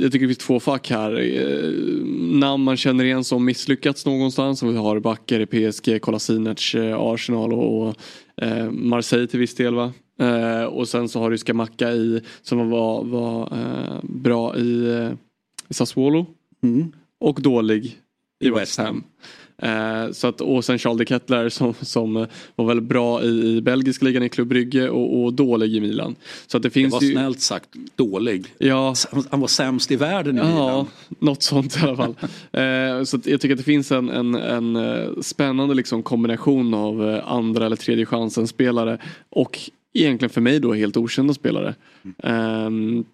jag 0.00 0.12
tycker 0.12 0.26
det 0.26 0.34
finns 0.34 0.38
två 0.46 0.60
fack 0.60 0.90
här. 0.90 1.20
Eh, 1.20 1.70
namn 2.38 2.64
man 2.64 2.76
känner 2.76 3.04
igen 3.04 3.24
som 3.24 3.44
misslyckats 3.44 4.06
någonstans. 4.06 4.62
Vi 4.62 4.76
har 4.76 5.00
backar 5.00 5.40
i 5.40 5.46
PSG, 5.70 6.00
Kolasinac, 6.00 6.74
Arsenal 6.98 7.52
och, 7.52 7.82
och 7.88 7.94
eh, 8.42 8.70
Marseille 8.70 9.26
till 9.26 9.40
viss 9.40 9.54
del 9.54 9.74
va. 9.74 9.92
Eh, 10.20 10.64
och 10.64 10.88
sen 10.88 11.08
så 11.08 11.20
har 11.20 11.30
du 11.30 11.38
Skamacka 11.38 11.92
i 11.92 12.20
som 12.42 12.70
var, 12.70 13.04
var 13.04 13.42
eh, 13.42 14.00
bra 14.02 14.56
i, 14.56 14.90
eh, 14.90 15.12
i 15.68 15.74
Sassuolo. 15.74 16.26
Mm. 16.62 16.92
Och 17.20 17.42
dålig 17.42 17.96
i 18.40 18.50
West 18.50 18.78
Ham. 18.78 19.04
Eh, 19.62 20.10
så 20.12 20.26
att, 20.26 20.40
och 20.40 20.64
sen 20.64 20.78
Charles 20.78 20.98
de 20.98 21.04
Kettler 21.04 21.48
som, 21.48 21.74
som 21.80 22.16
eh, 22.16 22.26
var 22.56 22.64
väldigt 22.66 22.88
bra 22.88 23.22
i, 23.22 23.56
i 23.56 23.60
belgiska 23.62 24.04
ligan 24.04 24.22
i 24.22 24.28
Klubb 24.28 24.48
Brygge 24.48 24.88
och, 24.90 25.22
och 25.24 25.32
dålig 25.32 25.74
i 25.74 25.80
Milan. 25.80 26.14
Så 26.46 26.56
att 26.56 26.62
det 26.62 26.68
Det 26.68 26.72
finns 26.72 26.92
var 26.92 27.02
ju... 27.02 27.12
snällt 27.12 27.40
sagt 27.40 27.68
dålig. 27.96 28.46
Ja, 28.58 28.94
Han 29.30 29.40
var 29.40 29.48
sämst 29.48 29.90
i 29.90 29.96
världen 29.96 30.36
i 30.36 30.38
Ja, 30.40 30.46
Milan. 30.46 30.86
något 31.18 31.42
sånt 31.42 31.76
i 31.76 31.80
alla 31.80 31.96
fall. 31.96 32.14
eh, 32.52 33.04
så 33.04 33.18
jag 33.24 33.40
tycker 33.40 33.50
att 33.52 33.58
det 33.58 33.64
finns 33.64 33.92
en, 33.92 34.08
en, 34.08 34.34
en 34.34 34.76
eh, 34.76 35.08
spännande 35.20 35.74
liksom 35.74 36.02
kombination 36.02 36.74
av 36.74 37.20
andra 37.24 37.66
eller 37.66 37.76
tredje 37.76 38.06
chansen 38.06 38.46
spelare 38.48 38.98
och 39.30 39.58
egentligen 39.94 40.30
för 40.30 40.40
mig 40.40 40.60
då 40.60 40.72
helt 40.72 40.96
okända 40.96 41.34
spelare. 41.34 41.74
Ehm, 42.22 43.04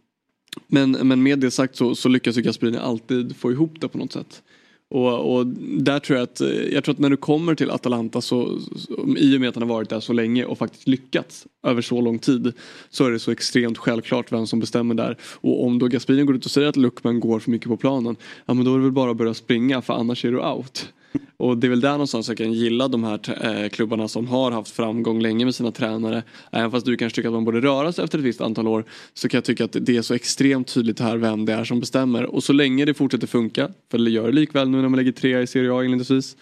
men, 0.67 0.91
men 0.91 1.23
med 1.23 1.39
det 1.39 1.51
sagt 1.51 1.77
så, 1.77 1.95
så 1.95 2.09
lyckas 2.09 2.39
ju 2.39 2.43
Gasperini 2.43 2.79
alltid 2.79 3.37
få 3.37 3.53
ihop 3.53 3.81
det 3.81 3.89
på 3.89 3.99
något 3.99 4.13
sätt. 4.13 4.43
Och, 4.89 5.37
och 5.37 5.47
där 5.79 5.99
tror 5.99 6.19
jag 6.19 6.23
att, 6.25 6.41
jag 6.73 6.85
tror 6.85 6.95
att 6.95 6.99
när 6.99 7.11
du 7.11 7.17
kommer 7.17 7.55
till 7.55 7.71
Atalanta 7.71 8.21
så, 8.21 8.61
så, 8.77 9.15
i 9.17 9.37
och 9.37 9.41
med 9.41 9.49
att 9.49 9.55
han 9.55 9.63
har 9.63 9.77
varit 9.77 9.91
där 9.91 10.01
så 10.01 10.13
länge 10.13 10.45
och 10.45 10.59
faktiskt 10.59 10.89
lyckats 10.89 11.47
över 11.63 11.83
så 11.83 12.01
lång 12.01 12.19
tid 12.19 12.53
så 12.91 13.05
är 13.05 13.11
det 13.11 13.19
så 13.19 13.31
extremt 13.31 13.79
självklart 13.79 14.33
vem 14.33 14.47
som 14.47 14.61
bestämmer 14.61 14.95
där. 14.95 15.17
Och 15.23 15.65
om 15.65 15.79
då 15.79 15.89
Gasperini 15.89 16.25
går 16.25 16.37
ut 16.37 16.45
och 16.45 16.51
säger 16.51 16.69
att 16.69 16.77
Luckman 16.77 17.21
går 17.21 17.41
för 17.41 17.51
mycket 17.51 17.69
på 17.69 17.77
planen, 17.77 18.17
ja 18.47 18.55
men 18.55 18.65
då 18.65 18.75
är 18.75 18.79
det 18.79 18.85
väl 18.85 18.93
bara 18.93 19.11
att 19.11 19.17
börja 19.17 19.35
springa 19.35 19.83
för 19.83 19.95
annars 19.95 20.25
är 20.25 20.33
du 20.33 20.41
out. 20.41 20.93
Och 21.37 21.59
det 21.59 21.67
är 21.67 21.69
väl 21.69 21.81
där 21.81 21.91
någonstans 21.91 22.29
jag 22.29 22.37
kan 22.37 22.53
gilla 22.53 22.89
de 22.89 23.05
här 23.05 23.21
eh, 23.47 23.69
klubbarna 23.69 24.09
som 24.09 24.29
har 24.29 24.51
haft 24.51 24.71
framgång 24.71 25.21
länge 25.21 25.45
med 25.45 25.55
sina 25.55 25.73
tränare. 25.73 26.23
Även 26.53 26.71
fast 26.71 26.87
du 26.87 26.97
kanske 26.97 27.17
tycker 27.17 27.29
att 27.29 27.35
man 27.35 27.45
borde 27.45 27.61
röra 27.61 27.93
sig 27.93 28.05
efter 28.05 28.19
ett 28.19 28.25
visst 28.25 28.41
antal 28.41 28.69
år 28.69 28.85
så 29.15 29.29
kan 29.29 29.39
jag 29.39 29.45
tycka 29.45 29.65
att 29.65 29.77
det 29.81 29.97
är 29.97 30.03
så 30.03 30.15
extremt 30.15 30.69
tydligt 30.75 31.01
här 31.01 31.17
vem 31.17 31.45
det 31.45 31.53
är 31.53 31.65
som 31.65 31.81
bestämmer. 31.81 32.25
Och 32.25 32.45
så 32.45 32.53
länge 32.53 32.85
det 32.85 32.95
fortsätter 32.95 33.27
funka, 33.27 33.71
för 33.91 33.99
det 33.99 34.11
gör 34.11 34.27
det 34.27 34.33
likväl 34.33 34.69
nu 34.69 34.83
när 34.83 34.89
man 34.89 34.97
lägger 34.97 35.13
tre 35.13 35.41
i 35.41 35.47
Serie 35.47 35.73
A 35.73 35.85
inledningsvis, 35.85 36.37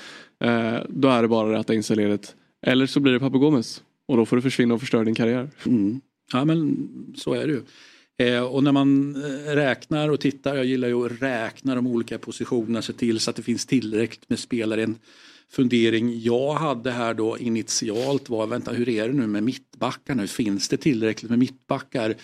eh, 0.44 0.74
då 0.88 1.08
är 1.08 1.22
det 1.22 1.28
bara 1.28 1.48
att 1.48 1.60
rätta 1.60 1.74
in 1.74 1.82
sig 1.82 1.94
i 1.94 2.00
ledet. 2.00 2.34
Eller 2.66 2.86
så 2.86 3.00
blir 3.00 3.12
det 3.12 3.20
Papu 3.20 3.62
och 4.06 4.16
då 4.16 4.26
får 4.26 4.36
du 4.36 4.42
försvinna 4.42 4.74
och 4.74 4.80
förstöra 4.80 5.04
din 5.04 5.14
karriär. 5.14 5.50
Mm. 5.66 6.00
Ja 6.32 6.44
men 6.44 6.88
så 7.16 7.34
är 7.34 7.46
det 7.46 7.52
ju. 7.52 7.62
Eh, 8.18 8.42
och 8.42 8.64
när 8.64 8.72
man 8.72 9.16
eh, 9.16 9.54
räknar 9.54 10.08
och 10.08 10.20
tittar, 10.20 10.56
jag 10.56 10.64
gillar 10.64 10.88
ju 10.88 11.06
att 11.06 11.22
räkna 11.22 11.74
de 11.74 11.86
olika 11.86 12.18
positionerna, 12.18 12.82
se 12.82 12.92
till 12.92 13.20
så 13.20 13.30
att 13.30 13.36
det 13.36 13.42
finns 13.42 13.66
tillräckligt 13.66 14.28
med 14.28 14.38
spelare. 14.38 14.82
En 14.82 14.98
fundering 15.50 16.20
jag 16.20 16.54
hade 16.54 16.90
här 16.90 17.14
då 17.14 17.38
initialt 17.38 18.28
var, 18.28 18.46
vänta 18.46 18.72
hur 18.72 18.88
är 18.88 19.08
det 19.08 19.14
nu 19.14 19.26
med 19.26 19.42
mittbackar 19.42 20.14
nu? 20.14 20.26
Finns 20.26 20.68
det 20.68 20.76
tillräckligt 20.76 21.30
med 21.30 21.38
mittbackar? 21.38 22.14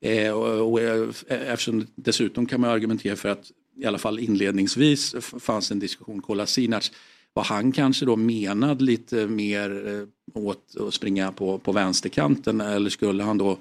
Eh, 0.00 0.30
och, 0.30 0.72
och, 0.72 0.80
eh, 0.80 1.08
eftersom 1.28 1.86
dessutom 1.94 2.46
kan 2.46 2.60
man 2.60 2.70
argumentera 2.70 3.16
för 3.16 3.28
att 3.28 3.50
i 3.76 3.86
alla 3.86 3.98
fall 3.98 4.18
inledningsvis 4.18 5.14
fanns 5.20 5.70
en 5.70 5.78
diskussion, 5.78 6.22
Kolasinac, 6.22 6.92
var 7.32 7.44
han 7.44 7.72
kanske 7.72 8.06
då 8.06 8.16
menad 8.16 8.82
lite 8.82 9.26
mer 9.26 10.06
åt 10.34 10.76
att 10.80 10.94
springa 10.94 11.32
på, 11.32 11.58
på 11.58 11.72
vänsterkanten 11.72 12.60
eller 12.60 12.90
skulle 12.90 13.22
han 13.22 13.38
då 13.38 13.58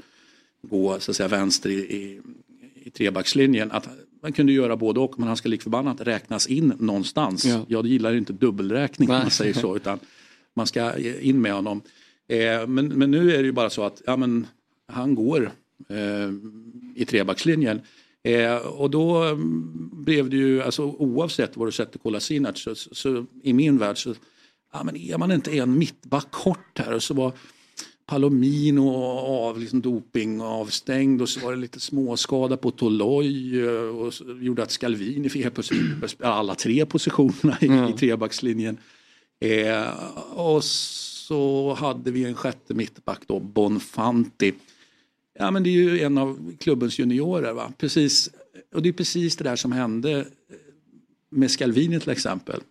gå 0.62 0.99
så 0.99 1.12
att 1.12 1.18
säga 1.18 1.28
vänster 1.28 1.70
i, 1.70 1.74
i, 1.74 2.22
i 2.84 2.89
trebackslinjen. 2.89 3.72
Att 3.72 3.89
man 4.22 4.34
kunde 4.34 4.53
göra 4.53 4.78
både 4.78 4.99
och 4.99 5.20
men 5.20 5.28
han 5.28 5.38
ska 5.38 5.49
lik 5.49 5.62
förbannat 5.62 6.01
räknas 6.01 6.47
in 6.47 6.74
någonstans. 6.80 7.45
Ja. 7.45 7.66
Jag 7.68 7.88
gillar 7.88 8.16
inte 8.16 8.34
dubbelräkning 8.34 9.10
om 9.10 9.16
man 9.16 9.32
säger 9.32 9.53
så 9.53 9.76
utan 9.76 9.99
man 10.53 10.68
ska 10.68 10.97
in 10.97 11.41
med 11.41 11.53
honom. 11.53 11.82
Eh, 12.28 12.68
men, 12.68 12.88
men 12.88 13.12
nu 13.12 13.32
är 13.32 13.38
det 13.38 13.45
ju 13.45 13.51
bara 13.51 13.70
så 13.70 13.84
att 13.84 14.01
ja, 14.05 14.18
men, 14.18 14.47
han 14.88 15.16
går 15.16 15.51
eh, 15.89 16.30
i 16.95 17.05
trebackslinjen. 17.05 17.82
Eh, 18.24 18.55
och 18.55 18.89
då 18.89 19.24
mm, 19.24 19.89
blev 19.93 20.30
det 20.30 20.38
ju, 20.38 20.62
alltså, 20.62 20.84
oavsett 20.84 21.57
var 21.57 21.66
du 21.66 21.72
sätter 21.72 21.99
Kolasinac 21.99 22.60
så, 22.60 22.76
så, 22.76 22.95
så 22.95 23.26
i 23.43 23.53
min 23.53 23.78
värld 23.78 24.03
så 24.03 24.16
ja, 24.74 24.84
men 24.84 24.95
är 24.95 25.18
man 25.18 25.32
inte 25.32 25.57
en 25.57 25.78
mittback 25.78 26.32
kort 26.32 26.80
här 26.80 26.93
och 26.93 27.03
så 27.03 27.14
var 27.14 27.34
Palomino 28.10 28.95
av 29.18 29.60
liksom 29.60 29.82
doping 29.82 30.41
avstängd 30.41 31.22
och 31.22 31.30
så 31.30 31.39
var 31.39 31.51
det 31.51 31.57
lite 31.57 31.80
småskada 31.80 32.57
på 32.57 32.72
Toloi 32.72 33.62
eh, 33.62 33.72
och 33.72 34.14
gjorde 34.41 34.64
att 34.64 34.72
Scalvini 34.72 35.30
fick 35.30 35.45
alla 36.20 36.55
tre 36.55 36.86
positionerna 36.86 37.57
i, 37.62 37.91
i 37.93 37.97
trebackslinjen. 37.97 38.78
Eh, 39.39 39.93
och 40.34 40.64
så 40.64 41.74
hade 41.74 42.12
vi 42.12 42.24
en 42.24 42.36
sjätte 42.36 42.74
mittback 42.74 43.22
då, 43.28 43.39
Bonfanti. 43.39 44.53
Ja 45.39 45.51
men 45.51 45.64
det 45.64 45.70
är 45.70 45.74
ju 45.74 45.99
en 45.99 46.18
av 46.18 46.55
klubbens 46.60 46.99
juniorer 46.99 47.53
va. 47.53 47.72
Precis, 47.78 48.30
och 48.74 48.82
det 48.82 48.89
är 48.89 48.93
precis 48.93 49.36
det 49.36 49.43
där 49.43 49.55
som 49.55 49.72
hände 49.72 50.26
med 51.30 51.51
Scalvini 51.51 51.99
till 51.99 52.10
exempel. 52.10 52.62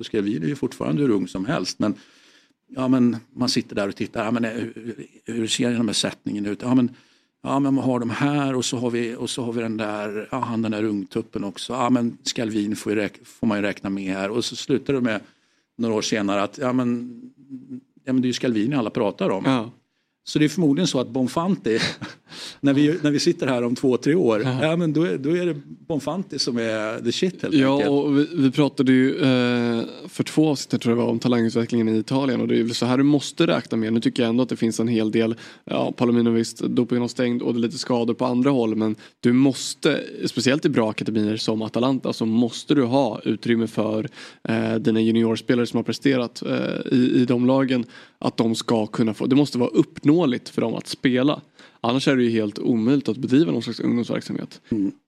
Scalvini 0.00 0.44
är 0.44 0.48
ju 0.48 0.56
fortfarande 0.56 1.02
hur 1.02 1.10
ung 1.10 1.28
som 1.28 1.46
helst 1.46 1.78
men 1.78 1.94
ja 2.68 2.88
men 2.88 3.16
man 3.32 3.48
sitter 3.48 3.76
där 3.76 3.88
och 3.88 3.96
tittar, 3.96 4.24
ja, 4.24 4.30
men, 4.30 4.44
eh, 4.44 4.50
hur, 4.50 5.06
hur 5.24 5.46
ser 5.46 5.70
den 5.70 5.86
här 5.86 5.92
sättningen 5.92 6.46
ut? 6.46 6.62
Ja 6.62 6.74
men, 6.74 6.94
ja 7.42 7.58
men 7.58 7.74
man 7.74 7.84
har 7.84 8.00
de 8.00 8.10
här 8.10 8.54
och 8.54 8.64
så 8.64 8.78
har 8.78 8.90
vi, 8.90 9.14
och 9.14 9.30
så 9.30 9.42
har 9.42 9.52
vi 9.52 9.62
den 9.62 9.76
där, 9.76 10.28
ja 10.30 10.38
han 10.38 10.62
den 10.62 10.72
där 10.72 10.84
ungtuppen 10.84 11.44
också. 11.44 11.72
Ja 11.72 11.90
men 11.90 12.18
Scalvini 12.22 12.74
får, 12.74 12.92
ju 12.92 12.98
räk, 12.98 13.26
får 13.26 13.46
man 13.46 13.58
ju 13.58 13.62
räkna 13.62 13.90
med 13.90 14.14
här 14.14 14.30
och 14.30 14.44
så 14.44 14.56
slutar 14.56 14.92
det 14.92 15.00
med 15.00 15.20
några 15.78 15.94
år 15.94 16.02
senare 16.02 16.42
att 16.42 16.58
ja 16.58 16.72
men, 16.72 17.20
ja, 18.04 18.12
men 18.12 18.22
det 18.22 18.26
är 18.26 18.30
ju 18.30 18.32
Scalvini 18.32 18.76
alla 18.76 18.90
pratar 18.90 19.30
om. 19.30 19.44
Ja. 19.44 19.70
Så 20.24 20.38
det 20.38 20.44
är 20.44 20.48
förmodligen 20.48 20.86
så 20.86 21.00
att 21.00 21.08
Bonfanti, 21.08 21.78
när 22.60 22.74
vi, 22.74 22.98
när 23.02 23.10
vi 23.10 23.20
sitter 23.20 23.46
här 23.46 23.62
om 23.64 23.74
två, 23.74 23.96
tre 23.96 24.14
år, 24.14 24.42
ja. 24.62 24.76
men 24.76 24.92
då, 24.92 25.02
är, 25.02 25.18
då 25.18 25.36
är 25.36 25.46
det 25.46 25.56
Bonfanti 25.88 26.38
som 26.38 26.58
är 26.58 27.04
the 27.04 27.12
shit 27.12 27.42
helt 27.42 27.54
Ja, 27.54 27.72
enkelt. 27.72 27.90
och 27.90 28.18
vi, 28.18 28.28
vi 28.34 28.50
pratade 28.50 28.92
ju 28.92 29.16
eh, 29.16 29.84
för 30.08 30.24
två 30.24 30.48
avsnitt 30.48 30.82
tror 30.82 30.96
jag 30.96 31.04
var 31.04 31.10
om 31.10 31.18
talangutvecklingen 31.18 31.88
i 31.88 31.98
Italien 31.98 32.40
och 32.40 32.48
det 32.48 32.54
är 32.54 32.56
ju 32.56 32.68
så 32.68 32.86
här 32.86 32.98
du 32.98 33.02
måste 33.04 33.46
räkna 33.46 33.76
med. 33.76 33.92
Nu 33.92 34.00
tycker 34.00 34.22
jag 34.22 34.30
ändå 34.30 34.42
att 34.42 34.48
det 34.48 34.56
finns 34.56 34.80
en 34.80 34.88
hel 34.88 35.10
del, 35.10 35.34
ja 35.64 35.92
Palomino 35.92 36.30
visst, 36.30 36.58
dopingen 36.58 37.00
har 37.00 37.08
stängt 37.08 37.42
och 37.42 37.54
det 37.54 37.60
är 37.60 37.62
lite 37.62 37.78
skador 37.78 38.14
på 38.14 38.24
andra 38.24 38.50
håll 38.50 38.76
men 38.76 38.96
du 39.20 39.32
måste, 39.32 40.00
speciellt 40.26 40.64
i 40.64 40.68
bra 40.68 40.90
akademier 40.90 41.36
som 41.36 41.62
Atalanta 41.62 42.12
så 42.12 42.26
måste 42.26 42.74
du 42.74 42.82
ha 42.82 43.20
utrymme 43.24 43.66
för 43.66 44.08
eh, 44.48 44.74
dina 44.74 45.00
juniorspelare 45.00 45.66
som 45.66 45.76
har 45.76 45.84
presterat 45.84 46.42
eh, 46.42 46.92
i, 46.92 47.12
i 47.14 47.24
de 47.24 47.46
lagen 47.46 47.84
att 48.18 48.36
de 48.36 48.54
ska 48.54 48.86
kunna 48.86 49.14
få, 49.14 49.26
det 49.26 49.36
måste 49.36 49.58
vara 49.58 49.70
uppnåeligt 49.70 50.48
för 50.48 50.60
dem 50.60 50.74
att 50.74 50.86
spela. 50.86 51.40
Annars 51.88 52.08
är 52.08 52.16
det 52.16 52.22
ju 52.22 52.30
helt 52.30 52.58
omöjligt 52.58 53.08
att 53.08 53.16
bedriva 53.16 53.52
någon 53.52 53.62
slags 53.62 53.80
ungdomsverksamhet. 53.80 54.60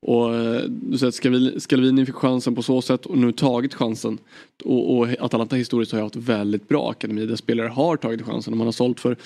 Och 0.02 0.34
eh, 0.34 0.62
du 0.68 0.98
säger 0.98 1.08
att 1.08 1.14
Scalvini- 1.14 1.58
Scalvini 1.58 2.06
fick 2.06 2.14
chansen 2.14 2.54
på 2.54 2.62
så 2.62 2.82
sätt 2.82 3.06
och 3.06 3.18
nu 3.18 3.32
tagit 3.32 3.74
chansen. 3.74 4.18
Och, 4.64 4.98
och 4.98 5.08
Atalanta 5.20 5.56
historiskt 5.56 5.92
har 5.92 5.98
ju 5.98 6.02
haft 6.02 6.16
väldigt 6.16 6.68
bra 6.68 6.90
akademi 6.90 7.26
där 7.26 7.36
spelare 7.36 7.68
har 7.68 7.96
tagit 7.96 8.22
chansen 8.22 8.52
och 8.52 8.56
man 8.56 8.66
har 8.66 8.72
sålt 8.72 9.00
för 9.00 9.16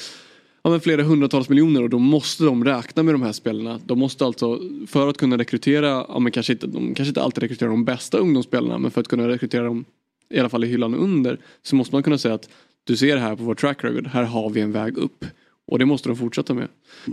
ja, 0.63 0.71
men 0.71 0.81
flera 0.81 1.03
hundratals 1.03 1.49
miljoner 1.49 1.83
och 1.83 1.91
då 1.91 1.99
måste 1.99 2.45
de 2.45 2.65
räkna 2.65 3.03
med 3.03 3.15
de 3.15 3.23
här 3.23 3.33
spelarna. 3.33 3.81
De 3.87 3.99
måste 3.99 4.25
alltså, 4.25 4.61
för 4.87 5.09
att 5.09 5.17
kunna 5.17 5.39
rekrytera, 5.39 6.07
ja, 6.09 6.19
men 6.19 6.33
kanske 6.33 6.53
inte, 6.53 6.67
de 6.67 6.95
kanske 6.95 7.09
inte 7.09 7.23
alltid 7.23 7.43
rekryterar 7.43 7.71
de 7.71 7.85
bästa 7.85 8.19
ungdomsspelarna 8.19 8.79
men 8.79 8.91
för 8.91 9.01
att 9.01 9.09
kunna 9.09 9.29
rekrytera 9.29 9.65
dem 9.65 9.85
i 10.31 10.39
alla 10.39 10.49
fall 10.49 10.65
i 10.65 10.67
hyllan 10.67 10.95
under 10.95 11.39
så 11.63 11.77
måste 11.77 11.95
man 11.95 12.03
kunna 12.03 12.19
säga 12.19 12.35
att 12.35 12.49
du 12.85 12.97
ser 12.97 13.17
här 13.17 13.37
på 13.37 13.45
vår 13.45 13.55
track 13.55 13.85
record, 13.85 14.07
här 14.07 14.23
har 14.23 14.51
vi 14.51 14.61
en 14.61 14.73
väg 14.73 14.99
upp. 14.99 15.25
Och 15.67 15.79
det 15.79 15.87
måste 15.87 16.09
de 16.09 16.17
fortsätta 16.17 16.55
med. 16.55 16.69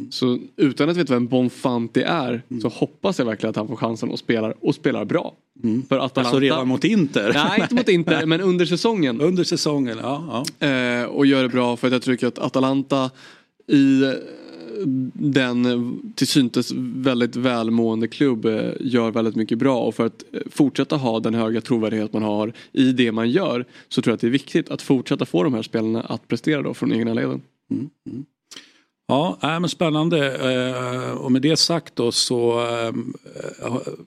Så 0.09 0.39
utan 0.55 0.89
att 0.89 0.97
veta 0.97 1.13
vem 1.13 1.27
Bonfanti 1.27 2.01
är 2.01 2.43
så 2.61 2.67
hoppas 2.67 3.19
jag 3.19 3.25
verkligen 3.25 3.49
att 3.49 3.55
han 3.55 3.67
får 3.67 3.75
chansen 3.75 4.09
och 4.09 4.19
spelar 4.19 4.65
och 4.65 4.75
spelar 4.75 5.05
bra. 5.05 5.35
För 5.89 5.95
Atalanta... 5.95 6.21
Alltså 6.21 6.39
redan 6.39 6.67
mot 6.67 6.83
Inter? 6.83 7.31
Nej, 7.33 7.61
inte 7.61 7.75
mot 7.75 7.89
Inter, 7.89 8.25
men 8.25 8.41
under 8.41 8.65
säsongen. 8.65 9.21
Under 9.21 9.43
säsongen, 9.43 9.97
ja. 10.01 10.45
ja. 10.59 10.67
Eh, 10.67 11.05
och 11.05 11.25
gör 11.25 11.43
det 11.43 11.49
bra 11.49 11.77
för 11.77 11.87
att 11.87 11.93
jag 11.93 12.01
tycker 12.01 12.27
att 12.27 12.39
Atalanta 12.39 13.11
i 13.67 14.03
eh, 14.03 14.09
den 15.13 16.13
till 16.15 16.27
syntes 16.27 16.71
väldigt 16.75 17.35
välmående 17.35 18.07
klubb 18.07 18.45
eh, 18.45 18.71
gör 18.79 19.11
väldigt 19.11 19.35
mycket 19.35 19.57
bra 19.57 19.79
och 19.79 19.95
för 19.95 20.05
att 20.05 20.23
fortsätta 20.51 20.95
ha 20.95 21.19
den 21.19 21.33
höga 21.33 21.61
trovärdighet 21.61 22.13
man 22.13 22.23
har 22.23 22.53
i 22.71 22.91
det 22.91 23.11
man 23.11 23.29
gör 23.29 23.65
så 23.89 24.01
tror 24.01 24.11
jag 24.11 24.15
att 24.15 24.21
det 24.21 24.27
är 24.27 24.31
viktigt 24.31 24.69
att 24.69 24.81
fortsätta 24.81 25.25
få 25.25 25.43
de 25.43 25.53
här 25.53 25.61
spelarna 25.61 26.01
att 26.01 26.27
prestera 26.27 26.61
då 26.61 26.73
från 26.73 26.93
egna 26.93 27.13
leden. 27.13 27.41
Ja, 29.09 29.37
nej, 29.41 29.59
men 29.59 29.69
spännande. 29.69 30.37
Eh, 30.53 31.11
och 31.11 31.31
med 31.31 31.41
det 31.41 31.57
sagt 31.57 31.95
då 31.95 32.11
så 32.11 32.59
eh, 32.59 32.93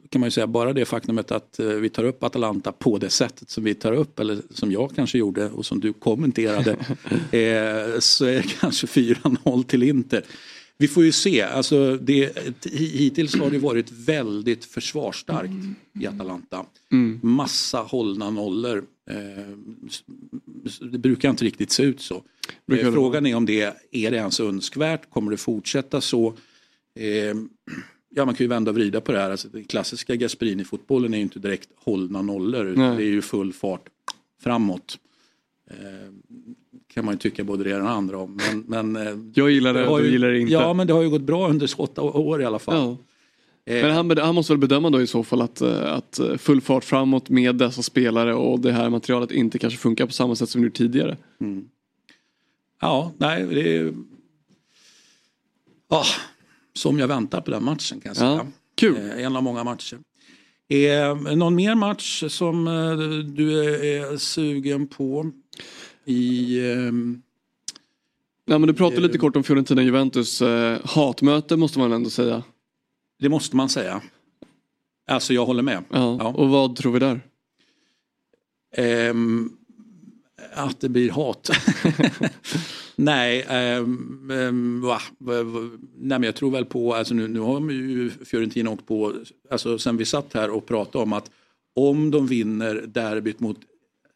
kan 0.08 0.20
man 0.20 0.26
ju 0.26 0.30
säga 0.30 0.46
bara 0.46 0.72
det 0.72 0.84
faktumet 0.84 1.30
att 1.30 1.58
eh, 1.58 1.66
vi 1.66 1.88
tar 1.88 2.04
upp 2.04 2.22
Atalanta 2.22 2.72
på 2.72 2.98
det 2.98 3.10
sättet 3.10 3.50
som 3.50 3.64
vi 3.64 3.74
tar 3.74 3.92
upp 3.92 4.20
eller 4.20 4.38
som 4.50 4.72
jag 4.72 4.90
kanske 4.94 5.18
gjorde 5.18 5.50
och 5.50 5.66
som 5.66 5.80
du 5.80 5.92
kommenterade 5.92 6.76
så 8.00 8.24
är 8.24 8.34
det 8.34 8.60
kanske 8.60 8.86
4-0 8.86 9.64
till 9.64 9.82
Inter. 9.82 10.24
Vi 10.78 10.88
får 10.88 11.04
ju 11.04 11.12
se, 11.12 11.42
alltså 11.42 11.96
det, 11.96 12.38
hittills 12.72 13.36
har 13.36 13.50
det 13.50 13.58
varit 13.58 13.90
väldigt 13.90 14.64
försvarsstarkt 14.64 15.52
i 16.00 16.06
Atalanta. 16.06 16.64
Massa 17.22 17.78
hållna 17.78 18.30
nollor. 18.30 18.84
Eh, 19.10 19.56
det 20.92 20.98
brukar 20.98 21.30
inte 21.30 21.44
riktigt 21.44 21.70
se 21.70 21.82
ut 21.82 22.00
så. 22.00 22.22
Brukar 22.66 22.84
Eh, 22.84 22.90
det 22.90 22.92
Frågan 22.94 23.26
är 23.26 23.34
om 23.34 23.46
det 23.46 23.60
är 23.90 24.10
det 24.10 24.16
ens 24.16 24.40
önskvärt, 24.40 25.10
kommer 25.10 25.30
det 25.30 25.36
fortsätta 25.36 26.00
så? 26.00 26.34
Eh, 26.98 27.36
ja 28.14 28.24
man 28.24 28.34
kan 28.34 28.44
ju 28.44 28.48
vända 28.48 28.70
och 28.70 28.74
vrida 28.76 29.00
på 29.00 29.12
det 29.12 29.18
här. 29.18 29.30
Alltså, 29.30 29.48
den 29.48 29.64
klassiska 29.64 30.14
Gasperini-fotbollen 30.16 31.14
är 31.14 31.18
ju 31.18 31.22
inte 31.22 31.38
direkt 31.38 31.68
hållna 31.76 32.22
nollor 32.22 32.66
utan 32.66 32.96
det 32.96 33.02
är 33.04 33.08
ju 33.08 33.22
full 33.22 33.52
fart 33.52 33.84
framåt. 34.42 34.98
Eh, 35.70 35.76
kan 36.94 37.04
man 37.04 37.14
ju 37.14 37.18
tycka 37.18 37.44
både 37.44 37.64
det 37.64 37.70
ena 37.70 37.78
och 37.78 37.84
det 37.84 37.90
andra 37.90 38.18
om. 38.18 38.38
Men, 38.66 38.92
men, 38.92 39.32
Jag 39.34 39.50
gillar 39.50 39.74
det, 39.74 39.98
du 39.98 40.04
ju- 40.06 40.12
gillar 40.12 40.28
det 40.30 40.40
inte. 40.40 40.52
Ja 40.52 40.72
men 40.72 40.86
det 40.86 40.92
har 40.92 41.02
ju 41.02 41.10
gått 41.10 41.22
bra 41.22 41.48
under 41.48 41.70
åtta 41.80 42.02
år 42.02 42.42
i 42.42 42.44
alla 42.44 42.58
fall. 42.58 42.76
Ja. 42.76 42.96
Eh, 43.66 43.82
Men 43.82 43.90
han, 43.90 44.18
han 44.18 44.34
måste 44.34 44.52
väl 44.52 44.60
bedöma 44.60 44.90
då 44.90 45.02
i 45.02 45.06
så 45.06 45.24
fall 45.24 45.42
att, 45.42 45.60
eh, 45.60 45.92
att 45.92 46.18
eh, 46.18 46.36
full 46.36 46.60
fart 46.60 46.84
framåt 46.84 47.28
med 47.28 47.56
dessa 47.56 47.82
spelare 47.82 48.34
och 48.34 48.60
det 48.60 48.72
här 48.72 48.90
materialet 48.90 49.30
inte 49.30 49.58
kanske 49.58 49.78
funkar 49.78 50.06
på 50.06 50.12
samma 50.12 50.36
sätt 50.36 50.48
som 50.48 50.60
det 50.60 50.64
gjort 50.66 50.74
tidigare. 50.76 51.16
Ja, 52.80 53.12
nej 53.18 53.46
det 53.46 53.76
är... 53.76 53.94
Ah, 55.88 56.04
som 56.74 56.98
jag 56.98 57.08
väntar 57.08 57.40
på 57.40 57.50
den 57.50 57.64
matchen 57.64 58.00
kan 58.00 58.10
jag 58.10 58.16
säga. 58.16 58.30
Ja, 58.30 58.46
kul. 58.74 58.96
Eh, 58.96 59.24
en 59.24 59.36
av 59.36 59.42
många 59.42 59.64
matcher. 59.64 59.98
Eh, 60.68 61.34
någon 61.36 61.54
mer 61.54 61.74
match 61.74 62.24
som 62.28 62.66
eh, 62.66 62.96
du 63.34 63.64
är, 63.64 64.16
sugen 64.16 64.86
på? 64.86 65.30
I... 66.04 66.60
ehm, 66.70 67.22
Ja, 68.44 68.58
men 68.58 68.66
du 68.66 68.74
pratade 68.74 69.00
lite 69.02 69.18
kort 69.18 69.36
om 69.36 69.42
Fiorentina-Juventus 69.44 70.42
eh, 70.42 70.78
hatmöte 70.84 71.56
måste 71.56 71.78
man 71.78 71.92
ändå 71.92 72.10
säga. 72.10 72.42
Det 73.22 73.28
måste 73.28 73.56
man 73.56 73.68
säga. 73.68 74.02
Alltså 75.06 75.34
jag 75.34 75.46
håller 75.46 75.62
med. 75.62 75.84
Ja. 75.90 76.16
Ja. 76.20 76.26
Och 76.26 76.48
vad 76.48 76.76
tror 76.76 76.92
vi 76.92 76.98
där? 76.98 77.20
Ehm, 78.76 79.50
att 80.54 80.80
det 80.80 80.88
blir 80.88 81.10
hat. 81.10 81.50
Nej, 82.96 83.46
ehm, 83.48 84.30
ehm, 84.30 84.80
va, 84.80 85.00
va, 85.18 85.42
va, 85.42 85.60
nej, 85.80 86.18
men 86.18 86.22
jag 86.22 86.34
tror 86.34 86.50
väl 86.50 86.64
på, 86.64 86.94
alltså 86.94 87.14
nu, 87.14 87.28
nu 87.28 87.40
har 87.40 87.70
ju 87.70 88.10
Fiorentina 88.10 88.70
åkt 88.70 88.86
på, 88.86 89.12
alltså 89.50 89.78
sen 89.78 89.96
vi 89.96 90.04
satt 90.04 90.34
här 90.34 90.50
och 90.50 90.66
pratade 90.66 91.02
om 91.02 91.12
att 91.12 91.30
om 91.74 92.10
de 92.10 92.26
vinner 92.26 92.74
derbyt 92.86 93.40
mot 93.40 93.58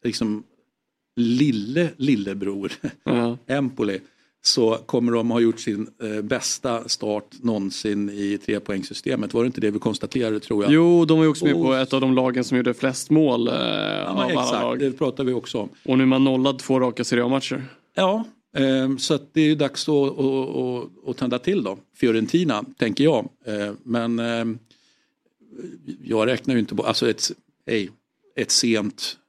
liksom 0.03 0.43
lille 1.15 1.89
lillebror 1.97 2.71
Ja. 3.03 3.37
Empoli 3.47 4.01
så 4.47 4.75
kommer 4.85 5.11
de 5.11 5.31
ha 5.31 5.39
gjort 5.39 5.59
sin 5.59 5.87
eh, 6.03 6.21
bästa 6.21 6.89
start 6.89 7.25
någonsin 7.41 8.09
i 8.09 8.37
trepoängssystemet. 8.45 9.33
Var 9.33 9.43
det 9.43 9.47
inte 9.47 9.61
det 9.61 9.71
vi 9.71 9.79
konstaterade 9.79 10.39
tror 10.39 10.63
jag? 10.63 10.73
Jo, 10.73 11.05
de 11.05 11.17
var 11.17 11.23
ju 11.25 11.29
också 11.29 11.45
med 11.45 11.53
på 11.53 11.59
Och- 11.59 11.77
ett 11.77 11.93
av 11.93 12.01
de 12.01 12.13
lagen 12.15 12.43
som 12.43 12.57
gjorde 12.57 12.73
flest 12.73 13.09
mål 13.09 13.47
eh, 13.47 13.53
ja, 13.53 14.27
exakt, 14.29 14.51
lag. 14.51 14.79
det 14.79 14.91
pratar 14.91 15.23
vi 15.23 15.33
också 15.33 15.57
om. 15.57 15.69
Och 15.85 15.97
nu 15.97 16.03
är 16.03 16.07
man 16.07 16.23
nollad 16.23 16.59
två 16.59 16.79
raka 16.79 17.03
Serie 17.03 17.23
A-matcher. 17.23 17.63
Ja, 17.95 18.23
ehm, 18.57 18.97
så 18.99 19.19
det 19.31 19.41
är 19.41 19.45
ju 19.45 19.55
dags 19.55 19.89
att, 19.89 19.95
att, 20.19 20.55
att, 20.55 21.09
att 21.09 21.17
tända 21.17 21.39
till 21.39 21.63
då. 21.63 21.77
Fiorentina, 21.95 22.63
tänker 22.77 23.03
jag. 23.03 23.29
Eh, 23.45 23.73
Men 23.83 24.19
ehm, 24.19 24.59
jag 26.03 26.27
räknar 26.27 26.53
ju 26.53 26.59
inte 26.59 26.75
på, 26.75 26.83
alltså 26.83 27.09
ett, 27.09 27.31
ej, 27.65 27.89
ett 28.35 28.51
sent 28.51 29.01
eh, 29.03 29.26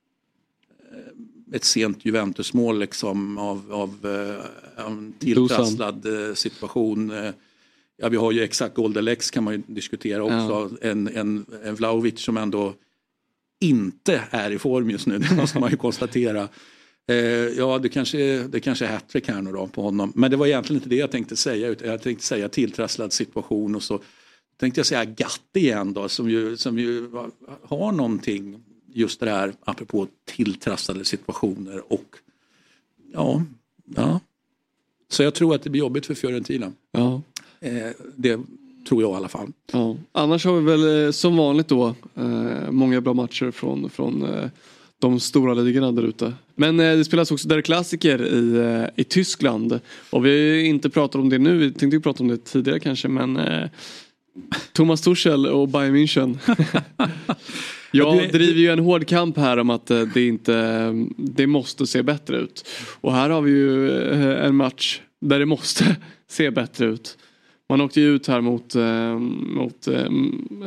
ett 1.52 1.64
sent 1.64 2.04
Juventus-mål 2.04 2.78
liksom 2.78 3.38
av, 3.38 3.72
av 3.72 4.06
eh, 4.06 4.84
en 4.86 5.12
tilltrasslad 5.18 6.06
eh, 6.06 6.34
situation. 6.34 7.10
Eh, 7.10 7.32
Ja, 8.00 8.08
vi 8.08 8.16
har 8.16 8.32
ju 8.32 8.42
exakt 8.42 8.74
Golden-Lex 8.74 9.30
kan 9.30 9.44
man 9.44 9.54
ju 9.54 9.62
diskutera 9.66 10.24
också. 10.24 10.76
En, 10.82 11.08
en, 11.08 11.46
en 11.64 11.74
Vlahovic 11.74 12.20
som 12.20 12.36
ändå 12.36 12.74
inte 13.60 14.22
är 14.30 14.50
i 14.50 14.58
form 14.58 14.90
just 14.90 15.06
nu, 15.06 15.18
det 15.30 15.34
måste 15.36 15.60
man 15.60 15.70
ju 15.70 15.76
konstatera. 15.76 16.48
Eh, 17.08 17.16
ja, 17.16 17.78
det 17.78 17.88
kanske, 17.88 18.42
det 18.42 18.60
kanske 18.60 18.86
är 18.86 18.92
hattrick 18.92 19.28
här 19.28 19.42
nu 19.42 19.52
då 19.52 19.66
på 19.66 19.82
honom. 19.82 20.12
Men 20.14 20.30
det 20.30 20.36
var 20.36 20.46
egentligen 20.46 20.76
inte 20.76 20.88
det 20.88 20.96
jag 20.96 21.10
tänkte 21.10 21.36
säga. 21.36 21.68
Utan 21.68 21.88
jag 21.88 22.02
tänkte 22.02 22.24
säga 22.24 22.48
tilltrasslad 22.48 23.12
situation 23.12 23.74
och 23.74 23.82
så 23.82 24.00
tänkte 24.60 24.78
jag 24.78 24.86
säga 24.86 25.04
Gatti 25.04 25.60
igen 25.60 25.92
då 25.92 26.08
som 26.08 26.30
ju, 26.30 26.56
som 26.56 26.78
ju 26.78 27.10
har 27.62 27.92
någonting 27.92 28.64
just 28.98 29.20
det 29.20 29.30
här 29.30 29.52
apropå 29.64 30.06
tilltrasslade 30.24 31.04
situationer 31.04 31.92
och 31.92 32.16
ja, 33.12 33.42
ja. 33.96 34.20
Så 35.10 35.22
jag 35.22 35.34
tror 35.34 35.54
att 35.54 35.62
det 35.62 35.70
blir 35.70 35.80
jobbigt 35.80 36.06
för 36.06 36.14
Fiorentina. 36.14 36.72
Ja. 36.92 37.22
Eh, 37.60 37.90
det 38.16 38.40
tror 38.88 39.02
jag 39.02 39.12
i 39.12 39.14
alla 39.14 39.28
fall. 39.28 39.52
Ja. 39.72 39.96
Annars 40.12 40.44
har 40.44 40.60
vi 40.60 40.64
väl 40.64 41.06
eh, 41.06 41.10
som 41.10 41.36
vanligt 41.36 41.68
då 41.68 41.94
eh, 42.14 42.70
många 42.70 43.00
bra 43.00 43.14
matcher 43.14 43.50
från, 43.50 43.90
från 43.90 44.22
eh, 44.22 44.50
de 44.98 45.20
stora 45.20 45.54
ligorna 45.54 45.92
där 45.92 46.02
ute. 46.02 46.32
Men 46.54 46.80
eh, 46.80 46.96
det 46.96 47.04
spelas 47.04 47.30
också 47.30 47.48
där 47.48 47.60
klassiker 47.60 48.26
i, 48.26 48.56
eh, 48.56 48.88
i 48.96 49.04
Tyskland. 49.04 49.80
Och 50.10 50.26
vi 50.26 50.28
har 50.30 50.36
ju 50.36 50.66
inte 50.66 50.90
pratat 50.90 51.20
om 51.20 51.28
det 51.28 51.38
nu, 51.38 51.58
vi 51.58 51.72
tänkte 51.72 51.96
ju 51.96 52.00
prata 52.00 52.22
om 52.22 52.28
det 52.28 52.44
tidigare 52.44 52.80
kanske 52.80 53.08
men 53.08 53.36
eh, 53.36 53.68
Thomas 54.72 55.00
Tuchel 55.00 55.46
och 55.46 55.68
Bayern 55.68 55.96
München. 55.96 56.38
Jag 57.92 58.32
driver 58.32 58.60
ju 58.60 58.68
en 58.70 58.78
hård 58.78 59.06
kamp 59.06 59.36
här 59.36 59.56
om 59.58 59.70
att 59.70 59.90
eh, 59.90 60.00
det 60.14 60.26
inte, 60.26 60.92
det 61.16 61.46
måste 61.46 61.86
se 61.86 62.02
bättre 62.02 62.36
ut. 62.36 62.68
Och 63.00 63.12
här 63.12 63.30
har 63.30 63.42
vi 63.42 63.50
ju 63.50 63.90
eh, 64.10 64.44
en 64.46 64.54
match 64.56 65.00
där 65.20 65.38
det 65.38 65.46
måste 65.46 65.96
se 66.28 66.50
bättre 66.50 66.86
ut. 66.86 67.18
Man 67.68 67.80
åkte 67.80 68.00
ju 68.00 68.14
ut 68.14 68.26
här 68.26 68.40
mot, 68.40 68.74
eh, 68.74 69.18
mot 69.18 69.88
eh, 69.88 70.02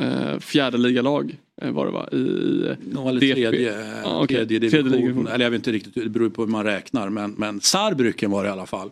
eh, 0.00 0.38
fjärde 0.40 0.78
ligalag 0.78 1.36
eh, 1.62 1.70
var 1.70 1.86
det 1.86 1.92
va? 1.92 2.08
I, 2.12 2.16
i 2.16 2.76
Ja, 2.94 3.08
eller 3.08 3.20
tredje, 3.20 3.74
Ja, 4.04 4.22
okej. 4.22 4.36
tredje 4.36 4.58
division. 4.58 5.26
Eller 5.26 5.44
jag 5.44 5.50
vet 5.50 5.58
inte 5.58 5.72
riktigt, 5.72 5.94
det 5.94 6.08
beror 6.08 6.30
på 6.30 6.42
hur 6.42 6.50
man 6.50 6.64
räknar. 6.64 7.08
Men, 7.10 7.34
men 7.38 7.60
Saarbrücken 7.60 8.30
var 8.30 8.42
det 8.44 8.48
i 8.48 8.52
alla 8.52 8.66
fall. 8.66 8.90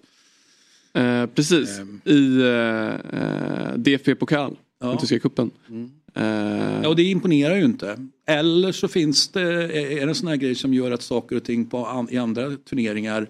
Eh, 0.92 1.26
precis, 1.26 1.78
Ehm. 1.78 2.00
i 2.04 2.40
eh, 2.40 3.20
eh, 3.22 3.74
DFB-pokal, 3.76 4.56
Ja. 4.80 4.96
tyska 4.96 5.18
cupen. 5.18 5.50
Eh, 6.14 6.24
Ja, 6.82 6.88
och 6.88 6.96
det 6.96 7.02
imponerar 7.02 7.56
ju 7.56 7.64
inte. 7.64 8.06
Eller 8.26 8.72
så 8.72 8.88
finns 8.88 9.28
det, 9.28 9.40
är 9.42 9.96
det 9.96 10.02
en 10.02 10.14
sån 10.14 10.28
här 10.28 10.36
grej 10.36 10.54
som 10.54 10.74
gör 10.74 10.90
att 10.90 11.02
saker 11.02 11.36
och 11.36 11.44
ting 11.44 11.66
på, 11.66 12.06
i 12.10 12.16
andra 12.16 12.56
turneringar, 12.56 13.26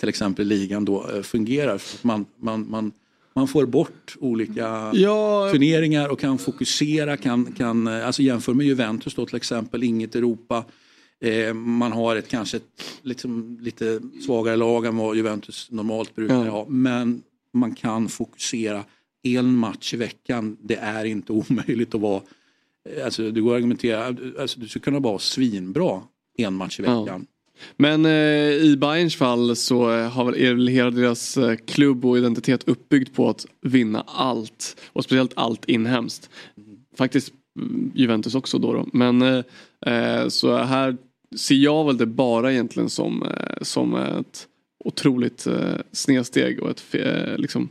till 0.00 0.08
exempel 0.08 0.46
ligan 0.46 0.84
då, 0.84 1.06
eh, 1.14 1.22
fungerar. 1.22 1.78
För 1.78 1.96
att 1.98 2.04
man, 2.04 2.26
man, 2.36 2.70
man, 2.70 2.92
man 3.34 3.48
får 3.48 3.66
bort 3.66 4.16
olika 4.20 4.90
ja, 4.94 5.50
turneringar 5.52 6.08
och 6.08 6.20
kan 6.20 6.38
fokusera, 6.38 7.16
kan, 7.16 7.52
kan, 7.52 7.86
eh, 7.86 8.06
alltså 8.06 8.22
jämför 8.22 8.54
med 8.54 8.66
Juventus 8.66 9.14
då 9.14 9.26
till 9.26 9.36
exempel, 9.36 9.82
inget 9.82 10.14
Europa. 10.14 10.64
Eh, 11.20 11.54
man 11.54 11.92
har 11.92 12.16
ett 12.16 12.28
kanske 12.28 12.56
ett, 12.56 12.82
liksom, 13.02 13.58
lite 13.60 14.00
svagare 14.26 14.56
lag 14.56 14.86
än 14.86 14.96
vad 14.96 15.16
Juventus 15.16 15.68
normalt 15.70 16.14
brukar 16.14 16.44
Ja. 16.44 16.50
ha. 16.50 16.66
Men 16.68 17.22
man 17.52 17.74
kan 17.74 18.08
fokusera 18.08 18.84
en 19.22 19.54
match 19.56 19.94
i 19.94 19.96
veckan. 19.96 20.56
Det 20.60 20.76
är 20.76 21.04
inte 21.04 21.32
omöjligt 21.50 21.94
att 21.94 22.00
vara, 22.00 22.22
alltså 23.04 23.30
du 23.30 23.42
går 23.42 23.54
argumentera, 23.56 24.04
alltså, 24.40 24.60
du 24.60 24.68
skulle 24.68 24.82
kunna 24.82 24.98
vara 24.98 25.18
svinbra 25.18 26.02
en 26.38 26.54
match 26.54 26.80
i 26.80 26.82
Ja. 26.82 27.02
veckan. 27.02 27.26
Men 27.76 28.04
eh, 28.06 28.10
i 28.52 28.76
Bayerns 28.80 29.16
fall 29.16 29.56
så 29.56 29.92
eh, 29.92 30.08
har 30.10 30.24
väl 30.24 30.34
är 30.34 30.54
väl 30.54 30.68
hela 30.68 30.90
deras 30.90 31.36
eh, 31.36 31.56
klubb 31.56 32.04
och 32.04 32.18
identitet 32.18 32.68
uppbyggd 32.68 33.14
på 33.14 33.28
att 33.28 33.46
vinna 33.62 34.04
allt. 34.06 34.80
Och 34.92 35.04
speciellt 35.04 35.32
allt 35.36 35.64
inhemskt. 35.64 36.30
Faktiskt 36.96 37.32
mm, 37.58 37.92
Juventus 37.94 38.34
också 38.34 38.58
då. 38.58 38.72
då. 38.72 38.88
Men 38.92 39.22
eh, 39.22 39.44
eh, 39.86 40.28
så 40.28 40.56
här 40.56 40.96
ser 41.36 41.54
jag 41.54 41.84
väl 41.86 41.96
det 41.98 42.06
bara 42.06 42.52
egentligen 42.52 42.90
som, 42.90 43.22
eh, 43.22 43.62
som 43.62 43.94
ett 43.94 44.46
otroligt 44.84 45.46
snedsteg 45.92 46.60
och 46.60 46.70
ett 46.70 46.84
liksom 47.40 47.68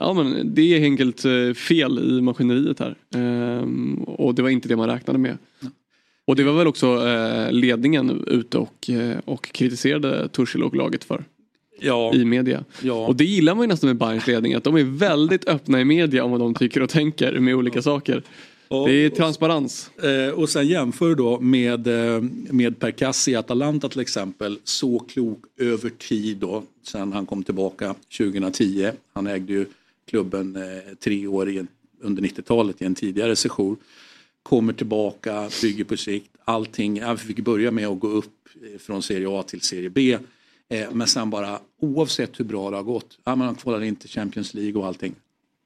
Ja 0.00 0.12
men 0.12 0.54
det 0.54 0.62
är 0.62 0.82
enkelt 0.82 1.24
eh, 1.24 1.52
fel 1.54 1.98
i 2.18 2.20
maskineriet 2.20 2.78
här. 2.80 2.94
Ehm, 3.14 3.94
och 4.04 4.34
det 4.34 4.42
var 4.42 4.48
inte 4.50 4.68
det 4.68 4.76
man 4.76 4.88
räknade 4.88 5.18
med. 5.18 5.38
Och 6.26 6.36
det 6.36 6.44
var 6.44 6.52
väl 6.52 6.66
också 6.66 7.06
eh, 7.06 7.52
ledningen 7.52 8.24
ute 8.26 8.58
och, 8.58 8.90
eh, 8.90 9.18
och 9.24 9.52
kritiserade 9.52 10.28
Tuchel 10.28 10.62
och 10.62 10.76
laget 10.76 11.04
för 11.04 11.24
Ja, 11.80 12.14
i 12.14 12.24
media. 12.24 12.64
ja. 12.82 13.06
Och 13.06 13.16
det 13.16 13.24
gillar 13.24 13.54
man 13.54 13.62
ju 13.64 13.68
nästan 13.68 13.88
med 13.88 13.96
Bayerns 13.96 14.26
ledning 14.26 14.54
att 14.54 14.64
de 14.64 14.76
är 14.76 14.84
väldigt 14.84 15.48
öppna 15.48 15.80
i 15.80 15.84
media 15.84 16.24
om 16.24 16.30
vad 16.30 16.40
de 16.40 16.54
tycker 16.54 16.82
och 16.82 16.90
tänker 16.90 17.38
med 17.38 17.54
olika 17.54 17.82
saker. 17.82 18.22
Det 18.68 18.92
är 19.04 19.10
transparens. 19.10 19.90
Och 20.34 20.48
sen 20.48 20.66
jämför 20.68 21.14
då 21.14 21.40
med, 21.40 21.88
med 22.50 22.78
Percassi 22.78 23.30
i 23.30 23.34
Atalanta 23.36 23.88
till 23.88 24.00
exempel. 24.00 24.58
Så 24.64 24.98
klok 24.98 25.38
över 25.60 25.90
tid 25.90 26.36
då, 26.36 26.62
sen 26.82 27.12
han 27.12 27.26
kom 27.26 27.42
tillbaka 27.42 27.94
2010. 28.18 28.90
Han 29.12 29.26
ägde 29.26 29.52
ju 29.52 29.66
klubben 30.06 30.56
eh, 30.56 30.94
tre 31.00 31.26
år 31.26 31.50
i 31.50 31.66
under 32.00 32.22
90-talet 32.22 32.82
i 32.82 32.84
en 32.84 32.94
tidigare 32.94 33.36
session. 33.36 33.76
Kommer 34.42 34.72
tillbaka, 34.72 35.48
bygger 35.62 35.84
på 35.84 35.96
sikt. 35.96 36.30
Allting, 36.44 37.02
han 37.02 37.18
fick 37.18 37.40
börja 37.40 37.70
med 37.70 37.86
att 37.86 38.00
gå 38.00 38.08
upp 38.08 38.48
eh, 38.62 38.78
från 38.78 39.02
Serie 39.02 39.28
A 39.30 39.42
till 39.42 39.60
Serie 39.60 39.90
B. 39.90 40.18
Eh, 40.68 40.90
men 40.92 41.06
sen 41.06 41.30
bara 41.30 41.60
oavsett 41.80 42.40
hur 42.40 42.44
bra 42.44 42.70
det 42.70 42.76
har 42.76 42.82
gått. 42.82 43.18
Ja, 43.24 43.36
man 43.36 43.54
kvalar 43.54 43.82
in 43.82 43.96
till 43.96 44.10
Champions 44.10 44.54
League 44.54 44.80
och 44.80 44.86
allting. 44.86 45.14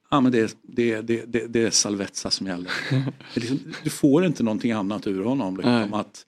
Ja 0.09 0.21
men 0.21 0.31
det, 0.31 0.57
det, 0.61 1.01
det, 1.01 1.25
det, 1.25 1.63
är 1.63 1.69
Salvezza 1.69 2.29
som 2.29 2.47
gäller. 2.47 2.71
Liksom, 3.33 3.59
du 3.83 3.89
får 3.89 4.25
inte 4.25 4.43
någonting 4.43 4.71
annat 4.71 5.07
ur 5.07 5.23
honom. 5.23 5.57
Liksom, 5.57 5.93
att, 5.93 6.25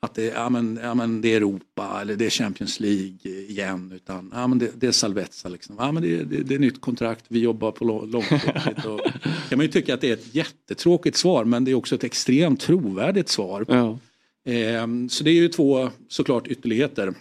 att 0.00 0.14
det, 0.14 0.24
ja, 0.24 0.48
men, 0.48 0.78
ja, 0.82 0.94
men 0.94 1.20
det 1.20 1.28
är 1.32 1.36
Europa 1.36 1.98
eller 2.00 2.16
det 2.16 2.26
är 2.26 2.30
Champions 2.30 2.80
League 2.80 3.18
igen. 3.48 3.92
Utan 3.96 4.30
ja, 4.34 4.46
men 4.46 4.58
det, 4.58 4.70
det 4.74 4.86
är 4.86 4.92
Salvezza. 4.92 5.48
Liksom. 5.48 5.76
Ja, 5.78 5.92
men 5.92 6.02
det, 6.02 6.24
det, 6.24 6.42
det 6.42 6.54
är 6.54 6.58
nytt 6.58 6.80
kontrakt, 6.80 7.24
vi 7.28 7.38
jobbar 7.40 7.70
på 7.72 7.84
lång- 7.84 8.10
långsiktigt. 8.10 8.84
Och, 8.84 9.00
kan 9.48 9.58
man 9.58 9.60
ju 9.60 9.68
tycka 9.68 9.94
att 9.94 10.00
det 10.00 10.08
är 10.08 10.12
ett 10.14 10.34
jättetråkigt 10.34 11.16
svar 11.16 11.44
men 11.44 11.64
det 11.64 11.70
är 11.70 11.74
också 11.74 11.94
ett 11.94 12.04
extremt 12.04 12.60
trovärdigt 12.60 13.28
svar. 13.28 13.64
Ja. 13.68 13.98
Ehm, 14.44 15.08
så 15.08 15.24
det 15.24 15.30
är 15.30 15.34
ju 15.34 15.48
två 15.48 15.90
såklart 16.08 16.46
ytterligheter. 16.46 17.14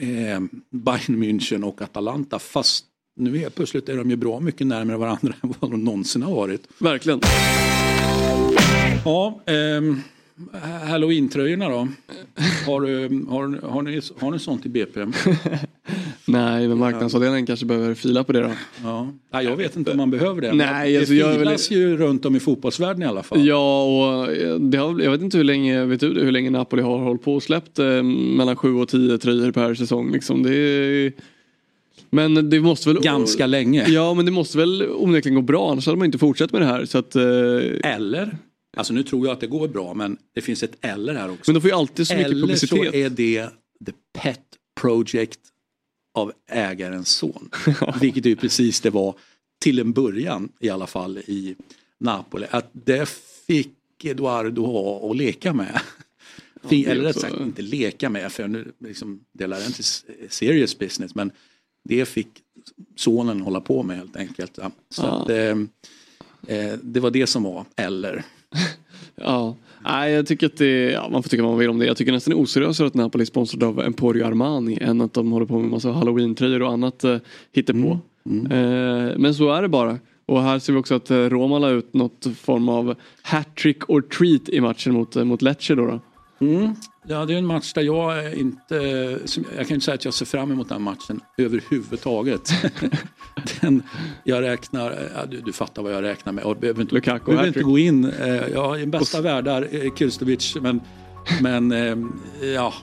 Ehm, 0.00 0.48
Bayern 0.70 1.22
München 1.22 1.64
och 1.64 1.82
Atalanta 1.82 2.38
fast 2.38 2.84
nu 3.16 3.42
är 3.42 3.50
plötsligt 3.50 3.88
är 3.88 3.96
de 3.96 4.10
ju 4.10 4.16
bra 4.16 4.40
mycket 4.40 4.66
närmare 4.66 4.96
varandra 4.96 5.34
än 5.42 5.54
vad 5.60 5.70
de 5.70 5.84
någonsin 5.84 6.22
har 6.22 6.34
varit. 6.34 6.62
Verkligen. 6.78 7.20
Ja, 9.04 9.40
ehm, 9.46 10.00
Halloween-tröjorna 10.88 11.68
då? 11.68 11.88
Har, 12.66 12.80
du, 12.80 13.24
har, 13.28 13.68
har, 13.68 13.82
ni, 13.82 14.00
har 14.18 14.30
ni 14.30 14.38
sånt 14.38 14.66
i 14.66 14.68
BP? 14.68 15.00
Nej, 16.26 16.68
men 16.68 16.78
marknadsavdelningen 16.78 17.46
kanske 17.46 17.66
behöver 17.66 17.94
fila 17.94 18.24
på 18.24 18.32
det 18.32 18.40
då. 18.40 18.50
Ja. 18.82 19.12
Nej, 19.32 19.44
jag 19.44 19.56
vet 19.56 19.76
inte 19.76 19.90
om 19.90 19.96
man 19.96 20.10
behöver 20.10 20.40
det. 20.40 20.52
Nej, 20.52 20.92
det 20.92 20.98
alltså, 20.98 21.14
jag 21.14 21.28
är 21.28 21.38
väl- 21.38 21.46
filas 21.48 21.70
ju 21.70 21.96
runt 21.96 22.24
om 22.24 22.36
i 22.36 22.40
fotbollsvärlden 22.40 23.02
i 23.02 23.06
alla 23.06 23.22
fall. 23.22 23.46
Ja, 23.46 23.82
och 23.84 24.28
det 24.60 24.78
har, 24.78 25.00
jag 25.00 25.10
vet 25.10 25.20
inte 25.20 25.36
hur 25.36 25.44
länge, 25.44 25.84
vet 25.84 26.00
du 26.00 26.06
hur 26.06 26.32
länge 26.32 26.50
Napoli 26.50 26.82
har 26.82 26.98
hållit 26.98 27.22
på 27.22 27.34
och 27.34 27.42
släppt 27.42 27.78
eh, 27.78 28.02
mellan 28.02 28.56
7 28.56 28.74
och 28.74 28.88
10 28.88 29.18
tröjor 29.18 29.52
per 29.52 29.74
säsong. 29.74 30.12
Liksom. 30.12 30.42
Det 30.42 30.54
är, 30.54 31.12
men 32.10 32.50
det 32.50 32.60
måste 32.60 32.88
väl... 32.88 33.02
Ganska 33.02 33.46
länge. 33.46 33.84
Ja, 33.88 34.14
men 34.14 34.24
det 34.24 34.30
måste 34.32 34.58
väl 34.58 34.86
onekligen 34.90 35.34
gå 35.34 35.42
bra, 35.42 35.70
annars 35.72 35.86
hade 35.86 35.98
man 35.98 36.06
inte 36.06 36.18
fortsatt 36.18 36.52
med 36.52 36.60
det 36.60 36.66
här. 36.66 36.84
Så 36.84 36.98
att, 36.98 37.16
eh, 37.16 37.92
Eller, 37.94 38.36
alltså 38.76 38.92
nu 38.92 39.02
tror 39.02 39.26
jag 39.26 39.32
att 39.34 39.40
det 39.40 39.46
går 39.46 39.68
bra 39.68 39.94
men 39.94 40.16
det 40.34 40.40
finns 40.40 40.62
ett 40.62 40.76
eller 40.80 41.14
här 41.14 41.30
också. 41.30 41.50
men 41.50 41.54
de 41.54 41.60
får 41.60 41.70
ju 41.70 41.76
alltid 41.76 42.06
så 42.06 42.14
mycket 42.14 42.30
Eller 42.30 42.40
publicitet. 42.40 42.68
så 42.68 42.84
är 42.94 43.10
det 43.10 43.50
the 43.86 43.92
pet 44.18 44.40
project 44.80 45.40
av 46.14 46.32
ägarens 46.50 47.08
son. 47.08 47.50
Vilket 48.00 48.26
ju 48.26 48.36
precis 48.36 48.80
det 48.80 48.90
var 48.90 49.14
till 49.60 49.78
en 49.78 49.92
början 49.92 50.48
i 50.60 50.68
alla 50.70 50.86
fall 50.86 51.18
i 51.18 51.56
Napoli. 52.00 52.46
Att 52.50 52.70
det 52.72 53.08
fick 53.46 54.04
Eduardo 54.04 54.64
ha 54.66 55.10
att 55.10 55.16
leka 55.16 55.52
med. 55.54 55.80
Är 56.70 56.88
Eller 56.88 57.02
rätt 57.04 57.20
sagt 57.20 57.40
inte 57.40 57.62
leka 57.62 58.10
med 58.10 58.32
för 58.32 58.48
nu 58.48 58.72
liksom, 58.78 59.20
delar 59.32 59.58
det 59.60 59.66
inte 59.66 59.80
s- 59.80 60.04
serious 60.28 60.78
business 60.78 61.14
men 61.14 61.30
det 61.84 62.06
fick 62.06 62.28
sonen 62.96 63.40
hålla 63.40 63.60
på 63.60 63.82
med 63.82 63.96
helt 63.96 64.16
enkelt. 64.16 64.58
Ja. 64.62 64.70
Så 64.90 65.02
Ja. 65.02 65.22
att, 65.22 65.28
eh, 65.30 66.56
eh, 66.56 66.78
det 66.82 67.00
var 67.00 67.10
det 67.10 67.26
som 67.26 67.42
var 67.42 67.64
eller. 67.76 68.24
Ja. 69.16 69.56
Nej, 69.84 70.12
jag 70.12 70.26
tycker 70.26 70.46
att 70.46 70.56
det, 70.56 70.90
ja, 70.90 71.08
man 71.12 71.22
får 71.22 71.30
tycka 71.30 71.42
vad 71.42 71.52
man 71.52 71.58
vill 71.58 71.70
om 71.70 71.78
det. 71.78 71.86
Jag 71.86 71.96
tycker 71.96 72.12
nästan 72.12 72.34
det 72.34 72.40
är 72.40 72.42
oseriösare 72.42 72.86
att 72.86 72.94
Napoli 72.94 73.22
är 73.22 73.26
sponsrad 73.26 73.62
av 73.62 73.80
Emporio 73.80 74.26
Armani 74.26 74.78
än 74.80 75.00
att 75.00 75.12
de 75.12 75.32
håller 75.32 75.46
på 75.46 75.58
med 75.58 75.70
massa 75.70 75.90
halloween-tröjor 75.92 76.62
och 76.62 76.72
annat 76.72 77.04
eh, 77.04 77.16
hittepå. 77.52 77.98
Eh, 78.50 79.18
men 79.18 79.34
så 79.34 79.52
är 79.52 79.62
det 79.62 79.68
bara. 79.68 79.98
Och 80.26 80.42
här 80.42 80.58
ser 80.58 80.72
vi 80.72 80.78
också 80.78 80.94
att 80.94 81.10
eh, 81.10 81.16
Roma 81.16 81.58
la 81.58 81.70
ut 81.70 81.94
något 81.94 82.26
form 82.40 82.68
av 82.68 82.94
hattrick 83.22 83.90
or 83.90 84.00
treat 84.00 84.48
i 84.48 84.60
matchen 84.60 84.94
mot, 84.94 85.16
eh, 85.16 85.24
mot 85.24 85.42
Lecce 85.42 85.74
då. 85.74 85.86
då. 85.86 86.00
Ja, 87.06 87.24
det 87.24 87.34
är 87.34 87.38
en 87.38 87.46
match 87.46 87.72
där 87.72 87.82
jag 87.82 88.18
är 88.18 88.38
inte, 88.38 88.74
jag 89.56 89.66
kan 89.68 89.74
inte 89.74 89.84
säga 89.84 89.94
att 89.94 90.04
jag 90.04 90.14
ser 90.14 90.26
fram 90.26 90.52
emot 90.52 90.68
den 90.68 90.82
matchen 90.82 91.20
överhuvudtaget. 91.38 92.50
den, 93.60 93.82
jag 94.24 94.42
räknar, 94.42 95.10
ja, 95.14 95.26
du, 95.26 95.40
du 95.40 95.52
fattar 95.52 95.82
vad 95.82 95.92
jag 95.92 96.02
räknar 96.02 96.32
med. 96.32 96.44
Jag 96.44 96.58
behöver 96.60 96.82
inte, 96.82 96.94
Lukaku, 96.94 97.24
behöver 97.24 97.46
inte 97.48 97.62
gå 97.62 97.78
in, 97.78 98.04
eh, 98.04 98.48
ja, 98.54 98.78
i 98.78 98.86
bästa 98.86 99.20
världar, 99.20 99.68
eh, 99.70 99.94
Kirstovic, 99.94 100.56
men, 100.60 100.80
men 101.40 101.72
eh, 101.72 101.96
ja. 102.54 102.74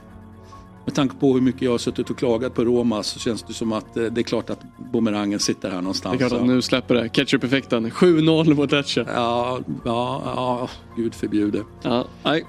Med 0.86 0.96
tanke 0.96 1.16
på 1.16 1.34
hur 1.34 1.42
mycket 1.42 1.62
jag 1.62 1.72
har 1.72 1.78
suttit 1.78 2.10
och 2.10 2.18
klagat 2.18 2.54
på 2.54 2.66
Roma 2.66 3.04
så 3.04 3.20
känns 3.20 3.44
det 3.44 3.54
som 3.54 3.74
att 3.74 3.98
eh, 3.98 4.04
det 4.04 4.22
är 4.22 4.24
klart 4.24 4.50
att 4.50 4.60
bumerangen 4.94 5.40
sitter 5.40 5.70
här 5.70 5.76
Det 5.76 5.80
är 5.80 5.82
någonstans. 5.82 6.18
klart 6.18 6.32
att 6.32 6.46
nu 6.46 6.62
släpper 6.62 6.96
det. 6.96 7.10
Ketchup-effekten. 7.10 7.92
7-0 7.92 8.54
mot 8.54 8.72
Lecce. 8.72 9.06
Ja, 9.16 9.60
ja, 9.86 10.22
ja, 10.26 10.70
gud 10.96 11.16
förbjude. 11.16 11.64
Ja, 11.82 12.06
nej. 12.24 12.46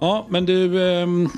Ja, 0.00 0.26
men 0.28 0.46
du, 0.46 0.82
ehm, 0.82 1.28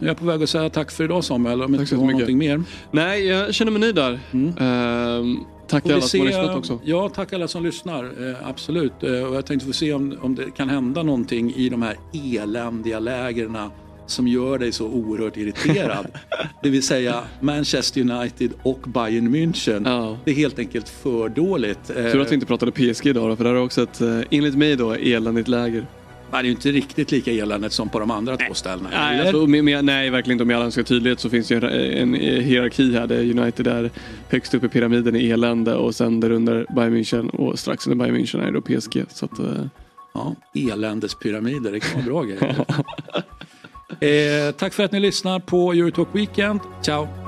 jag 0.00 0.10
är 0.10 0.14
på 0.14 0.24
väg 0.24 0.42
att 0.42 0.48
säga 0.50 0.70
tack 0.70 0.90
för 0.90 1.04
idag 1.04 1.24
Samuel. 1.24 1.62
Om 1.62 1.72
Tack 1.72 1.80
inte 1.80 1.94
du 1.94 2.00
har 2.00 2.04
jättemycket. 2.04 2.28
någonting 2.28 2.38
mer. 2.38 2.62
nej, 2.90 3.26
jag 3.26 3.54
känner 3.54 3.72
mig 3.72 3.80
nöjd 3.80 3.94
där. 3.94 4.20
Ehm, 4.32 5.38
tack 5.68 5.86
alla 5.86 6.00
som 6.00 6.20
har 6.20 6.26
lyssnat 6.26 6.56
också. 6.56 6.80
Ja, 6.84 7.08
tack 7.08 7.32
alla 7.32 7.48
som 7.48 7.64
lyssnar. 7.64 8.04
Eh, 8.04 8.48
absolut. 8.48 8.92
Eh, 9.02 9.10
och 9.22 9.36
jag 9.36 9.46
tänkte 9.46 9.66
få 9.66 9.72
se 9.72 9.92
om, 9.92 10.18
om 10.22 10.34
det 10.34 10.50
kan 10.56 10.68
hända 10.68 11.02
någonting 11.02 11.54
i 11.54 11.68
de 11.68 11.82
här 11.82 11.96
eländiga 12.12 12.98
lägren 12.98 13.56
som 14.06 14.28
gör 14.28 14.58
dig 14.58 14.72
så 14.72 14.86
oerhört 14.86 15.36
irriterad. 15.36 16.06
det 16.62 16.70
vill 16.70 16.82
säga 16.82 17.22
Manchester 17.40 18.00
United 18.00 18.50
och 18.62 18.80
Bayern 18.80 19.34
München. 19.34 19.82
Ja. 19.88 20.16
Det 20.24 20.30
är 20.30 20.34
helt 20.34 20.58
enkelt 20.58 20.88
för 20.88 21.28
dåligt. 21.28 21.90
Eh, 21.90 21.94
Tur 22.12 22.20
att 22.20 22.30
vi 22.30 22.34
inte 22.34 22.46
pratade 22.46 22.72
PSG 22.72 23.06
idag 23.06 23.30
då, 23.30 23.36
för 23.36 23.44
det 23.44 23.50
här 23.50 23.56
är 23.56 23.62
också 23.62 23.82
ett, 23.82 24.00
eh, 24.00 24.20
enligt 24.30 24.54
mig 24.56 24.76
då, 24.76 24.92
eländigt 24.92 25.48
läger. 25.48 25.86
Nej, 26.32 26.42
det 26.42 26.46
är 26.46 26.48
ju 26.48 26.50
inte 26.50 26.72
riktigt 26.72 27.10
lika 27.10 27.32
eländigt 27.32 27.72
som 27.72 27.88
på 27.88 27.98
de 27.98 28.10
andra 28.10 28.36
två 28.36 28.54
ställena. 28.54 28.88
Nej, 28.92 29.20
alltså, 29.20 29.46
med, 29.46 29.64
med, 29.64 29.84
nej, 29.84 30.10
verkligen 30.10 30.34
inte. 30.34 30.44
Med 30.44 30.56
all 30.56 30.62
önskad 30.62 30.86
tydlighet 30.86 31.20
så 31.20 31.30
finns 31.30 31.48
det 31.48 31.54
ju 31.54 31.60
en, 31.64 32.14
en 32.14 32.14
hierarki 32.42 32.94
här 32.94 33.06
där 33.06 33.38
United 33.38 33.66
är 33.66 33.90
högst 34.28 34.54
upp 34.54 34.64
i 34.64 34.68
pyramiden 34.68 35.16
i 35.16 35.30
elände 35.30 35.74
och 35.74 35.94
sen 35.94 36.20
där 36.20 36.30
under 36.30 36.66
Bayern 36.74 36.96
München 36.96 37.30
och 37.30 37.58
strax 37.58 37.86
under 37.86 38.04
Bayern 38.04 38.16
München 38.16 38.48
är 38.48 38.52
då 38.52 38.60
PSG. 38.60 39.04
Så 39.08 39.24
att, 39.24 39.38
eh, 39.38 39.64
Ja, 40.14 40.34
eländespyramider, 40.54 41.72
det 41.72 41.80
kan 41.80 41.94
vara 41.94 42.04
bra 42.04 42.22
grejer. 42.22 42.64
eh, 44.48 44.52
tack 44.52 44.74
för 44.74 44.84
att 44.84 44.92
ni 44.92 45.00
lyssnar 45.00 45.40
på 45.40 45.72
Eurotalk 45.72 46.08
Weekend. 46.12 46.60
Ciao! 46.82 47.27